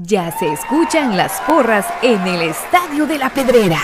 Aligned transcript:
Ya 0.00 0.30
se 0.30 0.52
escuchan 0.52 1.16
las 1.16 1.40
porras 1.40 1.84
en 2.02 2.24
el 2.24 2.42
Estadio 2.42 3.04
de 3.04 3.18
la 3.18 3.30
Pedrera. 3.30 3.80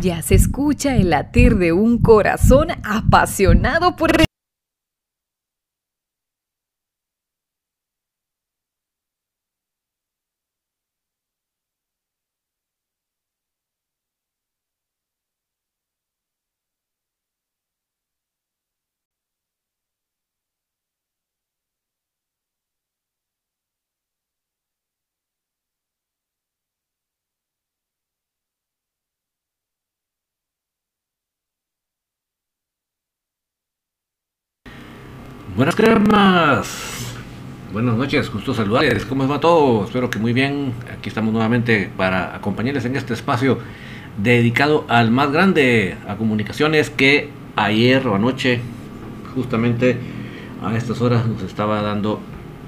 Ya 0.00 0.22
se 0.22 0.34
escucha 0.34 0.96
el 0.96 1.10
latir 1.10 1.56
de 1.58 1.74
un 1.74 1.98
corazón 1.98 2.68
apasionado 2.82 3.96
por 3.96 4.12
Buenas 35.56 35.76
cremas. 35.76 37.14
Buenas 37.72 37.96
noches, 37.96 38.28
gusto 38.32 38.52
saludarles. 38.54 39.04
¿Cómo 39.04 39.28
va 39.28 39.38
todo? 39.38 39.84
Espero 39.84 40.10
que 40.10 40.18
muy 40.18 40.32
bien. 40.32 40.72
Aquí 40.92 41.08
estamos 41.08 41.32
nuevamente 41.32 41.88
para 41.96 42.34
acompañarles 42.34 42.84
en 42.86 42.96
este 42.96 43.14
espacio 43.14 43.58
dedicado 44.18 44.84
al 44.88 45.12
más 45.12 45.30
grande, 45.30 45.96
a 46.08 46.16
comunicaciones 46.16 46.90
que 46.90 47.30
ayer 47.54 48.04
o 48.08 48.16
anoche, 48.16 48.62
justamente 49.36 49.96
a 50.60 50.76
estas 50.76 51.00
horas, 51.00 51.24
nos 51.28 51.40
estaba 51.44 51.82
dando 51.82 52.18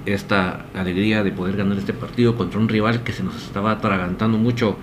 esta 0.04 0.66
alegría 0.72 1.24
de 1.24 1.32
poder 1.32 1.56
ganar 1.56 1.78
este 1.78 1.92
partido 1.92 2.36
contra 2.36 2.60
un 2.60 2.68
rival 2.68 3.02
que 3.02 3.12
se 3.12 3.24
nos 3.24 3.34
estaba 3.34 3.72
atragantando 3.72 4.38
mucho 4.38 4.76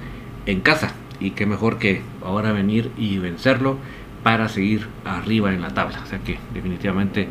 en 0.45 0.59
casa. 0.59 0.91
Y 1.21 1.31
qué 1.31 1.45
mejor 1.45 1.79
que 1.79 2.01
ahora 2.21 2.51
venir 2.51 2.91
y 2.97 3.17
vencerlo 3.19 3.77
para 4.23 4.49
seguir 4.49 4.87
arriba 5.05 5.53
en 5.53 5.61
la 5.61 5.73
tabla. 5.73 6.01
O 6.03 6.05
sea 6.05 6.19
que 6.19 6.37
definitivamente 6.53 7.29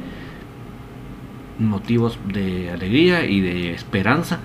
motivos 1.59 2.19
de 2.33 2.71
alegría 2.71 3.25
y 3.25 3.41
de 3.41 3.73
esperanza 3.73 4.41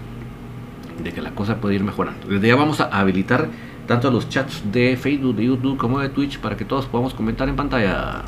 de 1.04 1.12
que 1.13 1.21
la 1.21 1.31
cosa 1.31 1.57
puede 1.57 1.75
ir 1.75 1.83
mejorando. 1.83 2.27
Desde 2.27 2.48
ya 2.48 2.56
vamos 2.56 2.81
a 2.81 2.86
habilitar 2.86 3.50
tanto 3.88 4.12
los 4.12 4.30
chats 4.30 4.63
de 4.71 4.98
Facebook, 4.98 5.36
de 5.36 5.45
YouTube 5.45 5.77
como 5.77 6.00
de 6.00 6.09
Twitch 6.09 6.39
para 6.39 6.57
que 6.57 6.65
todos 6.65 6.86
podamos 6.86 7.13
comentar 7.13 7.48
en 7.48 7.56
pantalla. 7.56 8.24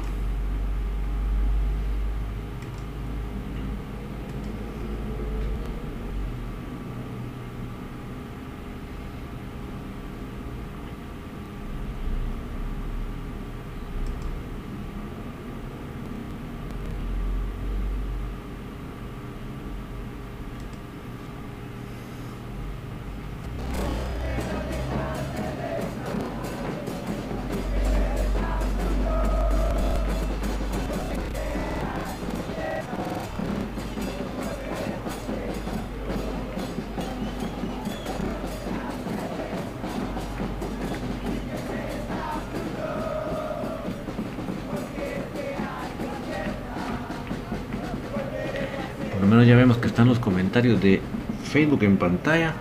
Menos 49.29 49.45
ya 49.45 49.55
vemos 49.55 49.77
que 49.77 49.87
están 49.87 50.07
los 50.07 50.19
comentarios 50.19 50.81
de 50.81 51.01
Facebook 51.43 51.83
en 51.83 51.97
pantalla. 51.97 52.53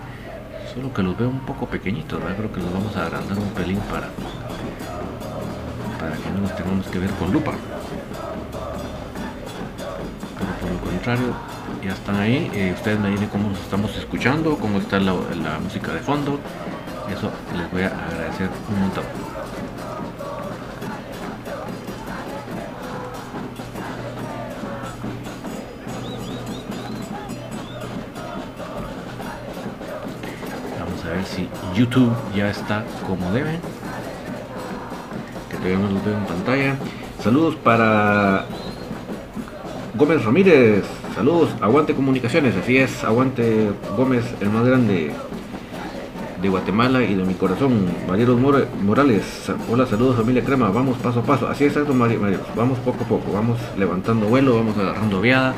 Solo 0.73 0.93
que 0.93 1.01
los 1.01 1.17
veo 1.17 1.29
un 1.29 1.39
poco 1.39 1.65
pequeñitos. 1.65 2.19
Creo 2.37 2.51
que 2.53 2.61
los 2.61 2.71
vamos 2.71 2.95
a 2.95 3.07
agrandar 3.07 3.37
un 3.37 3.49
pelín 3.49 3.79
para, 3.89 4.09
para 5.99 6.15
que 6.15 6.29
no 6.29 6.41
nos 6.41 6.55
tengamos 6.55 6.85
que 6.87 6.99
ver 6.99 7.09
con 7.11 7.33
lupa. 7.33 7.53
Pero 10.37 10.51
por 10.61 10.71
lo 10.71 10.91
contrario, 10.91 11.33
ya 11.83 11.93
están 11.93 12.15
ahí. 12.17 12.51
Eh, 12.53 12.73
ustedes 12.75 12.99
me 12.99 13.09
dicen 13.09 13.29
cómo 13.29 13.49
nos 13.49 13.59
estamos 13.59 13.97
escuchando, 13.97 14.55
cómo 14.57 14.77
está 14.77 14.99
la, 14.99 15.13
la 15.13 15.59
música 15.59 15.91
de 15.93 15.99
fondo. 15.99 16.39
Eso 17.11 17.31
les 17.57 17.71
voy 17.71 17.81
a 17.81 17.87
agradecer 17.87 18.49
un 18.69 18.81
montón. 18.81 19.28
YouTube 31.79 32.11
ya 32.35 32.49
está 32.49 32.83
como 33.07 33.31
debe. 33.31 33.57
Que 35.49 35.55
todavía 35.57 35.77
no 35.79 35.89
lo 35.89 36.01
veo 36.03 36.17
en 36.17 36.25
pantalla. 36.25 36.75
Saludos 37.23 37.55
para 37.55 38.45
Gómez 39.95 40.23
Ramírez. 40.25 40.83
Saludos, 41.15 41.49
aguante 41.61 41.93
comunicaciones. 41.95 42.55
Así 42.57 42.77
es, 42.77 43.03
aguante 43.03 43.71
Gómez, 43.95 44.25
el 44.41 44.49
más 44.49 44.65
grande 44.65 45.11
de 46.41 46.49
Guatemala 46.49 47.01
y 47.01 47.15
de 47.15 47.23
mi 47.23 47.33
corazón. 47.33 47.85
Marielos 48.07 48.37
More- 48.39 48.67
Morales. 48.83 49.49
Hola, 49.71 49.85
saludos 49.85 50.17
familia 50.17 50.43
Crema. 50.43 50.69
Vamos 50.69 50.97
paso 50.97 51.19
a 51.21 51.23
paso. 51.23 51.47
Así 51.47 51.63
es, 51.63 51.71
exacto, 51.73 51.93
Mari- 51.93 52.17
Marielos. 52.17 52.45
Vamos 52.55 52.77
poco 52.79 53.03
a 53.05 53.07
poco. 53.07 53.31
Vamos 53.33 53.57
levantando 53.77 54.27
vuelo, 54.27 54.55
vamos 54.55 54.77
agarrando 54.77 55.21
viada. 55.21 55.53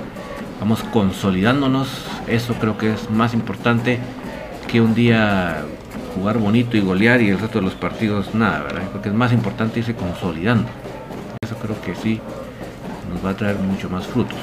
Vamos 0.60 0.84
consolidándonos. 0.94 2.06
Eso 2.28 2.54
creo 2.60 2.78
que 2.78 2.94
es 2.94 3.10
más 3.10 3.34
importante 3.34 4.00
que 4.68 4.80
un 4.82 4.94
día 4.96 5.64
jugar 6.16 6.38
bonito 6.38 6.78
y 6.78 6.82
golear 6.82 7.22
y 7.22 7.30
el 7.30 7.40
resto 7.40 7.60
de 7.60 7.66
los 7.66 7.74
partidos 7.74 8.34
nada, 8.36 8.64
¿verdad? 8.64 8.84
Porque 8.92 9.10
es 9.10 9.16
más 9.16 9.32
importante 9.32 9.80
irse 9.80 9.96
consolidando. 9.96 10.70
Eso 11.42 11.56
creo 11.56 11.80
que 11.82 11.96
sí 11.96 12.20
nos 13.12 13.26
va 13.26 13.32
a 13.32 13.36
traer 13.36 13.58
mucho 13.58 13.90
más 13.90 14.08
frutos. 14.08 14.40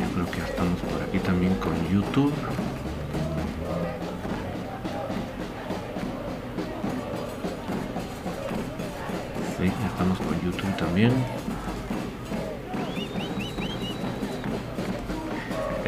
Yo 0.00 0.14
creo 0.14 0.30
que 0.30 0.38
ya 0.38 0.46
estamos 0.46 0.80
por 0.80 1.02
aquí 1.02 1.18
también 1.18 1.54
con 1.56 1.72
YouTube. 1.90 2.32
Sí, 9.58 9.64
ya 9.64 9.86
estamos 9.86 10.18
con 10.18 10.40
YouTube 10.42 10.76
también. 10.76 11.12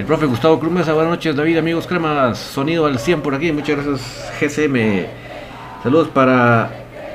Profe 0.08 0.24
Gustavo 0.24 0.58
Cruz 0.58 0.72
Mesa, 0.72 0.94
buenas 0.94 1.10
noches 1.10 1.36
David, 1.36 1.58
amigos 1.58 1.86
cremas, 1.86 2.38
sonido 2.38 2.86
al 2.86 2.98
100 2.98 3.20
por 3.20 3.34
aquí, 3.34 3.52
muchas 3.52 3.76
gracias 3.76 4.32
GCM. 4.40 5.04
Saludos 5.82 6.08
para 6.08 6.70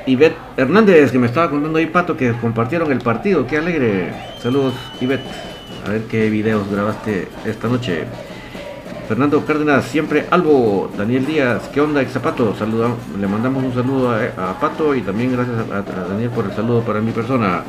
Ivette 0.06 0.36
Hernández, 0.56 1.10
que 1.10 1.18
me 1.18 1.26
estaba 1.26 1.50
contando 1.50 1.80
ahí 1.80 1.86
Pato 1.86 2.16
que 2.16 2.32
compartieron 2.34 2.92
el 2.92 3.00
partido, 3.00 3.48
qué 3.48 3.56
alegre. 3.56 4.12
Saludos 4.40 4.74
Ivette, 5.00 5.26
a 5.84 5.90
ver 5.90 6.02
qué 6.02 6.30
videos 6.30 6.70
grabaste 6.70 7.26
esta 7.44 7.66
noche. 7.66 8.04
Fernando 9.08 9.44
Cárdenas, 9.44 9.86
siempre 9.86 10.26
Albo, 10.30 10.88
Daniel 10.96 11.26
Díaz, 11.26 11.68
¿qué 11.74 11.80
onda, 11.80 12.00
ex 12.00 12.12
Zapato? 12.12 12.54
Saluda, 12.54 12.90
le 13.18 13.26
mandamos 13.26 13.64
un 13.64 13.74
saludo 13.74 14.12
a, 14.12 14.60
Pato 14.60 14.94
y 14.94 15.00
también 15.00 15.32
gracias 15.32 15.56
a 15.68 15.82
Daniel 16.10 16.30
por 16.30 16.44
el 16.44 16.52
saludo 16.52 16.82
para 16.82 17.00
mi 17.00 17.10
persona. 17.10 17.64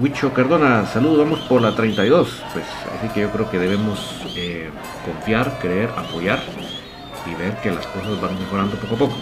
Huicho 0.00 0.32
Cardona, 0.32 0.86
saludos, 0.86 1.18
vamos 1.18 1.40
por 1.40 1.62
la 1.62 1.74
32. 1.74 2.42
Pues 2.52 2.64
así 2.98 3.08
que 3.14 3.20
yo 3.20 3.30
creo 3.30 3.48
que 3.50 3.58
debemos 3.58 4.22
eh, 4.36 4.70
confiar, 5.04 5.58
creer, 5.60 5.90
apoyar 5.96 6.40
y 7.30 7.34
ver 7.34 7.56
que 7.60 7.70
las 7.70 7.86
cosas 7.86 8.20
van 8.20 8.38
mejorando 8.38 8.76
poco 8.76 8.94
a 8.96 8.98
poco. 8.98 9.14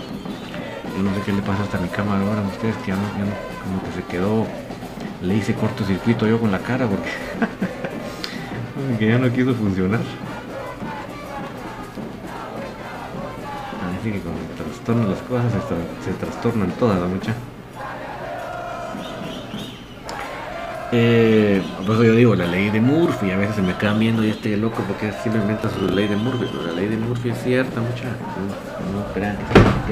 Yo 0.97 1.03
no 1.03 1.15
sé 1.15 1.21
qué 1.25 1.33
le 1.33 1.43
pasa 1.43 1.63
hasta 1.65 1.79
mi 1.79 1.89
cámara 1.89 2.23
ahora 2.27 2.41
a 2.43 2.47
ustedes 2.49 2.77
que 2.79 2.89
ya 2.89 2.97
no, 2.97 3.03
ya 3.19 3.25
no- 3.25 3.63
como 3.63 3.83
que 3.83 3.93
se 4.01 4.05
quedó, 4.09 4.47
le 5.23 5.35
hice 5.37 5.55
cortocircuito 5.55 6.27
yo 6.27 6.41
con 6.41 6.51
la 6.51 6.59
cara 6.59 6.87
porque 6.87 7.11
que 8.99 9.09
ya 9.09 9.19
no 9.19 9.31
quiso 9.33 9.55
funcionar. 9.55 10.01
Así 14.01 14.11
que 14.11 14.21
cuando 14.21 14.41
trastornan 14.57 15.11
las 15.11 15.21
cosas 15.23 15.53
se, 16.03 16.11
se 16.11 16.17
trastornan 16.19 16.71
todas 16.73 16.99
la 16.99 17.07
mucha. 17.07 17.35
Eh, 20.95 21.63
por 21.87 21.95
eso 21.95 22.05
yo 22.05 22.15
digo, 22.15 22.37
la 22.37 22.47
ley 22.47 22.69
de 22.69 22.81
Murphy, 22.81 23.31
a 23.31 23.39
veces 23.39 23.57
se 23.57 23.63
me 23.63 23.75
quedan 23.77 23.99
viendo 23.99 24.23
y 24.25 24.29
este 24.29 24.57
loco 24.59 24.83
porque 24.87 25.11
siempre 25.23 25.41
inventa 25.41 25.71
su 25.71 25.89
ley 25.89 26.07
de 26.07 26.17
Murphy, 26.17 26.47
pero 26.53 26.67
la 26.67 26.73
ley 26.73 26.87
de 26.87 26.99
Murphy 26.99 27.31
es 27.31 27.43
cierta, 27.43 27.81
mucha. 27.81 28.05
No, 28.93 28.99
no 28.99 29.15
que 29.15 29.21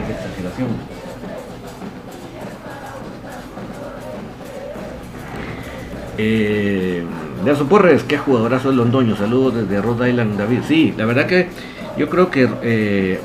es, 0.02 0.10
exageración. 0.10 0.68
Eh, 6.18 7.02
Nelson 7.44 7.68
Porres, 7.68 8.04
qué 8.04 8.18
jugadorazo 8.18 8.70
Londoño. 8.70 9.16
Saludos 9.16 9.54
desde 9.54 9.80
Rhode 9.80 10.10
Island, 10.10 10.38
David. 10.38 10.60
Sí, 10.68 10.92
la 10.98 11.06
verdad 11.06 11.26
que 11.26 11.48
yo 11.96 12.10
creo 12.10 12.30
que 12.30 12.42
eh, 12.62 13.20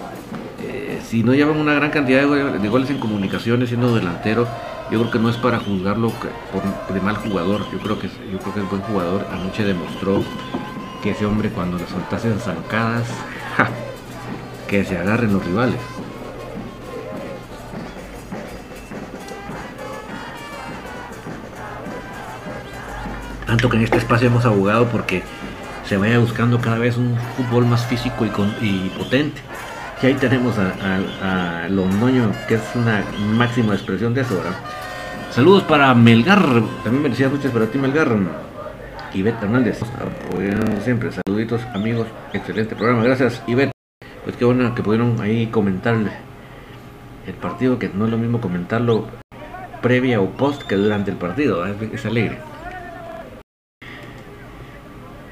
eh, 0.63 0.99
si 1.05 1.23
no 1.23 1.33
llevan 1.33 1.57
una 1.57 1.73
gran 1.73 1.91
cantidad 1.91 2.21
de, 2.21 2.69
goles 2.69 2.89
en 2.89 2.99
comunicaciones 2.99 3.67
siendo 3.67 3.93
delantero, 3.93 4.47
yo 4.91 4.99
creo 4.99 5.11
que 5.11 5.19
no 5.19 5.29
es 5.29 5.37
para 5.37 5.59
juzgarlo 5.59 6.11
de 6.93 7.01
mal 7.01 7.15
jugador. 7.17 7.61
Yo 7.71 7.79
creo 7.79 7.99
que 7.99 8.07
yo 8.07 8.37
creo 8.39 8.53
que 8.53 8.59
es 8.61 8.69
buen 8.69 8.81
jugador. 8.83 9.25
Anoche 9.31 9.63
demostró 9.63 10.23
que 11.01 11.11
ese 11.11 11.25
hombre 11.25 11.49
cuando 11.49 11.77
le 11.77 11.87
soltasen 11.87 12.39
zancadas, 12.39 13.07
que 14.67 14.83
se 14.85 14.97
agarren 14.97 15.33
los 15.33 15.45
rivales. 15.45 15.79
Tanto 23.45 23.69
que 23.69 23.77
en 23.77 23.83
este 23.83 23.97
espacio 23.97 24.27
hemos 24.27 24.45
abogado 24.45 24.87
porque 24.87 25.23
se 25.87 25.97
vaya 25.97 26.17
buscando 26.17 26.59
cada 26.59 26.77
vez 26.77 26.97
un 26.97 27.15
fútbol 27.37 27.65
más 27.65 27.85
físico 27.85 28.25
y, 28.25 28.89
potente. 28.97 29.41
Y 30.05 30.09
ahí 30.09 30.13
tenemos 30.13 30.55
a, 30.59 31.63
a, 31.63 31.67
Londoño, 31.67 32.31
que 32.47 32.53
es 32.53 32.61
una 32.75 33.03
máxima 33.35 33.73
expresión 33.73 34.13
de 34.13 34.21
eso, 34.21 34.35
¿verdad? 34.35 34.53
Saludos 35.31 35.63
para 35.63 35.95
Melgar, 35.95 36.45
también 36.83 37.01
me 37.01 37.09
decía 37.09 37.27
muchas 37.27 37.51
para 37.51 37.65
ti 37.65 37.79
Melgar. 37.79 38.15
Ivette 39.15 39.41
Hernández, 39.41 39.81
apoyando 39.81 40.79
siempre, 40.81 41.09
saluditos 41.11 41.59
amigos, 41.73 42.05
excelente 42.33 42.75
programa, 42.75 43.03
gracias 43.03 43.41
Ivette. 43.47 43.71
Pues 44.23 44.35
qué 44.35 44.45
bueno 44.45 44.75
que 44.75 44.83
pudieron 44.83 45.19
ahí 45.21 45.47
comentar 45.47 45.95
el 45.95 47.33
partido, 47.41 47.79
que 47.79 47.89
no 47.89 48.05
es 48.05 48.11
lo 48.11 48.19
mismo 48.19 48.39
comentarlo 48.39 49.07
previa 49.81 50.21
o 50.21 50.29
post 50.29 50.61
que 50.67 50.75
durante 50.75 51.09
el 51.09 51.17
partido, 51.17 51.65
es 51.65 52.05
alegre. 52.05 52.37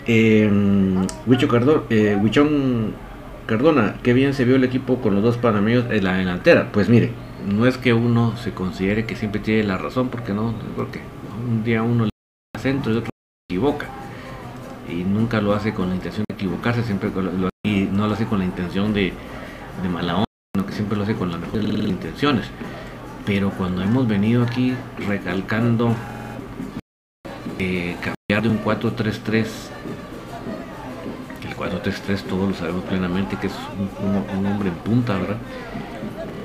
Eh, 0.07 0.49
Huicho 1.27 1.47
eh, 1.91 2.17
Huichón 2.19 3.12
Cardona, 3.45 3.95
qué 4.03 4.13
bien 4.13 4.33
se 4.33 4.45
vio 4.45 4.55
el 4.55 4.63
equipo 4.63 5.01
con 5.01 5.15
los 5.15 5.23
dos 5.23 5.38
panameños 5.38 5.85
en 5.91 6.03
la 6.03 6.13
delantera. 6.13 6.71
Pues 6.71 6.88
mire, 6.88 7.12
no 7.45 7.65
es 7.67 7.77
que 7.77 7.93
uno 7.93 8.38
se 8.38 8.53
considere 8.53 9.05
que 9.05 9.15
siempre 9.15 9.41
tiene 9.41 9.63
la 9.63 9.77
razón, 9.77 10.09
porque 10.09 10.33
no, 10.33 10.53
porque 10.75 11.01
un 11.45 11.63
día 11.63 11.83
uno 11.83 12.05
le 12.05 12.09
da 12.55 12.62
centro 12.62 12.93
y 12.93 12.97
otro 12.97 13.09
se 13.09 13.53
equivoca. 13.53 13.88
Y 14.89 15.03
nunca 15.03 15.41
lo 15.41 15.53
hace 15.53 15.73
con 15.73 15.89
la 15.89 15.95
intención 15.95 16.25
de 16.29 16.35
equivocarse, 16.35 16.83
siempre 16.83 17.09
lo, 17.09 17.50
y 17.65 17.83
no 17.91 18.07
lo 18.07 18.13
hace 18.13 18.25
con 18.25 18.39
la 18.39 18.45
intención 18.45 18.93
de, 18.93 19.13
de 19.81 19.89
mala 19.89 20.15
onda, 20.15 20.25
sino 20.55 20.65
que 20.65 20.73
siempre 20.73 20.97
lo 20.97 21.03
hace 21.03 21.15
con 21.15 21.29
las 21.29 21.39
mejores 21.39 21.65
intenciones. 21.65 22.47
Pero 23.25 23.51
cuando 23.51 23.81
hemos 23.81 24.07
venido 24.07 24.43
aquí 24.43 24.73
recalcando 25.07 25.95
eh, 27.59 27.95
cambiar 28.01 28.43
de 28.43 28.50
un 28.50 28.63
4-3-3 28.63 29.45
el 31.53 31.81
4-3-3 31.81 32.22
todos 32.24 32.50
lo 32.50 32.55
sabemos 32.55 32.83
plenamente 32.83 33.38
que 33.38 33.48
es 33.48 33.53
un, 34.00 34.45
hombre 34.45 34.69
en 34.69 34.75
punta, 34.75 35.17
¿verdad? 35.17 35.38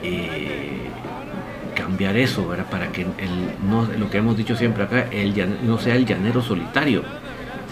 Eh, 0.02 0.88
cambiar 1.74 2.16
eso, 2.16 2.46
¿verdad? 2.46 2.66
Para 2.70 2.88
que 2.92 3.02
el, 3.02 3.68
no, 3.68 3.86
lo 3.98 4.10
que 4.10 4.18
hemos 4.18 4.36
dicho 4.36 4.56
siempre 4.56 4.84
acá, 4.84 5.06
el, 5.10 5.34
no 5.66 5.78
sea 5.78 5.94
el 5.94 6.06
llanero 6.06 6.42
solitario, 6.42 7.02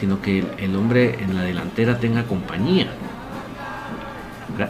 sino 0.00 0.20
que 0.20 0.44
el, 0.58 0.76
hombre 0.76 1.22
en 1.22 1.34
la 1.34 1.42
delantera 1.42 1.98
tenga 1.98 2.24
compañía. 2.24 2.88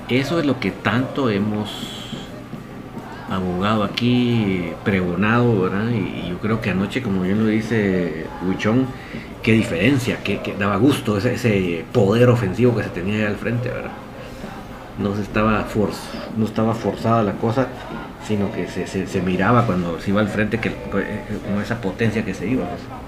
Eso 0.09 0.41
es 0.41 0.47
lo 0.47 0.59
que 0.59 0.73
tanto 0.73 1.31
hemos 1.31 1.71
abogado 3.31 3.85
aquí, 3.85 4.71
pregonado, 4.85 5.63
¿verdad? 5.63 5.91
Y, 5.91 6.29
yo 6.31 6.39
creo 6.39 6.61
que 6.61 6.71
anoche, 6.71 7.03
como 7.03 7.23
bien 7.23 7.39
lo 7.39 7.47
dice 7.47 8.27
Huichón, 8.47 8.87
qué 9.47 9.53
diferencia, 9.53 10.19
que, 10.25 10.57
daba 10.59 10.75
gusto 10.77 11.19
ese, 11.19 11.85
poder 11.93 12.29
ofensivo 12.31 12.75
que 12.75 12.83
se 12.83 12.89
tenía 12.89 13.15
ahí 13.15 13.23
al 13.23 13.37
frente, 13.37 13.69
¿verdad? 13.69 13.93
No, 14.99 15.15
se 15.15 15.23
estaba 15.23 15.65
no 16.37 16.45
estaba 16.45 16.75
forzada 16.75 17.23
la 17.23 17.35
cosa, 17.35 17.69
sino 18.27 18.51
que 18.51 18.67
se, 18.67 19.23
miraba 19.23 19.65
cuando 19.65 20.01
se 20.01 20.11
iba 20.11 20.21
al 20.21 20.27
frente 20.27 20.59
que, 20.59 20.73
con 20.91 21.63
esa 21.63 21.81
potencia 21.81 22.25
que 22.25 22.35
se 22.35 22.49
iba. 22.49 22.65
Pues. 22.65 23.06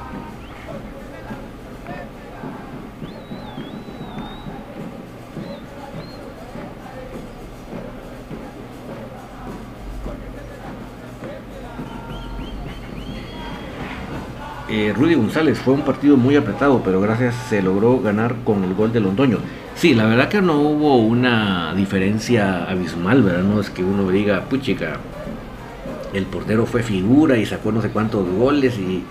Eh, 14.78 14.92
Rudy 14.92 15.16
González 15.16 15.58
fue 15.58 15.74
un 15.74 15.80
partido 15.80 16.16
muy 16.16 16.36
apretado, 16.36 16.82
pero 16.84 17.00
gracias 17.00 17.34
se 17.48 17.60
logró 17.62 17.98
ganar 17.98 18.36
con 18.44 18.62
el 18.62 18.74
gol 18.74 18.92
de 18.92 19.00
Londoño. 19.00 19.38
Sí, 19.74 19.92
la 19.92 20.06
verdad 20.06 20.28
que 20.28 20.40
no 20.40 20.60
hubo 20.60 20.98
una 20.98 21.74
diferencia 21.74 22.62
abismal, 22.62 23.24
¿verdad? 23.24 23.42
No 23.42 23.60
es 23.60 23.70
que 23.70 23.82
uno 23.82 24.08
diga, 24.08 24.42
puchica, 24.42 24.98
el 26.12 26.26
portero 26.26 26.64
fue 26.64 26.84
figura 26.84 27.36
y 27.38 27.44
sacó 27.44 27.72
no 27.72 27.82
sé 27.82 27.88
cuántos 27.88 28.24
goles 28.28 28.78
y, 28.78 29.02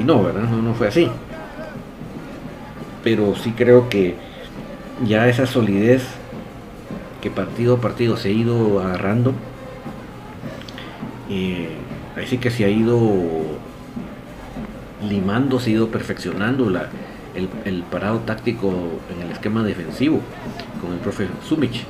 y 0.00 0.02
no, 0.02 0.22
¿verdad? 0.22 0.48
No, 0.48 0.62
no 0.62 0.72
fue 0.72 0.88
así. 0.88 1.10
Pero 3.02 3.34
sí 3.36 3.52
creo 3.54 3.90
que 3.90 4.14
ya 5.06 5.28
esa 5.28 5.44
solidez 5.44 6.06
que 7.20 7.30
partido 7.30 7.74
a 7.74 7.80
partido 7.82 8.16
se 8.16 8.30
ha 8.30 8.32
ido 8.32 8.80
agarrando, 8.80 9.34
eh, 11.28 11.68
ahí 12.16 12.26
sí 12.26 12.38
que 12.38 12.50
se 12.50 12.64
ha 12.64 12.70
ido 12.70 12.98
limando, 15.08 15.60
se 15.60 15.70
ha 15.70 15.72
ido 15.74 15.88
perfeccionando 15.88 16.70
el, 17.34 17.82
parado 17.90 18.20
táctico 18.20 18.72
en 19.14 19.22
el 19.22 19.32
esquema 19.32 19.62
defensivo 19.62 20.20
con 20.80 20.92
el 20.92 20.98
profe 20.98 21.28
Sumich. 21.46 21.84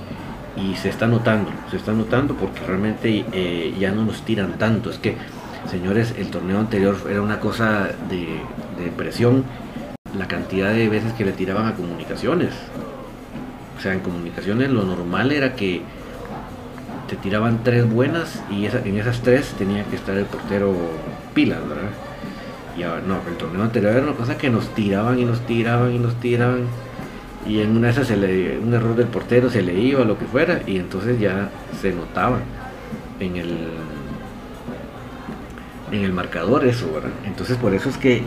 Y 0.56 0.76
se 0.76 0.88
está 0.88 1.08
notando, 1.08 1.50
se 1.70 1.76
está 1.76 1.92
notando 1.92 2.34
porque 2.34 2.60
realmente 2.60 3.24
eh, 3.32 3.74
ya 3.78 3.90
no 3.90 4.04
nos 4.04 4.22
tiran 4.24 4.56
tanto. 4.56 4.90
Es 4.90 4.98
que, 4.98 5.16
señores, 5.68 6.14
el 6.16 6.28
torneo 6.28 6.60
anterior 6.60 6.96
era 7.10 7.20
una 7.22 7.40
cosa 7.40 7.90
de, 8.08 8.38
de 8.78 8.90
presión, 8.96 9.44
la 10.16 10.28
cantidad 10.28 10.72
de 10.72 10.88
veces 10.88 11.12
que 11.14 11.24
le 11.24 11.32
tiraban 11.32 11.66
a 11.66 11.74
comunicaciones. 11.74 12.52
O 13.76 13.80
sea, 13.80 13.94
en 13.94 14.00
comunicaciones 14.00 14.70
lo 14.70 14.84
normal 14.84 15.32
era 15.32 15.56
que 15.56 15.82
te 17.08 17.16
tiraban 17.16 17.62
tres 17.64 17.90
buenas 17.90 18.42
y 18.50 18.66
en 18.66 18.98
esas 18.98 19.20
tres 19.20 19.54
tenía 19.58 19.84
que 19.84 19.96
estar 19.96 20.16
el 20.16 20.24
portero 20.24 20.74
pilas, 21.34 21.60
¿verdad? 21.68 21.90
Y 22.76 22.82
ahora, 22.82 23.02
no, 23.06 23.18
el 23.28 23.36
torneo 23.36 23.62
anterior 23.62 23.92
era 23.92 24.02
una 24.02 24.14
cosa 24.14 24.36
que 24.36 24.50
nos 24.50 24.68
tiraban 24.74 25.18
y 25.18 25.24
nos 25.24 25.40
tiraban 25.46 25.92
y 25.92 25.98
nos 25.98 26.14
tiraban. 26.16 26.66
Y 27.46 27.60
en 27.60 27.76
una 27.76 27.88
de 27.88 27.92
esas 27.92 28.10
un 28.10 28.74
error 28.74 28.96
del 28.96 29.06
portero 29.06 29.50
se 29.50 29.62
le 29.62 29.74
iba, 29.74 30.04
lo 30.04 30.18
que 30.18 30.24
fuera, 30.24 30.60
y 30.66 30.78
entonces 30.78 31.20
ya 31.20 31.50
se 31.80 31.92
notaba 31.92 32.38
en 33.20 33.36
el 33.36 33.68
en 35.92 36.02
el 36.04 36.12
marcador 36.12 36.64
eso, 36.64 36.92
¿verdad? 36.92 37.10
Entonces 37.24 37.56
por 37.56 37.74
eso 37.74 37.88
es 37.88 37.96
que, 37.98 38.24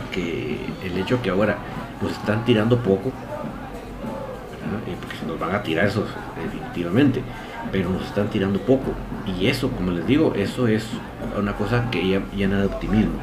el 0.84 0.98
hecho 0.98 1.20
que 1.20 1.30
ahora 1.30 1.58
nos 2.00 2.12
están 2.12 2.44
tirando 2.44 2.78
poco, 2.78 3.12
porque 5.00 5.26
nos 5.26 5.38
van 5.38 5.54
a 5.54 5.62
tirar 5.62 5.86
eso 5.86 6.06
definitivamente, 6.42 7.20
pero 7.70 7.90
nos 7.90 8.04
están 8.04 8.28
tirando 8.28 8.60
poco. 8.60 8.92
Y 9.38 9.48
eso, 9.48 9.70
como 9.70 9.90
les 9.90 10.06
digo, 10.06 10.32
eso 10.34 10.68
es 10.68 10.86
una 11.38 11.52
cosa 11.52 11.90
que 11.90 12.08
ya 12.08 12.22
llena 12.34 12.60
de 12.60 12.66
optimismo 12.66 13.18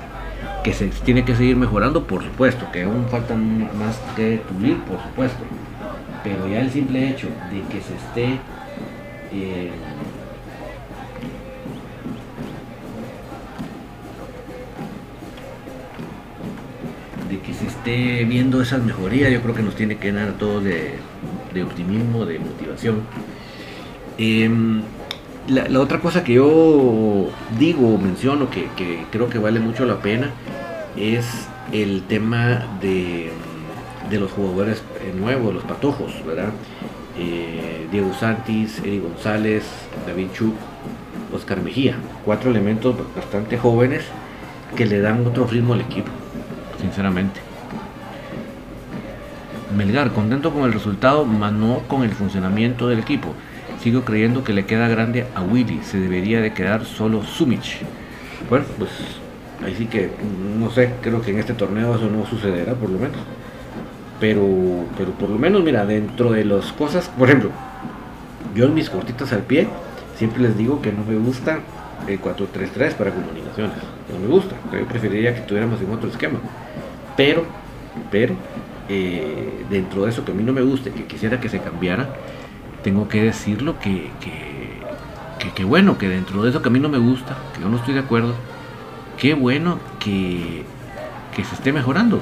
que 0.66 0.74
se 0.74 0.88
tiene 0.88 1.24
que 1.24 1.36
seguir 1.36 1.56
mejorando, 1.56 2.08
por 2.08 2.24
supuesto, 2.24 2.66
que 2.72 2.82
aún 2.82 3.06
faltan 3.08 3.70
más 3.78 4.02
que 4.16 4.42
pulir, 4.52 4.78
por 4.78 5.00
supuesto, 5.00 5.38
pero 6.24 6.48
ya 6.48 6.62
el 6.62 6.72
simple 6.72 7.08
hecho 7.08 7.28
de 7.52 7.62
que 7.72 7.82
se 7.82 7.94
esté 7.94 8.40
eh, 9.32 9.70
de 17.30 17.40
que 17.42 17.54
se 17.54 17.68
esté 17.68 18.26
viendo 18.26 18.60
esas 18.60 18.84
mejorías, 18.84 19.32
yo 19.32 19.44
creo 19.44 19.54
que 19.54 19.62
nos 19.62 19.76
tiene 19.76 19.98
que 19.98 20.12
dar 20.12 20.32
todo 20.34 20.62
de, 20.62 20.96
optimismo, 21.64 22.26
de 22.26 22.40
motivación. 22.40 23.02
Em, 24.18 24.82
la, 25.48 25.80
otra 25.80 26.00
cosa 26.00 26.24
que 26.24 26.34
yo 26.34 27.30
digo, 27.60 28.00
menciono, 28.00 28.50
que, 28.50 28.68
creo 29.12 29.30
que 29.30 29.38
vale 29.38 29.60
mucho 29.60 29.86
la 29.86 30.00
pena, 30.00 30.32
es 30.98 31.48
el 31.72 32.04
tema 32.04 32.66
de, 32.82 33.32
los 34.12 34.32
jugadores 34.32 34.84
nuevos, 35.20 35.54
los 35.54 35.64
patojos, 35.64 36.14
¿verdad? 36.26 36.52
Eh, 37.18 37.88
Diego 37.92 38.14
Santis, 38.14 38.80
Eddie 38.80 39.00
González, 39.00 39.64
David 40.08 40.28
Chuk, 40.34 40.56
Oscar 41.34 41.62
Mejía. 41.62 41.96
Cuatro 42.24 42.52
elementos 42.52 42.96
bastante 43.16 43.58
jóvenes 43.58 44.04
que 44.76 44.86
le 44.86 45.00
dan 45.00 45.26
otro 45.26 45.48
ritmo 45.48 45.74
al 45.74 45.82
equipo, 45.82 46.12
sinceramente. 46.80 47.40
Melgar, 49.76 50.12
contento 50.12 50.54
con 50.54 50.64
el 50.64 50.74
resultado, 50.74 51.26
mas 51.26 51.52
no 51.52 51.80
con 51.88 52.04
el 52.04 52.12
funcionamiento 52.12 52.88
del 52.88 53.00
equipo. 53.00 53.34
Sigo 53.82 54.04
creyendo 54.04 54.44
que 54.44 54.54
le 54.54 54.66
queda 54.66 54.88
grande 54.88 55.26
a 55.36 55.42
Willy, 55.42 55.82
se 55.84 56.00
debería 56.00 56.42
de 56.42 56.54
quedar 56.54 56.86
solo 56.86 57.24
Sumich. 57.24 57.80
Bueno, 58.50 58.66
pues 58.78 58.90
Ahí 59.64 59.76
sí 59.76 59.86
que, 59.86 60.10
no 60.60 60.70
sé, 60.70 60.92
creo 61.02 61.22
que 61.22 61.32
en 61.32 61.40
este 61.40 61.54
torneo 61.54 61.96
eso 61.96 62.10
no 62.10 62.26
sucederá 62.26 62.74
por 62.74 62.90
lo 62.90 63.00
menos. 63.00 63.18
Pero, 64.20 64.46
pero 64.98 65.12
por 65.12 65.30
lo 65.30 65.38
menos, 65.38 65.64
mira, 65.64 65.86
dentro 65.86 66.32
de 66.32 66.46
las 66.46 66.72
cosas, 66.74 67.10
por 67.10 67.28
ejemplo, 67.28 67.52
yo 68.54 68.66
en 68.66 68.74
mis 68.74 68.90
cortitas 68.90 69.34
al 69.34 69.42
pie 69.42 69.68
siempre 70.18 70.42
les 70.42 70.58
digo 70.58 70.82
que 70.82 70.92
no 70.92 71.04
me 71.04 71.16
gusta 71.18 71.60
el 72.08 72.22
4-3-3 72.22 72.94
para 72.94 73.12
comunicaciones. 73.12 73.78
No 74.12 74.20
me 74.20 74.28
gusta. 74.28 74.56
Yo 74.72 74.86
preferiría 74.86 75.34
que 75.34 75.42
tuviéramos 75.42 75.82
en 75.82 75.92
otro 75.92 76.10
esquema. 76.10 76.40
Pero, 77.18 77.44
pero, 78.12 78.36
eh, 78.90 79.66
dentro 79.70 80.04
de 80.04 80.12
eso 80.12 80.24
que 80.24 80.32
a 80.32 80.36
mí 80.36 80.44
no 80.44 80.54
me 80.54 80.62
gusta, 80.62 80.92
que 80.92 81.06
quisiera 81.06 81.40
que 81.40 81.50
se 81.50 81.60
cambiara, 81.60 82.10
tengo 82.84 83.08
que 83.08 83.24
decirlo 83.24 83.80
que, 83.80 84.10
que, 84.20 85.52
que, 85.52 85.64
bueno, 85.64 85.98
que 85.98 86.08
dentro 86.08 86.44
de 86.44 86.50
eso 86.52 86.62
que 86.62 86.70
a 86.70 86.72
mí 86.72 86.80
no 86.80 86.90
me 86.90 87.00
gusta, 87.00 87.38
que 87.54 87.62
yo 87.62 87.70
no 87.70 87.78
estoy 87.78 87.96
de 87.96 88.02
acuerdo, 88.02 88.36
qué 89.18 89.34
bueno 89.34 89.80
que, 90.00 90.64
que 91.36 91.44
se 91.44 91.56
esté 91.56 91.72
mejorando. 91.72 92.22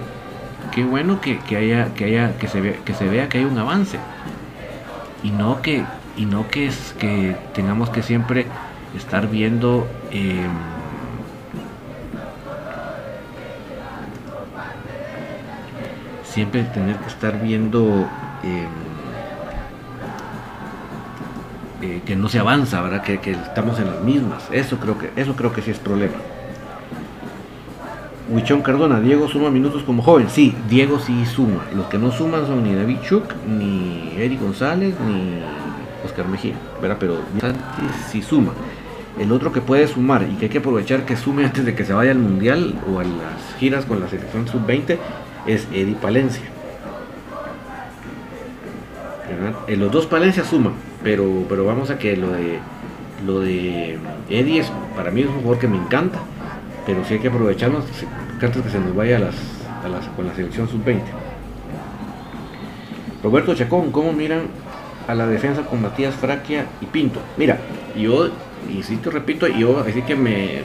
Qué 0.72 0.84
bueno 0.84 1.22
que, 1.22 1.40
que 1.40 1.58
haya, 1.58 1.94
que 1.94 2.06
haya, 2.06 2.38
que 2.38 2.48
se 2.48 2.62
vea, 2.62 2.76
que 2.86 2.94
se 2.94 3.08
vea 3.08 3.30
que 3.30 3.40
hay 3.40 3.46
un 3.46 3.58
avance. 3.58 4.00
Y 5.24 5.32
no 5.32 5.62
que, 5.62 5.84
y 6.18 6.26
no 6.26 6.48
que 6.48 6.68
es 6.68 6.96
que 7.00 7.36
tengamos 7.54 7.90
que 7.90 8.02
siempre 8.02 8.48
estar 8.96 9.30
viendo 9.30 9.88
eh, 10.12 10.48
siempre 16.24 16.64
tener 16.64 16.98
que 16.98 17.08
estar 17.08 17.40
viendo 17.40 18.08
eh, 18.44 18.68
eh, 21.82 22.02
que 22.06 22.16
no 22.16 22.28
se 22.28 22.40
avanza, 22.40 22.82
¿verdad? 22.82 23.04
Que, 23.04 23.20
que, 23.20 23.32
estamos 23.32 23.80
en 23.80 23.92
las 23.92 24.02
mismas. 24.02 24.44
Eso 24.52 24.78
creo 24.78 24.98
que, 24.98 25.12
eso 25.16 25.36
creo 25.36 25.54
que 25.54 25.62
sí 25.62 25.70
es 25.70 25.78
problema. 25.80 26.16
Huichón 28.30 28.62
Cardona, 28.62 29.02
Diego 29.02 29.28
suma 29.28 29.50
minutos 29.50 29.84
como 29.84 30.02
joven. 30.02 30.30
Sí, 30.30 30.56
Diego 30.70 31.00
sí 31.00 31.26
suma. 31.26 31.66
Los 31.76 31.88
que 31.88 31.98
no 31.98 32.12
suman 32.12 32.48
son 32.48 32.64
ni 32.64 32.74
David 32.74 32.98
Chuk, 33.04 33.26
ni 33.48 34.14
Eric 34.18 34.42
González, 34.42 34.96
ni 35.06 35.40
Oscar 36.06 36.28
Mejía, 36.28 36.56
¿verdad? 36.82 36.98
Pero 37.00 37.18
sí 38.10 38.22
suma. 38.22 38.54
El 39.20 39.32
otro 39.32 39.52
que 39.52 39.62
puede 39.62 39.88
sumar 39.88 40.24
y 40.24 40.36
que 40.36 40.46
hay 40.46 40.50
que 40.50 40.58
aprovechar 40.58 41.06
que 41.06 41.16
sume 41.16 41.46
antes 41.46 41.66
de 41.66 41.76
que 41.76 41.86
se 41.86 41.94
vaya 41.94 42.12
al 42.12 42.18
Mundial 42.18 42.76
o 42.92 43.00
a 43.00 43.04
las 43.04 43.56
giras 43.60 43.86
con 43.86 44.00
la 44.00 44.08
selección 44.08 44.48
sub-20 44.48 44.98
es 45.46 45.68
Eddie 45.72 45.96
Palencia. 45.96 46.44
En 49.68 49.80
los 49.80 49.92
dos 49.92 50.06
Palencia 50.06 50.44
suman, 50.44 50.74
pero, 51.04 51.46
pero 51.50 51.66
vamos 51.66 51.90
a 51.90 51.98
que 51.98 52.16
lo 52.16 52.32
de 52.32 52.60
lo 53.26 53.40
de 53.40 53.98
Eddie 54.30 54.60
es, 54.60 54.72
para 54.96 55.10
mí 55.12 55.22
es 55.22 55.28
un 55.28 55.36
jugador 55.36 55.60
que 55.60 55.68
me 55.68 55.78
encanta, 55.78 56.20
pero 56.86 57.04
sí 57.06 57.16
hay 57.16 57.20
que 57.20 57.28
aprovecharlo 57.30 57.80
antes 57.80 58.62
que 58.62 58.70
se 58.70 58.80
nos 58.80 58.96
vaya 58.96 59.18
a 59.18 59.20
las, 59.20 59.36
a 59.84 59.90
las, 59.90 60.06
con 60.10 60.28
la 60.28 60.36
selección 60.36 60.68
sub-20. 60.68 61.02
Roberto 63.24 63.56
Chacón, 63.56 63.92
¿cómo 63.92 64.12
miran 64.12 64.42
a 65.08 65.16
la 65.16 65.28
defensa 65.28 65.62
con 65.62 65.82
Matías 65.82 66.14
Fraquia 66.16 66.66
y 66.82 66.86
Pinto? 66.88 67.22
Mira, 67.38 67.58
yo, 67.96 68.30
y 68.70 68.84
si 68.84 68.98
te 68.98 69.10
repito, 69.10 69.48
yo 69.48 69.80
así 69.80 70.02
que 70.02 70.16
me 70.16 70.64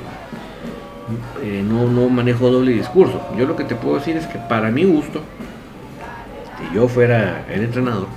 eh, 1.43 1.65
no, 1.67 1.87
no 1.89 2.09
manejo 2.09 2.51
doble 2.51 2.73
discurso. 2.73 3.23
Yo 3.39 3.47
lo 3.47 3.57
que 3.57 3.65
te 3.65 3.75
puedo 3.75 3.97
decir 3.97 4.17
es 4.17 4.27
que 4.27 4.39
para 4.39 4.71
mi 4.71 4.85
gusto, 4.85 5.23
si 6.59 6.75
yo 6.75 6.89
fuera 6.89 7.47
el 7.49 7.63
entrenador, 7.63 8.09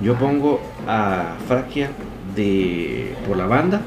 yo 0.00 0.14
pongo 0.14 0.60
a 0.88 1.34
Fraquia 1.46 1.90
de, 2.34 3.14
por 3.26 3.36
la 3.36 3.46
banda 3.46 3.82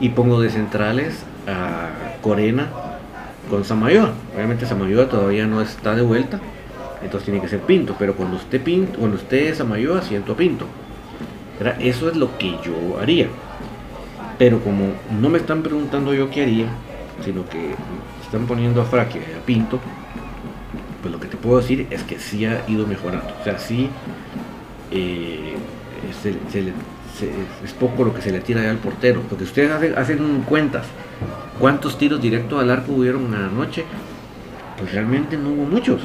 y 0.00 0.10
pongo 0.10 0.40
de 0.40 0.50
centrales 0.50 1.24
a 1.46 1.88
Corena 2.22 2.68
con 3.48 3.64
Samayoa. 3.64 4.12
Obviamente 4.34 4.66
Samayoa 4.66 5.08
todavía 5.08 5.46
no 5.46 5.60
está 5.60 5.94
de 5.94 6.02
vuelta, 6.02 6.40
entonces 7.02 7.24
tiene 7.24 7.40
que 7.40 7.48
ser 7.48 7.60
Pinto, 7.60 7.94
pero 7.98 8.14
cuando 8.14 8.36
esté 8.36 8.58
Pinto, 8.58 8.98
cuando 8.98 9.16
esté 9.16 9.54
Samayoa, 9.54 10.02
siento 10.02 10.32
a 10.32 10.36
Pinto. 10.36 10.66
Eso 11.80 12.10
es 12.10 12.16
lo 12.16 12.36
que 12.36 12.50
yo 12.62 12.98
haría. 13.00 13.28
Pero 14.38 14.60
como 14.60 14.92
no 15.20 15.28
me 15.28 15.38
están 15.38 15.62
preguntando 15.62 16.12
yo 16.12 16.30
qué 16.30 16.42
haría, 16.42 16.66
sino 17.24 17.48
que 17.48 17.74
están 18.22 18.46
poniendo 18.46 18.82
a 18.82 18.84
Fraque 18.84 19.18
a 19.18 19.44
Pinto, 19.46 19.80
pues 21.00 21.12
lo 21.12 21.18
que 21.18 21.28
te 21.28 21.36
puedo 21.36 21.58
decir 21.60 21.86
es 21.90 22.02
que 22.02 22.18
sí 22.18 22.44
ha 22.44 22.62
ido 22.68 22.86
mejorando. 22.86 23.32
O 23.40 23.44
sea, 23.44 23.58
sí 23.58 23.88
eh, 24.90 25.54
es 27.22 27.72
poco 27.72 28.04
lo 28.04 28.14
que 28.14 28.22
se 28.22 28.30
le 28.30 28.40
tira 28.40 28.68
al 28.68 28.78
portero. 28.78 29.22
Porque 29.28 29.44
ustedes 29.44 29.70
hacen, 29.96 30.42
cuentas 30.48 30.86
cuántos 31.58 31.98
tiros 31.98 32.20
directos 32.20 32.60
al 32.60 32.70
arco 32.70 32.92
hubieron 32.92 33.34
anoche, 33.34 33.84
pues 34.78 34.92
realmente 34.92 35.36
no 35.36 35.50
hubo 35.50 35.64
muchos. 35.64 36.02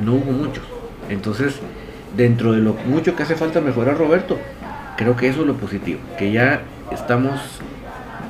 No 0.00 0.14
hubo 0.14 0.32
muchos. 0.32 0.64
Entonces, 1.08 1.60
dentro 2.16 2.52
de 2.52 2.60
lo 2.60 2.74
mucho 2.86 3.14
que 3.14 3.22
hace 3.22 3.36
falta 3.36 3.60
mejorar 3.60 3.98
Roberto, 3.98 4.38
creo 4.96 5.16
que 5.16 5.28
eso 5.28 5.42
es 5.42 5.46
lo 5.46 5.54
positivo, 5.54 6.00
que 6.18 6.32
ya 6.32 6.62
estamos 6.90 7.40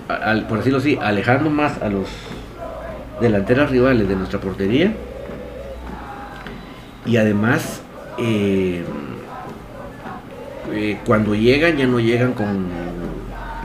al, 0.08 0.46
por 0.46 0.58
decirlo 0.58 0.78
así, 0.78 0.98
alejando 1.00 1.50
más 1.50 1.80
a 1.82 1.88
los 1.88 2.08
delanteros 3.20 3.70
rivales 3.70 4.08
de 4.08 4.16
nuestra 4.16 4.40
portería. 4.40 4.92
Y 7.06 7.16
además, 7.16 7.82
eh, 8.18 8.82
eh, 10.74 10.98
cuando 11.06 11.34
llegan 11.34 11.76
ya 11.76 11.86
no 11.86 12.00
llegan 12.00 12.32
con... 12.32 12.66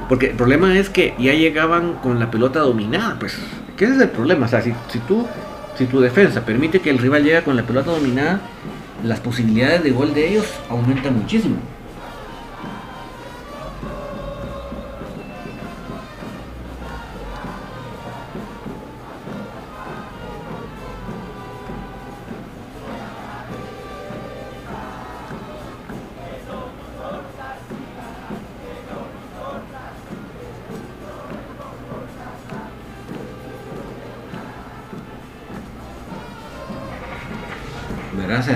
Porque 0.08 0.28
el 0.28 0.36
problema 0.36 0.78
es 0.78 0.90
que 0.90 1.14
ya 1.20 1.34
llegaban 1.34 1.94
con 1.96 2.20
la 2.20 2.32
pelota 2.32 2.60
dominada, 2.60 3.18
pues, 3.20 3.38
¿qué 3.78 3.86
es 3.86 4.00
el 4.00 4.10
problema? 4.10 4.48
O 4.48 4.50
sea, 4.50 4.62
si, 4.62 4.74
si, 4.92 5.00
tú, 5.00 5.28
si 5.76 5.86
tu 5.86 6.00
defensa 6.00 6.46
permite 6.46 6.80
que 6.80 6.90
el 6.90 6.98
rival 6.98 7.24
llegue 7.24 7.44
con 7.44 7.56
la 7.56 7.64
pelota 7.64 7.92
dominada, 7.92 8.42
las 9.04 9.20
posibilidades 9.20 9.84
de 9.84 9.92
gol 9.92 10.14
de 10.14 10.30
ellos 10.30 10.46
aumentan 10.70 11.18
muchísimo. 11.18 11.58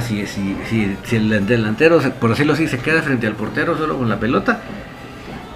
Si, 0.03 0.27
si, 0.27 0.55
si, 1.03 1.15
el 1.15 1.45
delantero, 1.47 1.99
por 2.19 2.31
decirlo 2.31 2.53
así, 2.53 2.67
se 2.67 2.79
queda 2.79 3.01
frente 3.01 3.27
al 3.27 3.35
portero 3.35 3.77
solo 3.77 3.97
con 3.97 4.09
la 4.09 4.19
pelota, 4.19 4.59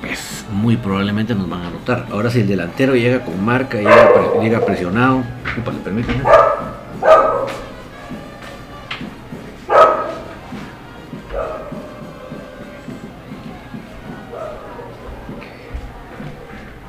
pues 0.01 0.45
muy 0.51 0.77
probablemente 0.77 1.35
nos 1.35 1.49
van 1.49 1.61
a 1.61 1.67
anotar. 1.67 2.05
Ahora 2.11 2.29
si 2.29 2.41
el 2.41 2.47
delantero 2.47 2.95
llega 2.95 3.23
con 3.23 3.43
marca, 3.43 3.77
llega, 3.77 4.65
presionado, 4.65 5.23
¿le 5.55 5.79
permiten? 5.83 6.23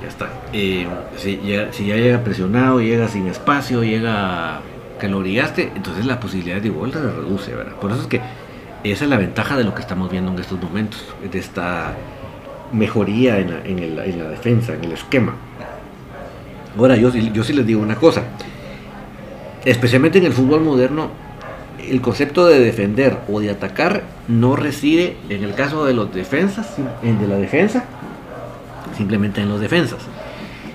Ya 0.00 0.08
está. 0.08 0.28
Eh, 0.52 0.86
si, 1.16 1.40
si 1.72 1.86
ya 1.86 1.96
llega 1.96 2.20
presionado, 2.20 2.80
llega 2.80 3.08
sin 3.08 3.26
espacio, 3.26 3.82
llega 3.82 4.60
que 4.98 5.08
lo 5.08 5.20
brigaste, 5.20 5.72
entonces 5.74 6.06
la 6.06 6.20
posibilidad 6.20 6.60
de 6.60 6.70
vuelta 6.70 7.00
se 7.00 7.10
reduce, 7.10 7.54
¿verdad? 7.54 7.74
Por 7.76 7.90
eso 7.90 8.02
es 8.02 8.06
que 8.06 8.20
esa 8.84 9.04
es 9.04 9.10
la 9.10 9.16
ventaja 9.16 9.56
de 9.56 9.64
lo 9.64 9.74
que 9.74 9.80
estamos 9.80 10.10
viendo 10.10 10.32
en 10.32 10.38
estos 10.38 10.60
momentos, 10.60 11.02
de 11.30 11.38
esta 11.38 11.94
mejoría 12.72 13.38
en 13.38 13.50
la, 13.50 14.04
en 14.04 14.18
la 14.18 14.28
defensa, 14.30 14.74
en 14.74 14.84
el 14.84 14.92
esquema. 14.92 15.34
Ahora, 16.76 16.96
yo, 16.96 17.10
yo 17.10 17.42
sí 17.42 17.52
les 17.52 17.66
digo 17.66 17.80
una 17.80 17.96
cosa, 17.96 18.22
especialmente 19.64 20.18
en 20.18 20.26
el 20.26 20.32
fútbol 20.32 20.60
moderno, 20.60 21.10
el 21.78 22.00
concepto 22.00 22.46
de 22.46 22.60
defender 22.60 23.18
o 23.28 23.40
de 23.40 23.50
atacar 23.50 24.02
no 24.28 24.56
reside 24.56 25.16
en 25.28 25.42
el 25.42 25.54
caso 25.54 25.84
de 25.84 25.94
los 25.94 26.12
defensas, 26.12 26.76
en 27.02 27.18
de 27.18 27.26
la 27.26 27.36
defensa, 27.36 27.84
simplemente 28.96 29.40
en 29.40 29.48
los 29.48 29.60
defensas. 29.60 30.00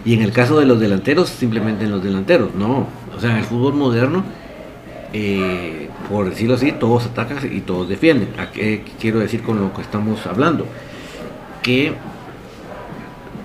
Y 0.06 0.14
en 0.14 0.22
el 0.22 0.32
caso 0.32 0.60
de 0.60 0.66
los 0.66 0.80
delanteros, 0.80 1.30
simplemente 1.30 1.86
en 1.86 1.92
los 1.92 2.04
delanteros. 2.04 2.54
No, 2.56 2.88
o 3.16 3.20
sea, 3.20 3.32
en 3.32 3.38
el 3.38 3.44
fútbol 3.44 3.74
moderno, 3.74 4.24
eh, 5.14 5.90
por 6.10 6.30
decirlo 6.30 6.56
así, 6.56 6.72
todos 6.72 7.06
atacan 7.06 7.38
y 7.52 7.62
todos 7.62 7.88
defienden. 7.88 8.30
¿A 8.40 8.48
quiero 9.00 9.20
decir 9.20 9.44
con 9.44 9.60
lo 9.60 9.74
que 9.74 9.82
estamos 9.82 10.26
hablando? 10.26 10.66
Que 11.62 11.94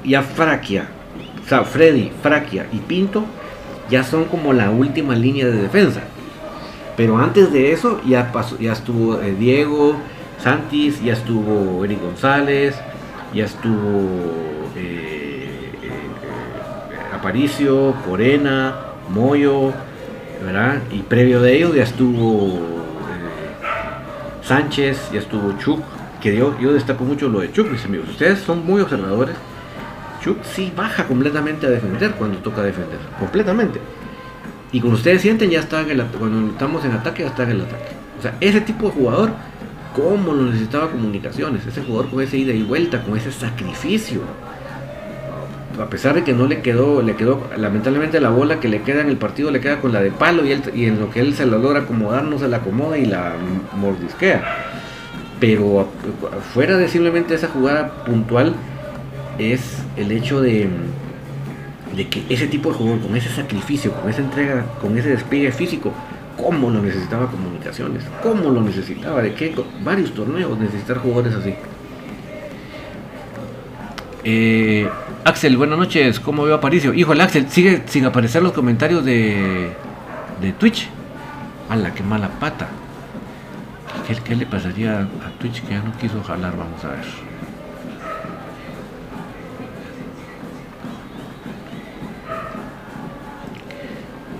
ya 0.04 0.22
Fraquia, 0.22 0.88
o 1.44 1.48
sea, 1.48 1.64
Freddy, 1.64 2.10
Fraquia 2.22 2.66
y 2.72 2.78
Pinto 2.78 3.24
ya 3.90 4.04
son 4.04 4.24
como 4.24 4.52
la 4.52 4.70
última 4.70 5.14
línea 5.14 5.46
de 5.46 5.62
defensa. 5.62 6.02
Pero 6.96 7.18
antes 7.18 7.52
de 7.52 7.72
eso 7.72 8.00
ya, 8.06 8.32
pasó, 8.32 8.58
ya 8.58 8.72
estuvo 8.72 9.20
eh, 9.20 9.34
Diego, 9.38 9.96
Santis, 10.42 11.02
ya 11.02 11.12
estuvo 11.12 11.84
Eric 11.84 12.02
González, 12.02 12.74
ya 13.34 13.44
estuvo... 13.44 14.72
Eh, 14.76 15.28
Aparicio, 17.18 17.94
Corena, 18.06 18.87
Moyo, 19.08 19.72
¿verdad? 20.44 20.82
Y 20.90 21.02
previo 21.02 21.40
de 21.40 21.56
ellos 21.56 21.74
ya 21.74 21.82
estuvo 21.82 22.56
eh, 22.56 24.42
Sánchez, 24.42 25.10
ya 25.12 25.20
estuvo 25.20 25.56
Chuk, 25.58 25.80
que 26.20 26.36
yo, 26.36 26.58
yo 26.60 26.72
destaco 26.72 27.04
mucho 27.04 27.28
lo 27.28 27.40
de 27.40 27.52
Chuk, 27.52 27.70
mis 27.70 27.84
amigos. 27.84 28.08
Ustedes 28.10 28.40
son 28.40 28.64
muy 28.64 28.80
observadores. 28.80 29.36
Chuk 30.20 30.42
sí 30.42 30.72
baja 30.76 31.06
completamente 31.06 31.66
a 31.66 31.70
defender 31.70 32.12
cuando 32.12 32.38
toca 32.38 32.62
defender, 32.62 32.98
completamente. 33.18 33.80
Y 34.72 34.80
cuando 34.80 34.98
ustedes 34.98 35.22
sienten, 35.22 35.50
ya 35.50 35.60
está 35.60 35.80
en 35.80 35.90
el, 35.90 36.04
cuando 36.06 36.52
estamos 36.52 36.84
en 36.84 36.92
ataque, 36.92 37.22
ya 37.22 37.28
está 37.28 37.44
en 37.44 37.50
el 37.50 37.60
ataque. 37.62 37.92
O 38.18 38.22
sea, 38.22 38.36
ese 38.40 38.60
tipo 38.60 38.86
de 38.88 38.92
jugador, 38.92 39.30
¿cómo 39.94 40.34
lo 40.34 40.42
necesitaba 40.44 40.90
comunicaciones? 40.90 41.66
Ese 41.66 41.82
jugador 41.82 42.10
con 42.10 42.22
ese 42.22 42.36
ida 42.36 42.52
y 42.52 42.62
vuelta, 42.62 43.02
con 43.02 43.16
ese 43.16 43.32
sacrificio. 43.32 44.20
A 45.80 45.88
pesar 45.88 46.14
de 46.14 46.24
que 46.24 46.32
no 46.32 46.46
le 46.46 46.60
quedó, 46.60 47.02
le 47.02 47.14
quedó, 47.14 47.48
lamentablemente 47.56 48.20
la 48.20 48.30
bola 48.30 48.58
que 48.58 48.68
le 48.68 48.82
queda 48.82 49.00
en 49.00 49.08
el 49.08 49.16
partido 49.16 49.50
le 49.50 49.60
queda 49.60 49.80
con 49.80 49.92
la 49.92 50.00
de 50.00 50.10
palo 50.10 50.44
y, 50.44 50.52
él, 50.52 50.62
y 50.74 50.86
en 50.86 50.98
lo 50.98 51.10
que 51.10 51.20
él 51.20 51.34
se 51.34 51.46
la 51.46 51.56
logra 51.56 51.80
acomodar 51.80 52.24
no 52.24 52.38
se 52.38 52.48
la 52.48 52.58
acomoda 52.58 52.98
y 52.98 53.06
la 53.06 53.34
mordisquea. 53.76 54.42
Pero 55.38 55.88
fuera 56.52 56.76
de 56.76 56.88
simplemente 56.88 57.34
esa 57.34 57.48
jugada 57.48 58.04
puntual, 58.04 58.54
es 59.38 59.78
el 59.96 60.10
hecho 60.10 60.40
de, 60.40 60.68
de 61.96 62.08
que 62.08 62.24
ese 62.28 62.48
tipo 62.48 62.70
de 62.70 62.74
jugador, 62.74 63.00
con 63.06 63.16
ese 63.16 63.28
sacrificio, 63.28 63.92
con 63.92 64.10
esa 64.10 64.20
entrega, 64.20 64.64
con 64.80 64.98
ese 64.98 65.10
despliegue 65.10 65.52
físico, 65.52 65.92
cómo 66.36 66.70
lo 66.70 66.82
necesitaba 66.82 67.30
comunicaciones, 67.30 68.04
cómo 68.22 68.50
lo 68.50 68.60
necesitaba, 68.60 69.22
de 69.22 69.34
qué 69.34 69.54
varios 69.84 70.12
torneos 70.12 70.58
necesitar 70.58 70.98
jugadores 70.98 71.34
así. 71.34 71.54
Eh, 74.24 74.88
Axel, 75.24 75.56
buenas 75.56 75.78
noches, 75.78 76.18
¿cómo 76.18 76.44
veo 76.44 76.56
Aparicio? 76.56 76.92
Híjole, 76.92 77.22
Axel, 77.22 77.48
sigue 77.48 77.84
sin 77.86 78.04
aparecer 78.04 78.42
los 78.42 78.52
comentarios 78.52 79.04
de, 79.04 79.72
de 80.40 80.52
Twitch. 80.52 80.88
¡Hala, 81.68 81.94
qué 81.94 82.02
mala 82.02 82.28
pata! 82.28 82.68
¿Qué, 84.06 84.16
¿Qué, 84.16 84.34
le 84.34 84.46
pasaría 84.46 85.00
a 85.00 85.30
Twitch 85.38 85.62
que 85.62 85.74
ya 85.74 85.82
no 85.82 85.92
quiso 85.98 86.22
jalar? 86.22 86.56
Vamos 86.56 86.82
a 86.84 86.88
ver. 86.88 87.04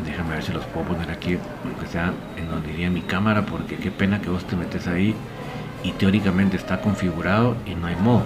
Déjame 0.05 0.31
ver 0.31 0.43
si 0.43 0.53
los 0.53 0.65
puedo 0.67 0.87
poner 0.87 1.11
aquí, 1.11 1.39
aunque 1.65 1.87
sea 1.87 2.13
en 2.37 2.49
donde 2.49 2.73
iría 2.73 2.91
mi 2.91 3.03
cámara, 3.03 3.45
porque 3.47 3.77
qué 3.77 3.91
pena 3.91 4.21
que 4.21 4.31
vos 4.31 4.45
te 4.45 4.57
metes 4.57 4.89
ahí 4.89 5.15
y 5.85 5.93
teóricamente 5.93 6.57
está 6.57 6.81
configurado 6.81 7.57
y 7.67 7.75
no 7.75 7.87
hay 7.87 7.97
modo. 7.97 8.25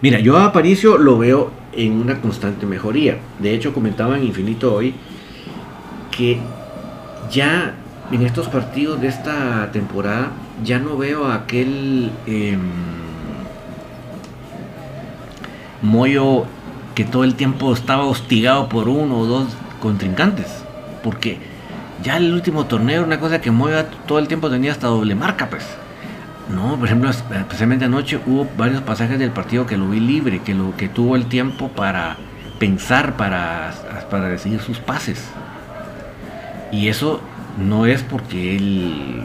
Mira, 0.00 0.20
yo 0.20 0.36
a 0.36 0.44
Aparicio 0.44 0.96
lo 0.96 1.18
veo 1.18 1.50
en 1.72 2.00
una 2.00 2.20
constante 2.20 2.66
mejoría. 2.66 3.18
De 3.40 3.52
hecho, 3.52 3.72
comentaba 3.72 4.16
en 4.16 4.24
Infinito 4.24 4.72
hoy 4.72 4.94
que 6.16 6.38
ya 7.30 7.74
en 8.12 8.22
estos 8.22 8.48
partidos 8.48 9.00
de 9.00 9.08
esta 9.08 9.70
temporada 9.72 10.30
ya 10.64 10.78
no 10.78 10.96
veo 10.96 11.26
a 11.26 11.34
aquel 11.34 12.12
eh, 12.26 12.56
Moyo 15.82 16.44
que 16.94 17.04
todo 17.04 17.24
el 17.24 17.34
tiempo 17.34 17.72
estaba 17.72 18.04
hostigado 18.04 18.68
por 18.68 18.88
uno 18.88 19.18
o 19.18 19.26
dos 19.26 19.48
contrincantes. 19.80 20.46
Porque 21.02 21.38
ya 22.04 22.18
el 22.18 22.32
último 22.32 22.66
torneo, 22.66 23.02
una 23.02 23.18
cosa 23.18 23.40
que 23.40 23.50
Moyo 23.50 23.84
todo 24.06 24.20
el 24.20 24.28
tiempo 24.28 24.48
tenía 24.48 24.70
hasta 24.70 24.86
doble 24.86 25.16
marca, 25.16 25.50
pues. 25.50 25.66
No, 26.48 26.76
por 26.76 26.86
ejemplo, 26.86 27.10
especialmente 27.10 27.84
anoche 27.84 28.18
hubo 28.26 28.48
varios 28.56 28.80
pasajes 28.82 29.18
del 29.18 29.30
partido 29.30 29.66
que 29.66 29.76
lo 29.76 29.88
vi 29.88 30.00
libre, 30.00 30.40
que 30.40 30.54
lo 30.54 30.74
que 30.76 30.88
tuvo 30.88 31.14
el 31.14 31.26
tiempo 31.26 31.68
para 31.68 32.16
pensar, 32.58 33.16
para, 33.16 33.72
para 34.10 34.28
decidir 34.28 34.60
sus 34.60 34.78
pases. 34.78 35.28
Y 36.72 36.88
eso 36.88 37.20
no 37.58 37.86
es 37.86 38.02
porque 38.02 38.56
él 38.56 39.24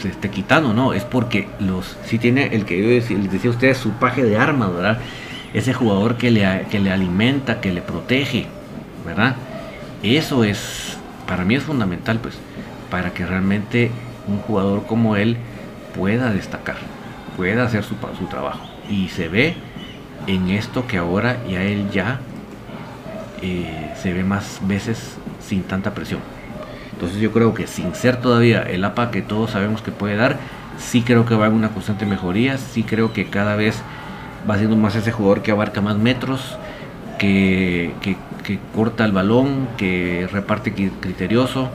se 0.00 0.08
esté 0.08 0.30
quitando, 0.30 0.72
no, 0.72 0.94
es 0.94 1.04
porque 1.04 1.48
los 1.60 1.96
sí 2.06 2.18
tiene 2.18 2.54
el 2.54 2.64
que 2.64 2.80
yo 2.80 2.88
decía, 2.88 3.18
decía 3.18 3.50
a 3.50 3.52
ustedes 3.52 3.76
su 3.76 3.90
paje 3.92 4.24
de 4.24 4.36
armas, 4.38 4.74
¿verdad? 4.74 4.98
Ese 5.52 5.74
jugador 5.74 6.16
que 6.16 6.30
le, 6.30 6.66
que 6.70 6.80
le 6.80 6.90
alimenta, 6.90 7.60
que 7.60 7.72
le 7.72 7.82
protege, 7.82 8.46
¿verdad? 9.04 9.36
Eso 10.02 10.42
es, 10.44 10.96
para 11.26 11.44
mí 11.44 11.54
es 11.54 11.62
fundamental, 11.62 12.18
pues, 12.18 12.34
para 12.90 13.10
que 13.10 13.26
realmente 13.26 13.90
un 14.26 14.38
jugador 14.38 14.86
como 14.86 15.16
él 15.16 15.36
pueda 15.94 16.30
destacar, 16.30 16.76
pueda 17.36 17.64
hacer 17.64 17.84
su, 17.84 17.94
su 18.18 18.26
trabajo. 18.26 18.66
Y 18.88 19.08
se 19.08 19.28
ve 19.28 19.54
en 20.26 20.50
esto 20.50 20.86
que 20.86 20.98
ahora 20.98 21.38
ya 21.48 21.62
él 21.62 21.90
ya 21.90 22.20
eh, 23.40 23.92
se 24.00 24.12
ve 24.12 24.24
más 24.24 24.60
veces 24.66 25.16
sin 25.40 25.62
tanta 25.62 25.94
presión. 25.94 26.20
Entonces 26.92 27.20
yo 27.20 27.32
creo 27.32 27.54
que 27.54 27.66
sin 27.66 27.94
ser 27.94 28.20
todavía 28.20 28.62
el 28.62 28.84
APA 28.84 29.10
que 29.10 29.22
todos 29.22 29.50
sabemos 29.50 29.82
que 29.82 29.90
puede 29.90 30.16
dar, 30.16 30.38
sí 30.78 31.02
creo 31.02 31.24
que 31.24 31.34
va 31.34 31.46
en 31.46 31.54
una 31.54 31.70
constante 31.70 32.06
mejoría, 32.06 32.58
sí 32.58 32.84
creo 32.84 33.12
que 33.12 33.26
cada 33.26 33.56
vez 33.56 33.82
va 34.48 34.58
siendo 34.58 34.76
más 34.76 34.94
ese 34.94 35.10
jugador 35.10 35.42
que 35.42 35.50
abarca 35.50 35.80
más 35.80 35.96
metros, 35.96 36.56
que, 37.18 37.92
que, 38.00 38.16
que 38.44 38.58
corta 38.74 39.04
el 39.04 39.12
balón, 39.12 39.68
que 39.76 40.28
reparte 40.30 40.72
criterioso, 40.72 41.68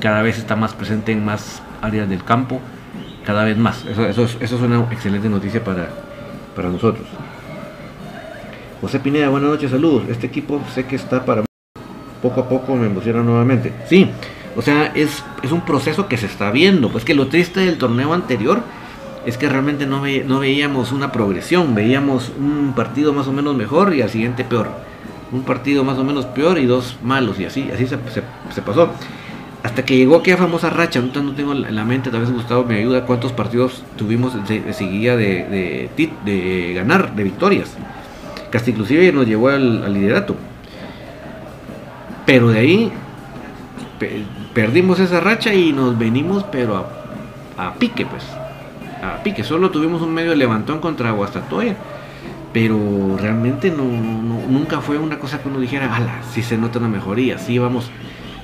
cada 0.00 0.22
vez 0.22 0.38
está 0.38 0.56
más 0.56 0.74
presente 0.74 1.12
en 1.12 1.24
más 1.24 1.62
áreas 1.80 2.08
del 2.08 2.24
campo 2.24 2.60
cada 3.24 3.44
vez 3.44 3.56
más. 3.56 3.84
Eso, 3.84 4.06
eso, 4.06 4.24
es, 4.24 4.36
eso 4.40 4.56
es 4.56 4.62
una 4.62 4.80
excelente 4.90 5.28
noticia 5.28 5.62
para, 5.62 5.88
para 6.54 6.68
nosotros. 6.68 7.06
José 8.80 9.00
Pineda, 9.00 9.28
buenas 9.28 9.50
noches, 9.50 9.70
saludos. 9.70 10.04
Este 10.08 10.26
equipo 10.26 10.60
sé 10.74 10.84
que 10.84 10.96
está 10.96 11.24
para 11.24 11.44
poco 12.20 12.40
a 12.40 12.48
poco 12.48 12.74
me 12.74 12.86
emociona 12.86 13.22
nuevamente. 13.22 13.72
Sí, 13.88 14.10
o 14.56 14.62
sea, 14.62 14.92
es, 14.94 15.22
es 15.42 15.52
un 15.52 15.62
proceso 15.62 16.08
que 16.08 16.16
se 16.16 16.26
está 16.26 16.50
viendo. 16.50 16.90
Pues 16.90 17.04
que 17.04 17.14
lo 17.14 17.28
triste 17.28 17.60
del 17.60 17.78
torneo 17.78 18.12
anterior 18.12 18.62
es 19.26 19.38
que 19.38 19.48
realmente 19.48 19.86
no, 19.86 20.02
ve, 20.02 20.24
no 20.26 20.40
veíamos 20.40 20.92
una 20.92 21.12
progresión, 21.12 21.74
veíamos 21.74 22.32
un 22.38 22.74
partido 22.74 23.12
más 23.12 23.26
o 23.26 23.32
menos 23.32 23.56
mejor 23.56 23.94
y 23.94 24.02
al 24.02 24.10
siguiente 24.10 24.44
peor. 24.44 24.68
Un 25.32 25.42
partido 25.42 25.82
más 25.82 25.98
o 25.98 26.04
menos 26.04 26.26
peor 26.26 26.58
y 26.58 26.66
dos 26.66 26.96
malos 27.02 27.40
y 27.40 27.46
así, 27.46 27.70
así 27.72 27.86
se, 27.86 27.96
se, 28.10 28.22
se 28.54 28.62
pasó 28.62 28.90
hasta 29.64 29.82
que 29.82 29.96
llegó 29.96 30.16
aquella 30.16 30.36
famosa 30.36 30.68
racha, 30.68 31.00
no, 31.00 31.22
no 31.22 31.32
tengo 31.32 31.52
en 31.52 31.74
la 31.74 31.84
mente, 31.86 32.10
tal 32.10 32.20
vez 32.20 32.30
Gustavo 32.30 32.64
me 32.64 32.76
ayuda, 32.76 33.06
cuántos 33.06 33.32
partidos 33.32 33.82
tuvimos 33.96 34.34
de, 34.46 34.60
de 34.60 36.08
de, 36.24 36.72
ganar, 36.74 37.16
de 37.16 37.24
victorias, 37.24 37.70
que 38.50 38.58
hasta 38.58 38.68
inclusive 38.68 39.10
nos 39.10 39.26
llevó 39.26 39.48
al, 39.48 39.90
liderato. 39.90 40.36
Pero 42.26 42.50
de 42.50 42.58
ahí 42.58 42.92
pe 43.98 44.24
perdimos 44.52 45.00
esa 45.00 45.20
racha 45.20 45.54
y 45.54 45.72
nos 45.72 45.98
venimos, 45.98 46.44
pero 46.52 46.86
a, 47.56 47.74
pique, 47.74 48.04
pues, 48.04 48.22
a 49.02 49.22
pique. 49.22 49.44
Solo 49.44 49.70
tuvimos 49.70 50.02
un 50.02 50.12
medio 50.12 50.34
levantón 50.34 50.78
contra 50.78 51.10
Guastatoya, 51.12 51.74
pero 52.52 53.16
realmente 53.18 53.70
no, 53.70 53.82
nunca 53.82 54.82
fue 54.82 54.98
una 54.98 55.18
cosa 55.18 55.42
que 55.42 55.48
uno 55.48 55.58
dijera, 55.58 55.96
ala, 55.96 56.22
si 56.30 56.42
se 56.42 56.58
nota 56.58 56.78
una 56.78 56.88
mejoría, 56.88 57.38
sí 57.38 57.58
vamos 57.58 57.90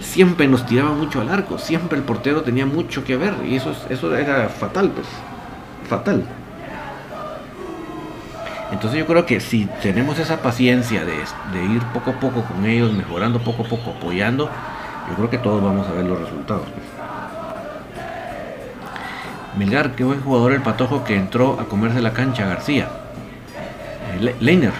siempre 0.00 0.48
nos 0.48 0.66
tiraba 0.66 0.92
mucho 0.92 1.20
al 1.20 1.28
arco, 1.28 1.58
siempre 1.58 1.98
el 1.98 2.04
portero 2.04 2.42
tenía 2.42 2.66
mucho 2.66 3.04
que 3.04 3.16
ver 3.16 3.34
y 3.46 3.56
eso, 3.56 3.74
eso 3.88 4.14
era 4.16 4.48
fatal, 4.48 4.90
pues, 4.90 5.06
fatal. 5.88 6.24
Entonces 8.72 9.00
yo 9.00 9.06
creo 9.06 9.26
que 9.26 9.40
si 9.40 9.66
tenemos 9.82 10.18
esa 10.18 10.42
paciencia 10.42 11.04
de, 11.04 11.12
de, 11.12 11.64
ir 11.64 11.82
poco 11.92 12.12
a 12.12 12.20
poco 12.20 12.42
con 12.42 12.64
ellos, 12.64 12.92
mejorando 12.92 13.40
poco 13.40 13.64
a 13.64 13.66
poco, 13.66 13.90
apoyando, 13.90 14.48
yo 15.08 15.16
creo 15.16 15.30
que 15.30 15.38
todos 15.38 15.62
vamos 15.62 15.86
a 15.88 15.92
ver 15.92 16.04
los 16.04 16.20
resultados. 16.20 16.62
Pues. 16.62 17.00
Milgar, 19.58 19.96
qué 19.96 20.04
buen 20.04 20.20
jugador 20.20 20.52
el 20.52 20.62
patojo 20.62 21.02
que 21.02 21.16
entró 21.16 21.58
a 21.58 21.64
comerse 21.64 22.00
la 22.00 22.12
cancha, 22.12 22.46
García. 22.46 22.88
Eh, 24.20 24.36
Leiner. 24.38 24.72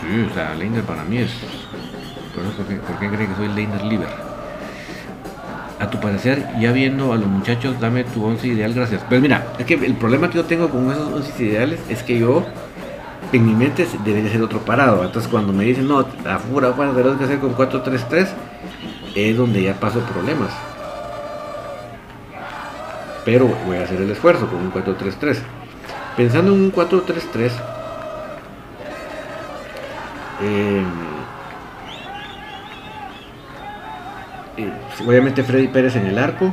Sí, 0.00 0.28
o 0.30 0.34
sea, 0.34 0.54
Leiner 0.54 0.84
para 0.84 1.02
mí 1.02 1.18
es... 1.18 1.32
¿Por 2.32 2.66
qué, 2.66 2.76
por 2.76 2.98
qué 2.98 3.08
cree 3.08 3.26
que 3.26 3.34
soy 3.34 3.48
Leiner 3.48 3.82
Liver? 3.84 4.25
A 5.78 5.90
tu 5.90 6.00
parecer, 6.00 6.46
ya 6.60 6.72
viendo 6.72 7.12
a 7.12 7.16
los 7.16 7.26
muchachos, 7.26 7.78
dame 7.80 8.04
tu 8.04 8.24
once 8.24 8.46
ideal, 8.46 8.72
gracias. 8.72 9.02
Pues 9.08 9.20
mira, 9.20 9.46
es 9.58 9.66
que 9.66 9.74
el 9.74 9.94
problema 9.94 10.30
que 10.30 10.36
yo 10.36 10.44
tengo 10.44 10.68
con 10.68 10.90
esos 10.90 11.12
once 11.12 11.42
ideales 11.42 11.80
es 11.88 12.02
que 12.02 12.18
yo, 12.18 12.44
en 13.32 13.46
mi 13.46 13.54
mente, 13.54 13.86
debería 14.04 14.30
ser 14.30 14.42
otro 14.42 14.60
parado. 14.60 15.04
Entonces, 15.04 15.30
cuando 15.30 15.52
me 15.52 15.64
dicen, 15.64 15.86
no, 15.86 16.00
afuera, 16.00 16.68
afuera, 16.68 16.92
tenemos 16.92 17.18
que 17.18 17.24
hacer 17.24 17.38
con 17.38 17.54
4-3-3, 17.54 18.28
es 19.14 19.36
donde 19.36 19.62
ya 19.62 19.74
paso 19.74 20.00
problemas. 20.00 20.50
Pero 23.24 23.48
voy 23.66 23.76
a 23.76 23.82
hacer 23.82 24.00
el 24.00 24.10
esfuerzo 24.10 24.46
con 24.46 24.60
un 24.60 24.72
4-3-3. 24.72 25.38
Pensando 26.16 26.54
en 26.54 26.60
un 26.60 26.72
4-3-3, 26.72 27.50
Eh, 30.38 30.84
eh, 34.58 34.72
obviamente 35.00 35.42
Freddy 35.42 35.68
Pérez 35.68 35.96
en 35.96 36.06
el 36.06 36.18
arco. 36.18 36.52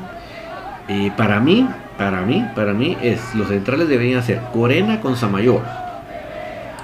Y 0.87 1.11
para 1.11 1.39
mí, 1.39 1.67
para 1.97 2.21
mí, 2.21 2.45
para 2.55 2.73
mí 2.73 2.97
es 3.01 3.33
los 3.35 3.47
centrales 3.47 3.87
deberían 3.87 4.21
ser 4.23 4.41
Corena 4.53 4.99
con 4.99 5.15
Samayoa. 5.15 5.63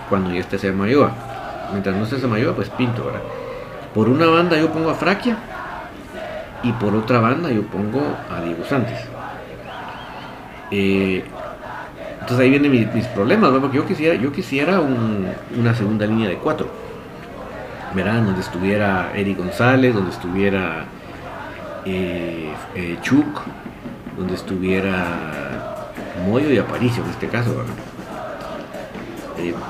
Cuando 0.08 0.32
ya 0.32 0.40
esté 0.40 0.58
Samayoa. 0.58 1.12
Mientras 1.72 1.96
no 1.96 2.04
esté 2.04 2.20
Samayoa, 2.20 2.56
pues 2.56 2.70
Pinto, 2.70 3.06
¿verdad? 3.06 3.22
Por 3.94 4.08
una 4.08 4.28
banda 4.28 4.58
yo 4.58 4.72
pongo 4.72 4.90
a 4.90 4.96
Fraquia 4.96 5.38
y 6.64 6.72
por 6.74 6.96
otra 6.96 7.20
banda 7.20 7.50
yo 7.52 7.64
pongo 7.64 8.02
a 8.30 8.42
Diego 8.42 8.64
Santos. 8.66 8.98
Eh, 10.72 11.24
entonces 12.22 12.40
ahí 12.40 12.50
vienen 12.50 12.92
mis, 12.94 13.06
problemas, 13.08 13.52
porque 13.60 13.78
yo 13.78 13.88
quisiera, 13.88 14.16
yo 14.16 14.32
quisiera 14.32 14.80
una 14.80 15.74
segunda 15.74 16.06
línea 16.06 16.30
de 16.30 16.36
cuatro. 16.36 16.70
Verán, 17.96 18.26
donde 18.26 18.42
estuviera 18.42 19.12
Eric 19.16 19.38
González, 19.40 19.96
donde 19.96 20.12
estuviera 20.12 20.86
eh, 21.86 22.54
eh, 22.76 22.98
Chuk, 23.02 23.42
donde 24.18 24.36
estuviera 24.36 25.92
Moyo 26.26 26.52
y 26.52 26.58
Aparicio 26.58 27.04
en 27.04 27.10
este 27.10 27.28
caso. 27.28 27.64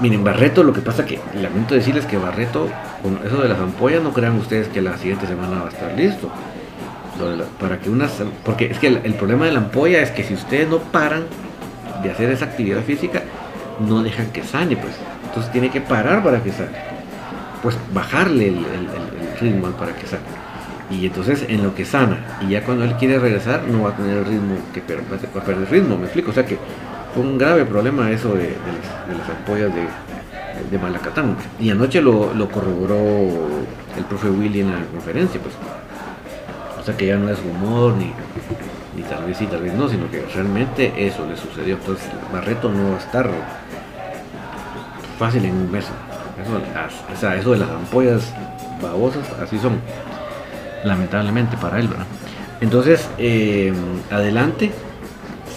miren, 0.01 0.23
Barreto, 0.23 0.63
lo 0.63 0.73
que 0.73 0.81
pasa 0.81 1.05
que 1.05 1.19
lamento 1.33 1.75
decirles 1.75 2.05
que 2.05 2.17
Barreto, 2.17 2.67
con 3.03 3.19
eso 3.25 3.41
de 3.41 3.49
las 3.49 3.59
ampollas, 3.59 4.01
no 4.01 4.13
crean 4.13 4.37
ustedes 4.37 4.67
que 4.67 4.81
la 4.81 4.97
siguiente 4.97 5.27
semana 5.27 5.59
va 5.59 5.67
a 5.67 5.69
estar 5.69 5.93
listo 5.93 6.29
para 7.59 7.79
que 7.79 7.89
unas, 7.89 8.11
porque 8.45 8.67
es 8.71 8.79
que 8.79 8.87
el, 8.87 9.13
problema 9.15 9.45
de 9.45 9.51
la 9.51 9.59
ampolla 9.59 10.01
es 10.01 10.11
que 10.11 10.23
si 10.23 10.33
ustedes 10.33 10.69
no 10.69 10.79
paran 10.79 11.25
de 12.01 12.11
hacer 12.11 12.29
esa 12.29 12.45
actividad 12.45 12.81
física, 12.83 13.23
no 13.79 14.01
dejan 14.01 14.31
que 14.31 14.43
sane, 14.43 14.77
pues. 14.77 14.93
Entonces 15.25 15.51
tiene 15.51 15.69
que 15.69 15.81
parar 15.81 16.23
para 16.23 16.41
que 16.41 16.51
sane. 16.51 16.77
Pues 17.61 17.77
bajarle 17.93 18.47
el, 18.47 18.57
ritmo 19.39 19.67
para 19.71 19.93
que 19.93 20.07
sane. 20.07 20.38
Y 20.89 21.05
entonces 21.05 21.45
en 21.47 21.63
lo 21.63 21.75
que 21.75 21.85
sana, 21.85 22.39
y 22.41 22.49
ya 22.49 22.63
cuando 22.63 22.83
él 22.83 22.95
quiere 22.95 23.19
regresar, 23.19 23.63
no 23.67 23.83
va 23.83 23.91
a 23.91 23.95
tener 23.95 24.17
el 24.17 24.25
ritmo 24.25 24.57
que 24.73 24.81
va 24.81 25.41
a 25.41 25.45
perder 25.45 25.69
ritmo, 25.69 25.97
me 25.97 26.05
explico. 26.05 26.31
O 26.31 26.33
sea 26.33 26.45
que 26.45 26.57
fue 27.13 27.23
un 27.23 27.37
grave 27.37 27.65
problema 27.65 28.09
eso 28.11 28.33
de, 28.33 28.55
las, 29.17 29.29
ampollas 29.29 29.71
de, 29.73 29.81
de 30.71 30.77
Malacatán. 30.77 31.35
Y 31.59 31.69
anoche 31.69 32.01
lo, 32.01 32.33
lo 32.33 32.49
corroboró 32.49 32.97
el 33.97 34.03
profe 34.05 34.29
Willy 34.29 34.61
en 34.61 34.71
la 34.71 34.85
conferencia, 34.91 35.39
pues 35.39 35.53
que 36.97 37.07
ya 37.07 37.17
no 37.17 37.29
es 37.29 37.41
rumor, 37.43 37.93
ni, 37.93 38.11
ni 38.95 39.03
tal 39.03 39.25
vez 39.25 39.37
sí, 39.37 39.45
tal 39.47 39.61
vez 39.61 39.73
no, 39.73 39.87
sino 39.87 40.09
que 40.09 40.25
realmente 40.33 40.93
eso 40.97 41.25
le 41.25 41.35
sucedió. 41.35 41.75
Entonces 41.75 42.09
Barreto 42.31 42.69
no 42.69 42.91
va 42.91 42.95
a 42.95 42.99
estar 42.99 43.29
fácil 45.17 45.45
en 45.45 45.55
un 45.55 45.71
mes. 45.71 45.85
Eso, 45.85 46.61
o 47.13 47.19
sea, 47.19 47.35
eso 47.35 47.51
de 47.51 47.57
las 47.57 47.69
ampollas 47.69 48.33
babosas, 48.81 49.29
así 49.41 49.59
son, 49.59 49.81
lamentablemente 50.83 51.57
para 51.57 51.79
él, 51.79 51.87
¿verdad? 51.87 52.05
Entonces, 52.61 53.09
eh, 53.17 53.73
adelante, 54.11 54.71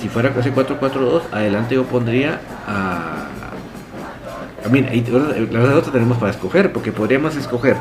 si 0.01 0.09
fuera 0.09 0.33
casi 0.33 0.51
4-4-2, 0.51 1.23
adelante 1.33 1.75
yo 1.75 1.85
pondría 1.85 2.41
a... 2.67 3.27
a 4.65 4.69
mí, 4.69 4.83
las 5.51 5.75
otras 5.75 5.93
tenemos 5.93 6.19
para 6.19 6.31
escoger, 6.31 6.73
porque 6.73 6.93
podríamos 6.93 7.37
escoger 7.37 7.77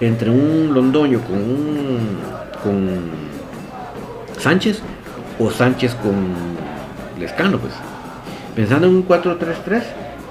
entre 0.00 0.30
un 0.30 0.72
Londoño 0.72 1.20
con 1.20 1.36
un 1.36 2.18
con 2.62 3.10
Sánchez 4.38 4.80
o 5.38 5.50
Sánchez 5.50 5.94
con 5.96 6.14
Lescano, 7.18 7.58
pues. 7.58 7.72
Pensando 8.54 8.86
en 8.86 8.96
un 8.96 9.08
4-3-3, 9.08 9.82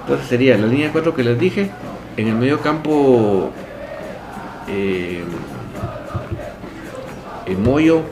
entonces 0.02 0.26
sería 0.28 0.56
la 0.58 0.66
línea 0.66 0.86
de 0.86 0.92
4 0.92 1.14
que 1.14 1.24
les 1.24 1.38
dije, 1.38 1.70
en 2.16 2.28
el 2.28 2.34
medio 2.34 2.60
campo 2.60 3.50
eh, 4.68 5.24
el 7.50 7.58
Moyo, 7.58 8.02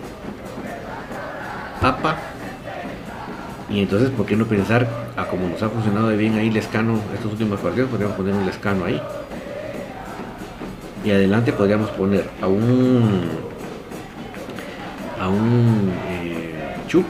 Apa, 1.80 2.16
y 3.70 3.80
entonces, 3.80 4.10
¿por 4.10 4.24
qué 4.24 4.34
no 4.34 4.46
pensar 4.46 4.88
a 5.16 5.26
como 5.26 5.46
nos 5.46 5.62
ha 5.62 5.68
funcionado 5.68 6.08
de 6.08 6.16
bien 6.16 6.34
ahí 6.36 6.50
Lescano 6.50 7.00
estos 7.14 7.32
últimos 7.32 7.60
partidos? 7.60 7.90
Podríamos 7.90 8.16
poner 8.16 8.34
un 8.34 8.46
Lescano 8.46 8.86
ahí. 8.86 9.00
Y 11.04 11.10
adelante 11.10 11.52
podríamos 11.52 11.90
poner 11.90 12.28
a 12.40 12.46
un 12.46 13.28
a 15.20 15.28
un 15.28 15.92
eh, 16.08 16.76
Chuk, 16.86 17.06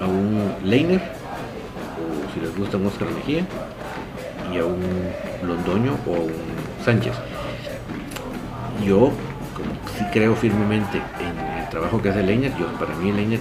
a 0.00 0.06
un 0.06 0.54
Leiner, 0.64 1.00
o 1.00 2.34
si 2.34 2.40
les 2.40 2.56
gusta 2.56 2.76
un 2.78 2.86
Oscar 2.86 3.08
Mejía, 3.10 3.46
y 4.52 4.58
a 4.58 4.64
un 4.64 4.82
Londoño 5.46 5.96
o 6.06 6.16
a 6.16 6.18
un 6.18 6.32
Sánchez. 6.84 7.14
Yo 8.84 9.12
sí 9.96 10.04
creo 10.12 10.34
firmemente 10.34 10.98
en 11.20 11.60
el 11.60 11.68
trabajo 11.68 12.00
que 12.00 12.10
hace 12.10 12.22
Leiner, 12.22 12.52
yo 12.56 12.66
para 12.78 12.94
mí 12.94 13.12
Leiner 13.12 13.40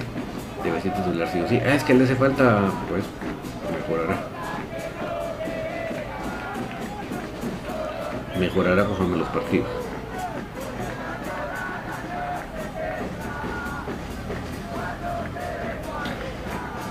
debe 0.63 0.81
ser 0.81 0.93
titular 0.93 1.27
sí 1.31 1.39
o 1.39 1.47
sí. 1.47 1.59
Ah, 1.65 1.75
es 1.75 1.83
que 1.83 1.93
le 1.93 2.03
hace 2.03 2.15
falta, 2.15 2.61
pues, 2.89 3.03
mejorará. 3.71 4.17
Mejorará 8.39 8.85
conforme 8.85 9.17
los 9.17 9.27
partidos. 9.29 9.67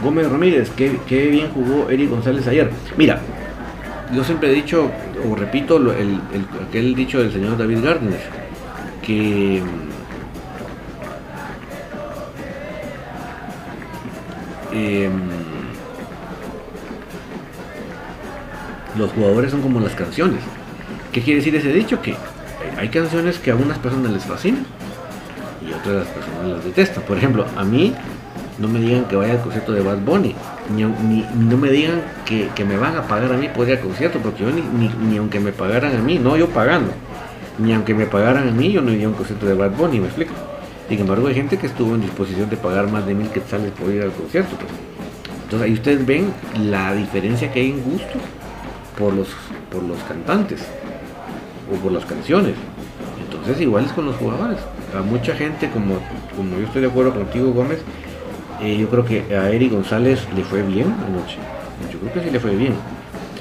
Gómez 0.02 0.30
Ramírez, 0.30 0.70
qué, 0.70 1.26
bien 1.28 1.50
jugó 1.52 1.90
Eric 1.90 2.10
González 2.10 2.46
ayer. 2.46 2.70
Mira, 2.96 3.20
yo 4.14 4.24
siempre 4.24 4.50
he 4.50 4.54
dicho, 4.54 4.90
o 5.30 5.34
repito, 5.34 5.76
el, 5.76 6.20
aquel 6.66 6.94
dicho 6.94 7.18
del 7.18 7.32
señor 7.32 7.58
David 7.58 7.84
Gardner, 7.84 8.18
em, 14.72 15.20
los 18.96 19.10
jugadores 19.12 19.50
son 19.50 19.62
como 19.62 19.80
las 19.80 19.94
canciones. 19.94 20.40
¿Qué 21.12 21.22
quiere 21.22 21.40
decir 21.40 21.54
ese 21.56 21.72
dicho? 21.72 22.00
Que 22.00 22.14
hay 22.76 22.88
canciones 22.88 23.38
que 23.38 23.50
a 23.50 23.56
unas 23.56 23.78
personas 23.78 24.12
les 24.12 24.24
fascinan 24.24 24.64
y 25.66 25.72
otras 25.72 26.06
personas 26.08 26.56
las 26.56 26.64
detestan. 26.64 27.02
Por 27.04 27.16
ejemplo, 27.16 27.46
a 27.56 27.64
mí 27.64 27.94
no 28.58 28.68
me 28.68 28.78
digan 28.78 29.06
que 29.06 29.16
vaya 29.16 29.32
al 29.32 29.40
concierto 29.40 29.72
de 29.72 29.80
Bad 29.80 29.98
Bunny, 29.98 30.34
ni, 30.74 30.82
no 30.82 31.56
me 31.56 31.70
digan 31.70 32.02
que, 32.26 32.64
me 32.64 32.76
van 32.76 32.96
a 32.96 33.02
pagar 33.02 33.32
a 33.32 33.36
mí 33.36 33.48
por 33.48 33.66
ir 33.66 33.76
al 33.76 33.80
concierto, 33.80 34.18
porque 34.18 34.44
yo 34.44 34.50
ni, 34.50 35.16
aunque 35.16 35.40
me 35.40 35.50
pagaran 35.50 35.96
a 35.96 35.98
mí, 36.00 36.18
no 36.18 36.36
yo 36.36 36.48
pagando, 36.48 36.92
ni 37.60 37.72
aunque 37.74 37.94
me 37.94 38.06
pagaran 38.06 38.48
a 38.48 38.52
mí, 38.52 38.72
yo 38.72 38.80
no 38.80 38.90
iría 38.90 39.06
a 39.06 39.10
un 39.10 39.14
concierto 39.14 39.46
de 39.46 39.54
Bad 39.54 39.72
Bunny, 39.72 40.00
me 40.00 40.06
explico. 40.06 40.32
Sin 40.88 40.98
embargo, 40.98 41.28
hay 41.28 41.34
gente 41.34 41.56
que 41.56 41.66
estuvo 41.66 41.94
en 41.94 42.00
disposición 42.00 42.50
de 42.50 42.56
pagar 42.56 42.90
más 42.90 43.06
de 43.06 43.14
mil 43.14 43.28
quetzales 43.28 43.70
por 43.72 43.90
ir 43.90 44.02
al 44.02 44.12
concierto. 44.12 44.56
Pues. 44.56 44.70
Entonces 45.44 45.66
ahí 45.66 45.74
ustedes 45.74 46.06
ven 46.06 46.32
la 46.58 46.94
diferencia 46.94 47.52
que 47.52 47.60
hay 47.60 47.70
en 47.70 47.82
gusto 47.82 48.18
por 48.98 49.12
los, 49.12 49.28
por 49.70 49.82
los 49.82 49.98
cantantes 50.04 50.66
o 51.72 51.76
por 51.76 51.92
las 51.92 52.04
canciones. 52.04 52.54
Entonces 53.20 53.60
igual 53.60 53.84
es 53.84 53.92
con 53.92 54.06
los 54.06 54.16
jugadores. 54.16 54.58
A 54.96 55.02
mucha 55.02 55.34
gente, 55.34 55.70
como, 55.70 55.98
como 56.36 56.56
yo 56.58 56.66
estoy 56.66 56.82
de 56.82 56.88
acuerdo 56.88 57.14
contigo 57.14 57.52
Gómez, 57.52 57.80
eh, 58.60 58.76
yo 58.78 58.88
creo 58.88 59.04
que 59.04 59.34
a 59.34 59.50
Eric 59.50 59.72
González 59.72 60.26
le 60.36 60.44
fue 60.44 60.62
bien 60.62 60.94
anoche. 61.06 61.38
Yo 61.92 61.98
creo 61.98 62.12
que 62.12 62.20
sí 62.20 62.30
le 62.30 62.40
fue 62.40 62.54
bien. 62.56 62.74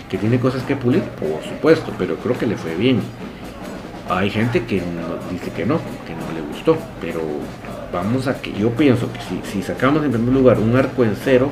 Que 0.09 0.17
tiene 0.17 0.39
cosas 0.39 0.63
que 0.63 0.75
pulir, 0.75 1.01
por 1.01 1.43
supuesto, 1.43 1.91
pero 1.97 2.15
creo 2.17 2.37
que 2.37 2.47
le 2.47 2.57
fue 2.57 2.75
bien. 2.75 3.01
Hay 4.09 4.31
gente 4.31 4.65
que 4.65 4.81
dice 5.31 5.51
que 5.51 5.65
no, 5.67 5.77
que 6.07 6.15
no 6.15 6.31
le 6.33 6.41
gustó, 6.41 6.77
pero 6.99 7.21
vamos 7.93 8.27
a 8.27 8.41
que 8.41 8.51
yo 8.53 8.71
pienso 8.71 9.07
que 9.13 9.19
si, 9.45 9.61
sacamos 9.61 10.03
en 10.03 10.11
primer 10.11 10.33
lugar 10.33 10.59
un 10.59 10.75
arco 10.75 11.03
en 11.03 11.15
cero, 11.15 11.49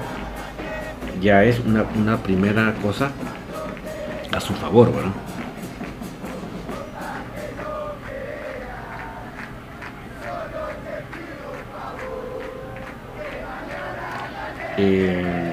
ya 1.22 1.44
es 1.44 1.60
una, 1.60 1.86
una 1.96 2.18
primera 2.18 2.74
cosa 2.82 3.12
a 4.32 4.40
su 4.40 4.54
favor, 4.54 4.92
¿verdad? 4.92 5.12
Eh, 14.80 15.47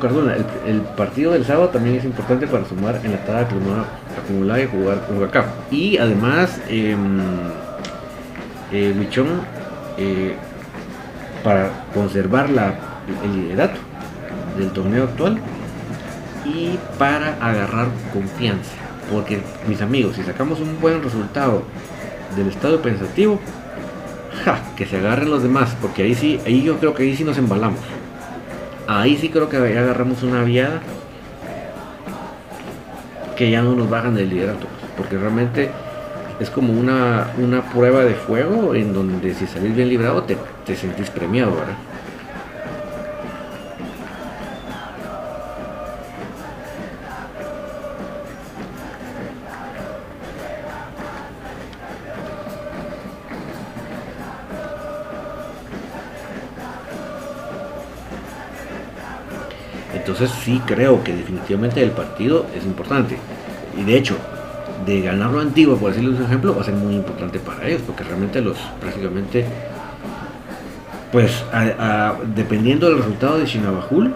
Cardona, 0.00 0.36
el, 0.66 0.80
partido 0.96 1.32
del 1.32 1.44
sábado 1.44 1.68
también 1.68 1.96
es 1.96 2.04
importante 2.04 2.46
para 2.46 2.64
sumar 2.64 3.00
en 3.04 3.12
la 3.12 3.24
tabla 3.24 3.84
acumulada 4.22 4.62
y 4.62 4.66
jugar 4.66 5.06
con 5.06 5.22
acá. 5.22 5.46
Y 5.70 5.98
además, 5.98 6.60
eh, 6.68 6.96
eh, 8.72 8.94
eh, 9.98 10.34
para 11.44 11.70
conservar 11.94 12.50
la, 12.50 12.74
el 13.24 13.32
liderato 13.36 13.78
del 14.58 14.70
torneo 14.70 15.04
actual 15.04 15.38
y 16.44 16.78
para 16.98 17.36
agarrar 17.40 17.88
confianza. 18.12 18.72
Porque 19.12 19.40
mis 19.68 19.80
amigos, 19.82 20.16
si 20.16 20.22
sacamos 20.22 20.60
un 20.60 20.80
buen 20.80 21.02
resultado 21.02 21.62
del 22.36 22.48
estado 22.48 22.82
pensativo, 22.82 23.38
que 24.76 24.86
se 24.86 24.98
agarren 24.98 25.30
los 25.30 25.42
demás, 25.42 25.76
porque 25.80 26.02
ahí 26.02 26.14
sí, 26.14 26.40
ahí 26.46 26.62
yo 26.62 26.78
creo 26.78 26.94
que 26.94 27.04
ahí 27.04 27.16
sí 27.16 27.24
nos 27.24 27.38
embalamos. 27.38 27.80
Ahí 28.86 29.16
sí 29.16 29.30
creo 29.30 29.48
que 29.48 29.56
agarramos 29.56 30.22
una 30.22 30.44
viada 30.44 30.80
que 33.36 33.50
ya 33.50 33.62
no 33.62 33.74
nos 33.74 33.90
bajan 33.90 34.14
del 34.14 34.30
liderato, 34.30 34.66
porque 34.96 35.18
realmente 35.18 35.70
es 36.38 36.50
como 36.50 36.72
una, 36.72 37.32
una 37.38 37.62
prueba 37.62 38.04
de 38.04 38.14
fuego 38.14 38.74
en 38.74 38.92
donde 38.92 39.34
si 39.34 39.46
salís 39.46 39.74
bien 39.74 39.88
librado 39.88 40.22
te, 40.22 40.36
te 40.64 40.76
sentís 40.76 41.10
premiado, 41.10 41.52
¿verdad? 41.52 41.76
Entonces 60.06 60.30
sí 60.30 60.62
creo 60.64 61.02
que 61.02 61.12
definitivamente 61.12 61.82
el 61.82 61.90
partido 61.90 62.46
es 62.56 62.64
importante. 62.64 63.16
Y 63.76 63.82
de 63.82 63.98
hecho, 63.98 64.16
de 64.86 65.00
ganarlo 65.00 65.40
Antigua, 65.40 65.76
por 65.76 65.90
decirles 65.90 66.20
un 66.20 66.26
ejemplo, 66.26 66.54
va 66.54 66.60
a 66.60 66.64
ser 66.64 66.74
muy 66.74 66.94
importante 66.94 67.40
para 67.40 67.66
ellos, 67.66 67.82
porque 67.84 68.04
realmente 68.04 68.40
los 68.40 68.56
prácticamente, 68.80 69.44
pues 71.10 71.44
dependiendo 72.36 72.86
del 72.88 72.98
resultado 72.98 73.38
de 73.38 73.46
Chinabajul, 73.46 74.14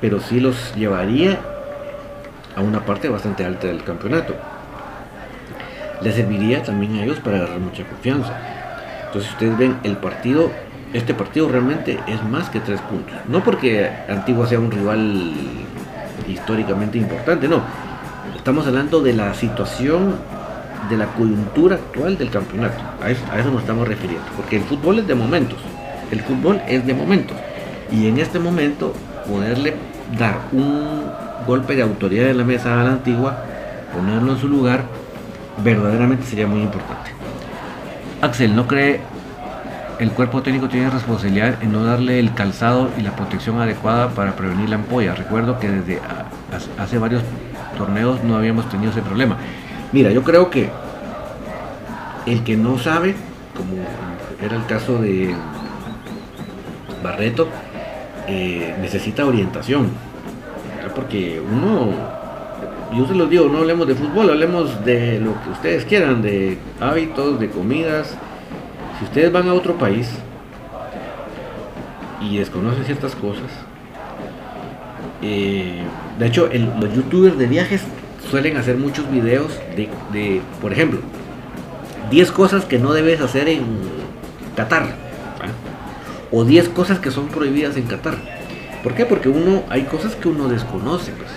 pero 0.00 0.18
sí 0.18 0.40
los 0.40 0.74
llevaría 0.74 1.38
a 2.56 2.60
una 2.60 2.84
parte 2.84 3.08
bastante 3.08 3.44
alta 3.44 3.68
del 3.68 3.84
campeonato. 3.84 4.34
Les 6.02 6.16
serviría 6.16 6.64
también 6.64 6.96
a 6.96 7.04
ellos 7.04 7.20
para 7.20 7.36
agarrar 7.36 7.60
mucha 7.60 7.84
confianza. 7.84 8.36
Entonces 9.06 9.30
ustedes 9.30 9.56
ven 9.56 9.78
el 9.84 9.96
partido 9.96 10.50
este 10.92 11.14
partido 11.14 11.48
realmente 11.48 11.98
es 12.06 12.22
más 12.24 12.50
que 12.50 12.60
tres 12.60 12.80
puntos. 12.80 13.14
No 13.28 13.42
porque 13.42 13.90
Antigua 14.08 14.46
sea 14.46 14.58
un 14.58 14.70
rival 14.70 15.32
históricamente 16.28 16.98
importante, 16.98 17.48
no. 17.48 17.62
Estamos 18.36 18.66
hablando 18.66 19.00
de 19.00 19.12
la 19.12 19.34
situación, 19.34 20.16
de 20.88 20.96
la 20.96 21.06
coyuntura 21.06 21.76
actual 21.76 22.18
del 22.18 22.30
campeonato. 22.30 22.82
A 23.02 23.10
eso, 23.10 23.50
nos 23.50 23.60
estamos 23.60 23.86
refiriendo. 23.86 24.24
Porque 24.36 24.56
el 24.56 24.62
fútbol 24.62 24.98
es 24.98 25.06
de 25.06 25.14
momentos. 25.14 25.58
El 26.10 26.20
fútbol 26.20 26.60
es 26.66 26.86
de 26.86 26.94
momentos. 26.94 27.36
Y 27.92 28.08
en 28.08 28.18
este 28.18 28.38
momento, 28.38 28.94
poderle 29.28 29.74
dar 30.18 30.38
un 30.52 31.04
golpe 31.46 31.76
de 31.76 31.82
autoridad 31.82 32.30
en 32.30 32.38
la 32.38 32.44
mesa 32.44 32.80
a 32.80 32.84
la 32.84 32.92
Antigua, 32.92 33.44
ponerlo 33.94 34.32
en 34.32 34.38
su 34.38 34.48
lugar, 34.48 34.84
verdaderamente 35.62 36.24
sería 36.24 36.46
muy 36.46 36.62
importante. 36.62 37.10
Axel, 38.22 38.54
¿no 38.54 38.66
cree 38.66 39.00
el 40.00 40.12
cuerpo 40.12 40.42
técnico 40.42 40.66
tiene 40.66 40.88
responsabilidad 40.88 41.62
en 41.62 41.72
no 41.72 41.84
darle 41.84 42.18
el 42.18 42.32
calzado 42.32 42.88
y 42.96 43.02
la 43.02 43.14
protección 43.14 43.60
adecuada 43.60 44.08
para 44.08 44.34
prevenir 44.34 44.70
la 44.70 44.76
ampolla. 44.76 45.14
Recuerdo 45.14 45.58
que 45.58 45.68
desde 45.68 46.00
hace 46.78 46.96
varios 46.96 47.22
torneos 47.76 48.24
no 48.24 48.36
habíamos 48.36 48.66
tenido 48.70 48.92
ese 48.92 49.02
problema. 49.02 49.36
Mira, 49.92 50.10
yo 50.10 50.22
creo 50.22 50.48
que 50.48 50.70
el 52.24 52.42
que 52.44 52.56
no 52.56 52.78
sabe, 52.78 53.14
como 53.54 53.76
era 54.42 54.56
el 54.56 54.64
caso 54.64 54.96
de 54.96 55.34
Barreto, 57.02 57.48
eh, 58.26 58.74
necesita 58.80 59.26
orientación. 59.26 59.90
Porque 60.94 61.42
uno, 61.46 61.90
yo 62.96 63.06
se 63.06 63.14
los 63.14 63.28
digo, 63.28 63.50
no 63.50 63.58
hablemos 63.58 63.86
de 63.86 63.94
fútbol, 63.94 64.30
hablemos 64.30 64.82
de 64.82 65.20
lo 65.20 65.34
que 65.42 65.50
ustedes 65.50 65.84
quieran, 65.84 66.22
de 66.22 66.56
hábitos, 66.80 67.38
de 67.38 67.50
comidas, 67.50 68.16
si 69.00 69.06
ustedes 69.06 69.32
van 69.32 69.48
a 69.48 69.54
otro 69.54 69.76
país 69.78 70.10
y 72.20 72.36
desconocen 72.36 72.84
ciertas 72.84 73.16
cosas, 73.16 73.50
eh, 75.22 75.80
de 76.18 76.26
hecho 76.26 76.50
los 76.78 76.94
youtubers 76.94 77.38
de 77.38 77.46
viajes 77.46 77.82
suelen 78.30 78.58
hacer 78.58 78.76
muchos 78.76 79.10
videos 79.10 79.58
de, 79.74 80.42
por 80.60 80.72
ejemplo, 80.72 81.00
10 82.10 82.30
cosas 82.32 82.66
que 82.66 82.78
no 82.78 82.92
debes 82.92 83.22
hacer 83.22 83.48
en 83.48 83.64
Qatar. 84.54 84.94
O 86.30 86.44
10 86.44 86.68
cosas 86.68 86.98
que 86.98 87.10
son 87.10 87.28
prohibidas 87.28 87.78
en 87.78 87.84
Qatar. 87.84 88.16
¿Por 88.82 88.94
qué? 88.94 89.06
Porque 89.06 89.30
uno, 89.30 89.62
hay 89.70 89.84
cosas 89.84 90.14
que 90.14 90.28
uno 90.28 90.48
desconoce. 90.48 91.12
Pues. 91.12 91.30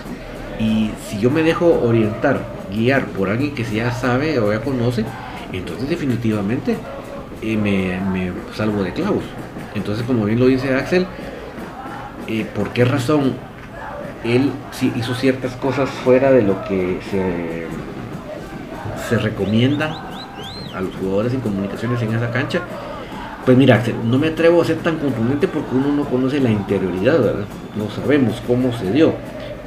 Y 0.60 0.92
si 1.08 1.20
yo 1.20 1.32
me 1.32 1.44
dejo 1.44 1.80
orientar, 1.82 2.42
guiar 2.72 3.06
por 3.08 3.30
alguien 3.30 3.56
que 3.56 3.64
ya 3.64 3.92
sabe 3.92 4.38
o 4.40 4.52
ya 4.52 4.62
conoce, 4.62 5.06
entonces 5.52 5.90
definitivamente 5.90 6.78
y 7.44 7.58
me, 7.58 8.32
salvo 8.56 8.84
de 8.84 8.94
clavos. 8.94 9.24
Entonces, 9.76 10.06
como 10.06 10.26
bien 10.26 10.40
lo 10.40 10.48
dice 10.48 10.74
Axel, 10.76 11.06
eh, 12.28 12.46
¿por 12.56 12.70
qué 12.70 12.86
razón 12.86 13.34
él 14.24 14.52
sí 14.72 14.94
hizo 14.96 15.14
ciertas 15.14 15.56
cosas 15.56 15.90
fuera 15.90 16.32
de 16.32 16.44
lo 16.44 16.64
que 16.64 17.00
se, 17.12 17.68
se 19.10 19.18
recomienda 19.18 20.10
a 20.74 20.82
los 20.82 20.96
jugadores 20.96 21.34
en 21.34 21.42
comunicaciones 21.42 22.02
en 22.02 22.14
esa 22.14 22.32
cancha? 22.32 22.62
Pues 23.46 23.58
mira, 23.58 23.76
Axel, 23.76 23.96
no 24.06 24.18
me 24.18 24.28
atrevo 24.28 24.62
a 24.62 24.66
ser 24.66 24.78
tan 24.78 24.98
contundente 25.00 25.50
porque 25.50 25.76
uno 25.76 25.92
no 25.92 26.06
conoce 26.06 26.40
la 26.40 26.50
interioridad, 26.50 27.20
¿verdad? 27.20 27.46
No 27.76 27.90
sabemos 27.90 28.42
cómo 28.48 28.72
se 28.78 28.90
dio. 28.92 29.14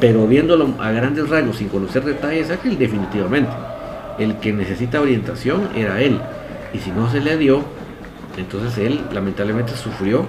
Pero 0.00 0.26
viéndolo 0.26 0.74
a 0.78 0.90
grandes 0.92 1.28
rasgos, 1.28 1.56
sin 1.56 1.68
conocer 1.68 2.04
detalles, 2.04 2.50
Axel, 2.50 2.78
definitivamente. 2.78 3.52
El 4.18 4.36
que 4.36 4.52
necesita 4.52 5.00
orientación 5.00 5.68
era 5.74 6.00
él 6.00 6.18
y 6.72 6.78
si 6.78 6.90
no 6.90 7.10
se 7.10 7.20
le 7.20 7.36
dio, 7.36 7.64
entonces 8.36 8.78
él 8.78 9.00
lamentablemente 9.12 9.76
sufrió 9.76 10.26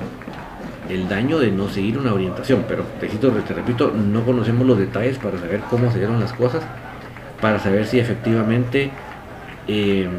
el 0.90 1.10
daño 1.10 1.40
de 1.40 1.52
no 1.52 1.70
seguir 1.70 1.98
una 1.98 2.14
orientación. 2.14 2.66
Pero 2.68 2.84
te, 3.00 3.08
te 3.08 3.54
repito, 3.54 3.92
no 3.92 4.24
conocemos 4.24 4.66
los 4.66 4.78
detalles 4.78 5.18
para 5.18 5.38
saber 5.38 5.62
cómo 5.70 5.92
se 5.92 5.98
dieron 5.98 6.20
las 6.20 6.34
cosas, 6.34 6.64
para 7.42 7.60
saber 7.60 7.86
si 7.86 8.00
efectivamente... 8.00 8.92
Em, 9.68 10.10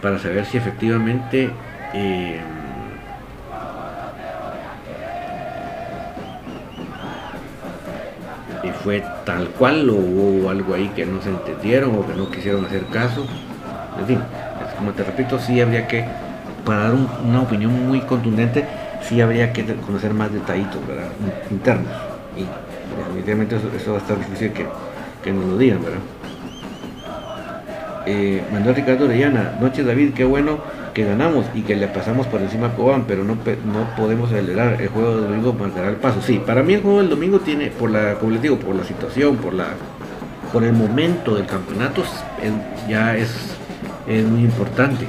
para 0.00 0.16
saber 0.20 0.46
si 0.46 0.56
efectivamente 0.56 1.50
em, 1.92 2.38
fue 8.84 9.02
tal 9.24 9.48
cual 9.48 9.90
o 9.90 9.94
hubo 9.94 10.50
algo 10.50 10.74
ahí 10.74 10.88
que 10.94 11.04
no 11.04 11.20
se 11.20 11.30
entendieron 11.30 11.96
o 11.96 12.06
que 12.06 12.14
no 12.14 12.30
quisieron 12.30 12.64
hacer 12.64 12.84
caso 12.86 13.26
en 13.98 14.06
fin, 14.06 14.20
como 14.76 14.92
te 14.92 15.02
repito, 15.02 15.38
sí 15.38 15.60
habría 15.60 15.86
que, 15.86 16.04
para 16.64 16.84
dar 16.84 16.94
una 17.24 17.42
opinión 17.42 17.88
muy 17.88 18.00
contundente, 18.00 18.64
sí 19.02 19.20
habría 19.20 19.52
que 19.52 19.64
conocer 19.76 20.14
más 20.14 20.32
detallitos 20.32 20.80
internos. 21.50 21.92
Y 22.36 22.46
definitivamente 22.98 23.56
eso, 23.56 23.92
va 23.92 23.98
a 23.98 24.00
estar 24.00 24.18
difícil 24.18 24.52
que, 24.52 24.66
que 25.22 25.32
nos 25.32 25.44
lo 25.44 25.58
digan, 25.58 25.82
¿verdad? 25.82 26.00
Eh, 28.06 28.42
Manuel 28.52 28.74
Ricardo 28.74 29.04
Orellana, 29.04 29.58
noches 29.60 29.84
David, 29.84 30.14
qué 30.14 30.24
bueno 30.24 30.58
que 30.94 31.04
ganamos 31.04 31.44
y 31.54 31.60
que 31.62 31.76
le 31.76 31.88
pasamos 31.88 32.26
por 32.26 32.40
encima 32.40 32.68
a 32.68 32.74
Cobán, 32.74 33.04
pero 33.06 33.22
no, 33.22 33.34
no 33.34 33.96
podemos 33.96 34.30
acelerar. 34.30 34.80
El 34.80 34.88
juego 34.88 35.16
del 35.16 35.24
domingo 35.24 35.52
marcará 35.52 35.88
el 35.90 35.96
paso. 35.96 36.22
Sí, 36.22 36.40
para 36.44 36.62
mí 36.62 36.74
el 36.74 36.82
juego 36.82 36.98
del 36.98 37.10
domingo 37.10 37.40
tiene, 37.40 37.66
por 37.66 37.90
la, 37.90 38.14
como 38.14 38.32
les 38.32 38.40
digo, 38.40 38.58
por 38.58 38.74
la 38.74 38.84
situación, 38.84 39.36
por 39.36 39.52
la 39.52 39.66
por 40.52 40.64
el 40.64 40.72
momento 40.72 41.34
del 41.34 41.46
campeonato, 41.46 42.02
ya 42.88 43.16
es 43.16 43.57
es 44.08 44.24
muy 44.24 44.42
importante. 44.42 45.06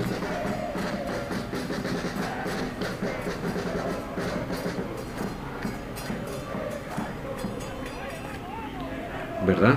¿Verdad? 9.47 9.75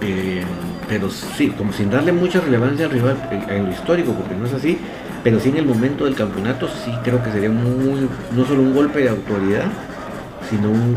Eh, 0.00 0.42
pero 0.88 1.10
sí, 1.10 1.48
como 1.50 1.72
sin 1.72 1.90
darle 1.90 2.12
mucha 2.12 2.40
relevancia 2.40 2.86
al 2.86 2.92
rival 2.92 3.16
en 3.48 3.66
lo 3.66 3.72
histórico, 3.72 4.12
porque 4.12 4.34
no 4.34 4.46
es 4.46 4.54
así, 4.54 4.78
pero 5.22 5.38
sí 5.40 5.50
en 5.50 5.58
el 5.58 5.66
momento 5.66 6.04
del 6.04 6.14
campeonato 6.14 6.68
sí 6.68 6.92
creo 7.04 7.22
que 7.22 7.30
sería 7.30 7.50
muy, 7.50 8.08
no 8.34 8.44
solo 8.44 8.62
un 8.62 8.74
golpe 8.74 9.00
de 9.00 9.10
autoridad, 9.10 9.66
sino 10.50 10.70
una, 10.70 10.96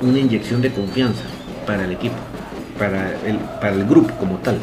una, 0.00 0.18
inyección 0.18 0.62
de 0.62 0.72
confianza 0.72 1.24
para 1.66 1.84
el 1.84 1.92
equipo, 1.92 2.14
para 2.78 3.10
el, 3.26 3.38
para 3.60 3.72
el 3.72 3.84
grupo 3.84 4.14
como 4.14 4.36
tal. 4.38 4.58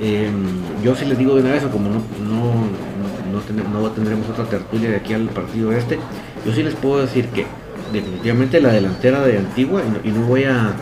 Em, 0.00 0.82
yo 0.82 0.94
sí 0.96 1.04
les 1.04 1.18
digo 1.18 1.34
de 1.34 1.42
una 1.42 1.52
vez, 1.52 1.62
como 1.64 1.90
no, 1.90 2.02
no, 2.20 3.80
no, 3.80 3.90
tendremos 3.90 4.28
otra 4.28 4.44
tertulia 4.44 4.90
de 4.90 4.96
aquí 4.96 5.12
al 5.12 5.28
partido 5.28 5.72
este, 5.72 5.98
yo 6.44 6.52
sí 6.52 6.62
les 6.62 6.74
puedo 6.74 7.00
decir 7.02 7.26
que 7.28 7.46
definitivamente 7.92 8.60
la 8.60 8.72
delantera 8.72 9.20
de 9.22 9.38
Antigua, 9.38 9.82
y 10.02 10.08
no, 10.08 10.22
voy 10.22 10.44
a 10.44 10.72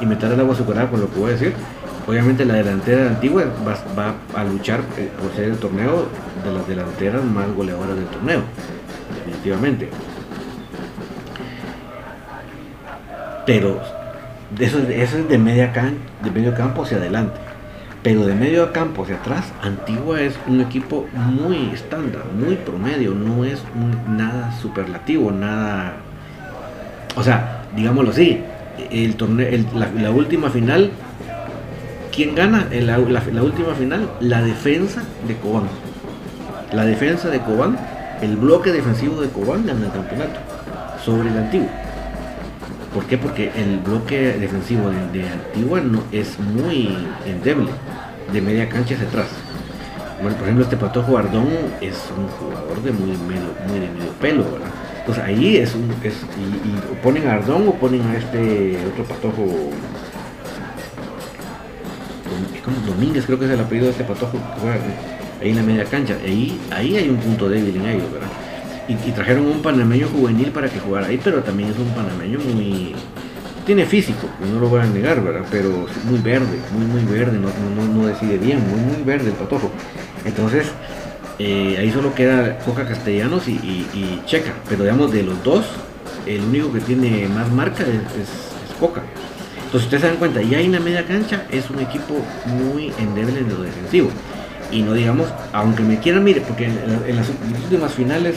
inventar 0.00 0.32
el 0.32 0.40
agua 0.40 0.54
azucarada 0.54 0.90
con 0.90 1.00
lo 1.00 1.10
que 1.10 1.18
voy 1.18 1.30
a 1.30 1.32
decir, 1.32 1.54
Obviamente 2.08 2.46
la 2.46 2.54
delantera 2.54 3.06
antigua 3.06 3.44
va, 3.66 4.14
a 4.34 4.44
luchar 4.44 4.80
eh, 4.96 5.10
por 5.20 5.30
ser 5.34 5.44
el 5.50 5.58
torneo 5.58 6.08
de 6.42 6.52
las 6.52 6.66
delanteras 6.66 7.22
más 7.22 7.54
goleadoras 7.54 7.96
del 7.96 8.06
torneo, 8.06 8.40
definitivamente. 9.14 9.90
Pero 13.44 13.78
eso, 14.58 14.78
es 14.78 15.28
de, 15.28 15.36
media 15.36 15.70
can, 15.74 15.98
de 16.24 16.30
medio 16.30 16.54
campo 16.54 16.84
hacia 16.84 16.96
adelante. 16.96 17.38
Pero 18.02 18.24
de 18.24 18.34
medio 18.34 18.72
campo 18.72 19.02
hacia 19.02 19.16
atrás, 19.16 19.52
Antigua 19.62 20.22
es 20.22 20.34
un 20.46 20.62
equipo 20.62 21.06
muy 21.12 21.70
estándar, 21.74 22.22
muy 22.32 22.56
promedio, 22.56 23.12
no 23.12 23.44
es 23.44 23.62
nada 24.08 24.56
superlativo, 24.62 25.30
nada... 25.30 25.96
O 27.16 27.22
sea, 27.22 27.64
digámoslo 27.76 28.12
así, 28.12 28.40
el 28.90 29.14
torneo, 29.16 29.48
la, 29.74 30.10
última 30.10 30.48
final, 30.48 30.90
¿quién 32.18 32.34
gana 32.34 32.66
en 32.72 32.88
la, 32.88 32.98
última 32.98 33.74
final? 33.74 34.10
La 34.18 34.42
defensa 34.42 35.04
de 35.28 35.36
Cobán. 35.36 35.68
La 36.72 36.84
defensa 36.84 37.30
de 37.30 37.38
Cobán, 37.38 37.78
el 38.20 38.36
bloque 38.36 38.72
defensivo 38.72 39.20
de 39.20 39.28
Cobán 39.28 39.64
gana 39.64 39.86
el 39.86 39.92
campeonato 39.92 40.40
sobre 41.04 41.30
el 41.30 41.38
antiguo. 41.38 41.68
¿Por 42.92 43.04
qué? 43.04 43.18
Porque 43.18 43.52
el 43.54 43.78
bloque 43.78 44.32
defensivo 44.32 44.90
de, 44.90 45.28
Antigua 45.28 45.80
no, 45.80 46.02
es 46.10 46.40
muy 46.40 46.98
endeble, 47.24 47.70
de 48.32 48.40
media 48.40 48.68
cancha 48.68 48.96
hacia 48.96 49.06
atrás. 49.06 49.28
Bueno, 50.20 50.36
por 50.38 50.46
ejemplo, 50.46 50.64
este 50.64 50.76
Patojo 50.76 51.16
Ardón 51.18 51.46
es 51.80 52.02
un 52.16 52.26
jugador 52.26 52.82
de 52.82 52.90
muy, 52.90 53.16
muy 53.16 53.78
de 53.78 53.90
medio 53.90 54.10
pelo, 54.20 54.42
¿verdad? 54.42 54.70
Entonces 54.98 55.22
ahí 55.22 55.56
es 55.58 55.72
un. 55.76 55.88
Es, 56.02 56.14
y, 56.14 56.96
ponen 57.00 57.28
a 57.28 57.34
Ardón 57.34 57.68
o 57.68 57.74
ponen 57.74 58.02
a 58.02 58.16
este 58.16 58.76
otro 58.92 59.04
Patojo. 59.04 59.70
Domínguez, 62.86 63.26
creo 63.26 63.38
que 63.38 63.46
es 63.46 63.50
el 63.50 63.60
apellido 63.60 63.86
de 63.86 63.92
este 63.92 64.04
Patojo 64.04 64.32
que 64.32 64.60
juega 64.60 64.78
ahí 65.40 65.50
en 65.50 65.56
la 65.56 65.62
media 65.62 65.84
cancha. 65.84 66.16
Ahí, 66.24 66.58
ahí 66.70 66.96
hay 66.96 67.08
un 67.08 67.16
punto 67.16 67.48
débil 67.48 67.76
en 67.76 67.86
ellos, 67.86 68.12
¿verdad? 68.12 68.28
y, 68.88 69.12
trajeron 69.12 69.46
un 69.46 69.60
panameño 69.60 70.08
juvenil 70.08 70.50
para 70.50 70.68
que 70.68 70.80
jugara 70.80 71.08
ahí, 71.08 71.20
pero 71.22 71.42
también 71.42 71.70
es 71.70 71.78
un 71.78 71.90
panameño 71.90 72.38
muy... 72.40 72.94
Tiene 73.66 73.84
físico, 73.84 74.26
no 74.50 74.60
lo 74.60 74.68
voy 74.68 74.80
a 74.80 74.86
negar, 74.86 75.22
¿verdad? 75.22 75.44
Pero 75.50 75.86
muy 76.04 76.18
verde, 76.20 76.58
muy, 76.72 76.86
muy 76.86 77.04
verde, 77.04 77.38
no, 77.38 77.50
no, 77.84 78.06
decide 78.06 78.38
bien, 78.38 78.60
muy, 78.66 78.80
muy 78.80 79.04
verde 79.04 79.28
el 79.28 79.34
patojo. 79.34 79.70
Entonces, 80.24 80.68
eh, 81.38 81.76
ahí 81.78 81.92
solo 81.92 82.14
queda 82.14 82.58
Coca 82.60 82.86
Castellanos 82.86 83.46
y, 83.46 84.22
Checa, 84.24 84.54
pero 84.70 84.84
digamos 84.84 85.12
de 85.12 85.22
los 85.22 85.44
dos, 85.44 85.66
el 86.24 86.40
único 86.44 86.72
que 86.72 86.80
tiene 86.80 87.28
más 87.28 87.50
marca 87.52 87.82
es, 87.82 88.78
Coca. 88.80 89.02
Entonces 89.68 89.84
ustedes 89.84 90.00
se 90.00 90.08
dan 90.08 90.16
cuenta, 90.16 90.40
ya 90.40 90.60
en 90.60 90.72
la 90.72 90.80
media 90.80 91.04
cancha 91.04 91.42
es 91.50 91.68
un 91.68 91.78
equipo 91.80 92.14
muy 92.46 92.90
endeble 92.98 93.40
en 93.40 93.50
lo 93.50 93.60
defensivo. 93.60 94.08
Y 94.72 94.80
no 94.80 94.94
digamos, 94.94 95.28
aunque 95.52 95.82
me 95.82 95.98
quieran, 95.98 96.24
mire, 96.24 96.40
porque 96.40 96.64
en 96.64 97.16
las 97.16 97.28
últimas 97.64 97.92
finales 97.92 98.36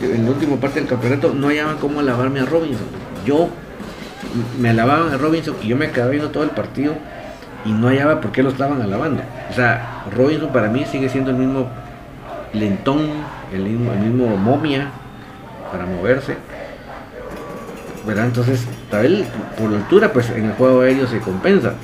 en 0.00 0.24
la 0.24 0.30
última 0.30 0.54
parte 0.56 0.78
del 0.78 0.88
campeonato 0.88 1.34
no 1.34 1.48
hallaban 1.48 1.78
cómo 1.78 1.98
alabarme 1.98 2.38
a 2.38 2.44
Robinson. 2.44 2.86
Yo 3.26 3.48
me 4.60 4.70
alababan 4.70 5.12
a 5.12 5.16
Robinson 5.16 5.56
y 5.60 5.66
yo 5.66 5.76
me 5.76 5.90
quedaba 5.90 6.12
viendo 6.12 6.30
todo 6.30 6.44
el 6.44 6.50
partido 6.50 6.94
y 7.64 7.72
no 7.72 7.88
hallaba 7.88 8.20
por 8.20 8.30
qué 8.30 8.44
lo 8.44 8.50
estaban 8.50 8.80
alabando. 8.80 9.24
O 9.50 9.54
sea, 9.54 10.04
Robinson 10.16 10.52
para 10.52 10.68
mí 10.68 10.84
sigue 10.84 11.08
siendo 11.08 11.30
el 11.30 11.36
mismo 11.36 11.68
lentón, 12.52 13.00
el 13.52 13.62
mismo, 13.62 13.92
el 13.92 13.98
mismo 13.98 14.36
momia 14.36 14.90
para 15.72 15.84
moverse. 15.84 16.36
¿verdad? 18.06 18.26
Entonces, 18.26 18.66
tal 18.96 19.24
por 19.58 19.70
la 19.70 19.78
altura, 19.78 20.12
pues 20.12 20.30
en 20.30 20.46
el 20.46 20.52
juego 20.52 20.80
aéreo 20.82 21.06
se 21.06 21.18
compensa, 21.20 21.74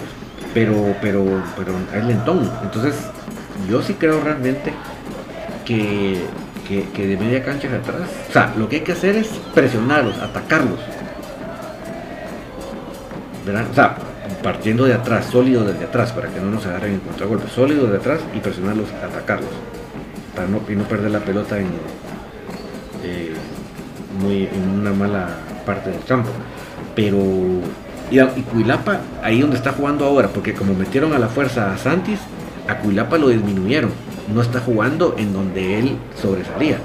pero, 0.55 0.95
pero, 1.01 1.25
pero 1.57 1.73
es 1.95 2.05
lentón. 2.05 2.51
Entonces, 2.63 2.95
yo 3.69 3.83
sí 3.83 3.95
creo 3.95 4.21
realmente 4.21 4.73
que 5.65 6.21
que, 6.95 7.07
de 7.07 7.17
media 7.17 7.43
cancha 7.43 7.67
hacia 7.67 7.79
atrás. 7.79 8.09
O 8.29 8.33
sea, 8.33 8.55
lo 8.57 8.69
que 8.69 8.77
hay 8.77 8.83
que 8.83 8.93
hacer 8.93 9.17
es 9.17 9.29
presionarlos, 9.55 10.19
atacarlos. 10.19 10.79
¿Verdad? 13.45 13.67
O 13.71 13.75
sea, 13.75 13.97
partiendo 14.43 14.85
de 14.85 14.95
atrás, 14.95 15.27
sólido 15.27 15.65
desde 15.65 15.85
atrás, 15.85 16.13
para 16.13 16.29
que 16.29 16.41
no 16.41 16.51
nos 16.51 16.65
agarren 16.67 16.95
en 16.95 17.01
contragolpe. 17.01 17.49
Sólido 17.49 17.87
de 17.87 17.97
atrás 17.97 18.21
y 18.35 18.39
presionarlos, 18.39 18.89
atacarlos. 18.93 19.51
Para 20.35 20.47
no, 20.47 20.61
y 20.69 20.77
no 20.77 20.85
perder 20.85 21.11
la 21.11 21.21
pelota 21.21 21.59
en, 21.59 21.69
eh, 23.03 23.35
muy, 24.21 24.45
en 24.45 24.69
una 24.81 24.93
mala 24.93 25.29
parte 25.67 25.91
del 25.91 26.05
campo. 26.05 26.31
Pero 26.95 27.19
y, 28.11 28.19
y 28.21 28.43
Cuilapa, 28.53 29.01
ahí 29.23 29.41
donde 29.41 29.57
está 29.57 29.73
jugando 29.73 30.05
ahora, 30.05 30.29
porque 30.29 30.55
como 30.55 30.75
metieron 30.75 31.13
a 31.13 31.19
la 31.19 31.29
fuerza 31.29 31.73
a 31.73 31.79
Santis, 31.79 32.21
a 32.69 32.79
Cuilapa 32.79 33.19
lo 33.19 33.29
disminuyeron 33.29 33.91
no 34.33 34.41
está 34.43 34.61
jugando 34.61 35.15
en 35.19 35.33
donde 35.33 35.79
él 35.79 35.97
sobresalía. 36.21 36.79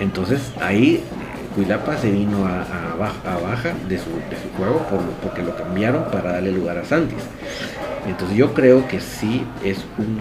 Entonces 0.00 0.52
ahí 0.60 1.02
Cuilapa 1.54 1.96
se 1.96 2.10
vino 2.10 2.46
a, 2.46 2.64
baja 2.96 3.74
de 3.88 3.98
su, 3.98 4.04
juego 4.56 4.84
porque 5.22 5.42
lo 5.42 5.56
cambiaron 5.56 6.04
para 6.10 6.32
darle 6.32 6.52
lugar 6.52 6.78
a 6.78 6.84
Santis. 6.84 7.22
Entonces 8.06 8.36
yo 8.36 8.54
creo 8.54 8.86
que 8.88 9.00
sí 9.00 9.44
es 9.64 9.78
un, 9.98 10.20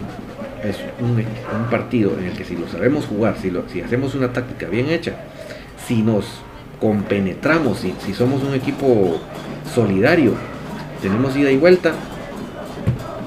es 0.63 0.77
un, 0.99 1.69
partido 1.69 2.17
en 2.17 2.25
el 2.25 2.33
que 2.33 2.45
si 2.45 2.55
lo 2.55 2.67
sabemos 2.67 3.05
jugar, 3.05 3.35
si, 3.41 3.51
lo, 3.51 3.67
si 3.69 3.81
hacemos 3.81 4.15
una 4.15 4.31
táctica 4.31 4.67
bien 4.67 4.89
hecha, 4.89 5.13
si 5.87 6.01
nos 6.01 6.25
compenetramos, 6.83 7.79
si, 7.79 7.95
si 8.05 8.13
somos 8.13 8.43
un 8.43 8.53
equipo 8.53 9.17
solidario, 9.73 10.33
tenemos 11.01 11.33
ida 11.37 11.49
y 11.49 11.55
vuelta, 11.55 11.93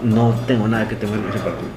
no 0.03 0.35
tengo 0.47 0.69
nada 0.69 0.87
que 0.87 0.95
temer 0.95 1.19
en 1.19 1.29
ese 1.31 1.39
partido. 1.39 1.71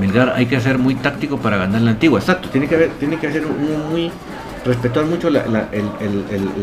Milgar 0.00 0.32
hay 0.34 0.46
que 0.46 0.60
ser 0.60 0.78
muy 0.78 0.96
táctico 0.96 1.38
para 1.38 1.56
ganar 1.56 1.80
la 1.82 1.92
antigua. 1.92 2.18
Exacto, 2.18 2.48
tiene 2.48 2.66
que 2.66 2.74
haber, 2.74 2.90
tiene 2.98 3.18
que 3.18 3.28
hacer 3.28 3.46
un, 3.46 3.88
muy 3.88 4.10
respetar 4.64 5.04
mucho 5.04 5.30
la, 5.30 5.68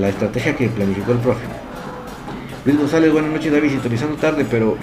estrategia 0.10 0.58
que 0.58 0.68
planificó 0.68 1.14
el 1.14 1.20
profe. 1.20 1.46
Luis 2.66 2.78
González, 2.78 3.14
buenas 3.14 3.32
noches 3.32 3.50
David, 3.50 3.70
sintonizando 3.70 4.18
tarde, 4.18 4.46
pero 4.52 4.76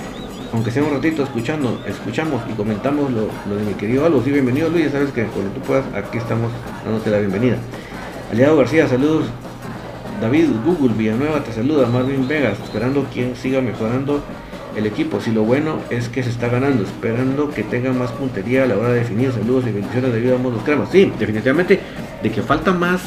aunque 0.52 0.70
sea 0.70 0.82
un 0.82 0.92
ratito 0.92 1.22
escuchando, 1.22 1.82
escuchamos 1.86 2.42
y 2.50 2.54
comentamos 2.54 3.10
lo, 3.10 3.56
de 3.56 3.64
mi 3.64 3.74
querido 3.74 4.06
Aldo. 4.06 4.22
Sí, 4.22 4.30
bienvenido 4.30 4.68
Luis, 4.68 4.86
ya 4.86 4.92
sabes 4.92 5.10
que 5.12 5.24
cuando 5.24 5.50
tú 5.52 5.60
puedas, 5.60 5.84
aquí 5.94 6.18
estamos 6.18 6.50
dándote 6.84 7.10
la 7.10 7.18
bienvenida. 7.18 7.56
Aliado 8.32 8.56
García, 8.56 8.88
saludos. 8.88 9.26
David 10.20 10.48
Google 10.64 10.94
Villanueva 10.94 11.44
te 11.44 11.52
saluda, 11.52 11.86
Marvin 11.86 12.26
Vegas, 12.26 12.58
esperando 12.62 13.04
quien 13.12 13.36
siga 13.36 13.60
mejorando 13.60 14.22
el 14.74 14.86
equipo. 14.86 15.20
Si 15.20 15.30
lo 15.30 15.44
bueno 15.44 15.78
es 15.90 16.08
que 16.08 16.22
se 16.22 16.30
está 16.30 16.48
ganando, 16.48 16.82
esperando 16.82 17.50
que 17.50 17.62
tenga 17.62 17.92
más 17.92 18.10
puntería 18.12 18.64
a 18.64 18.66
la 18.66 18.76
hora 18.76 18.88
de 18.90 19.00
definir. 19.00 19.32
Saludos 19.32 19.64
y 19.66 19.72
bendiciones 19.72 20.12
de 20.12 20.20
vida 20.20 20.34
a 20.34 20.38
los 20.38 20.62
cremas. 20.62 20.88
Sí, 20.90 21.12
definitivamente, 21.18 21.78
de 22.22 22.30
que 22.30 22.42
falta 22.42 22.72
más 22.72 23.00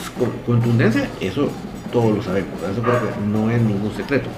contundencia, 0.45 1.09
eso 1.19 1.49
todos 1.91 2.15
lo 2.15 2.23
sabemos. 2.23 2.53
Eso 2.71 2.81
creo 2.81 2.99
que 2.99 3.27
no 3.27 3.51
es 3.51 3.61
ningún 3.61 3.91
secreto. 3.93 4.29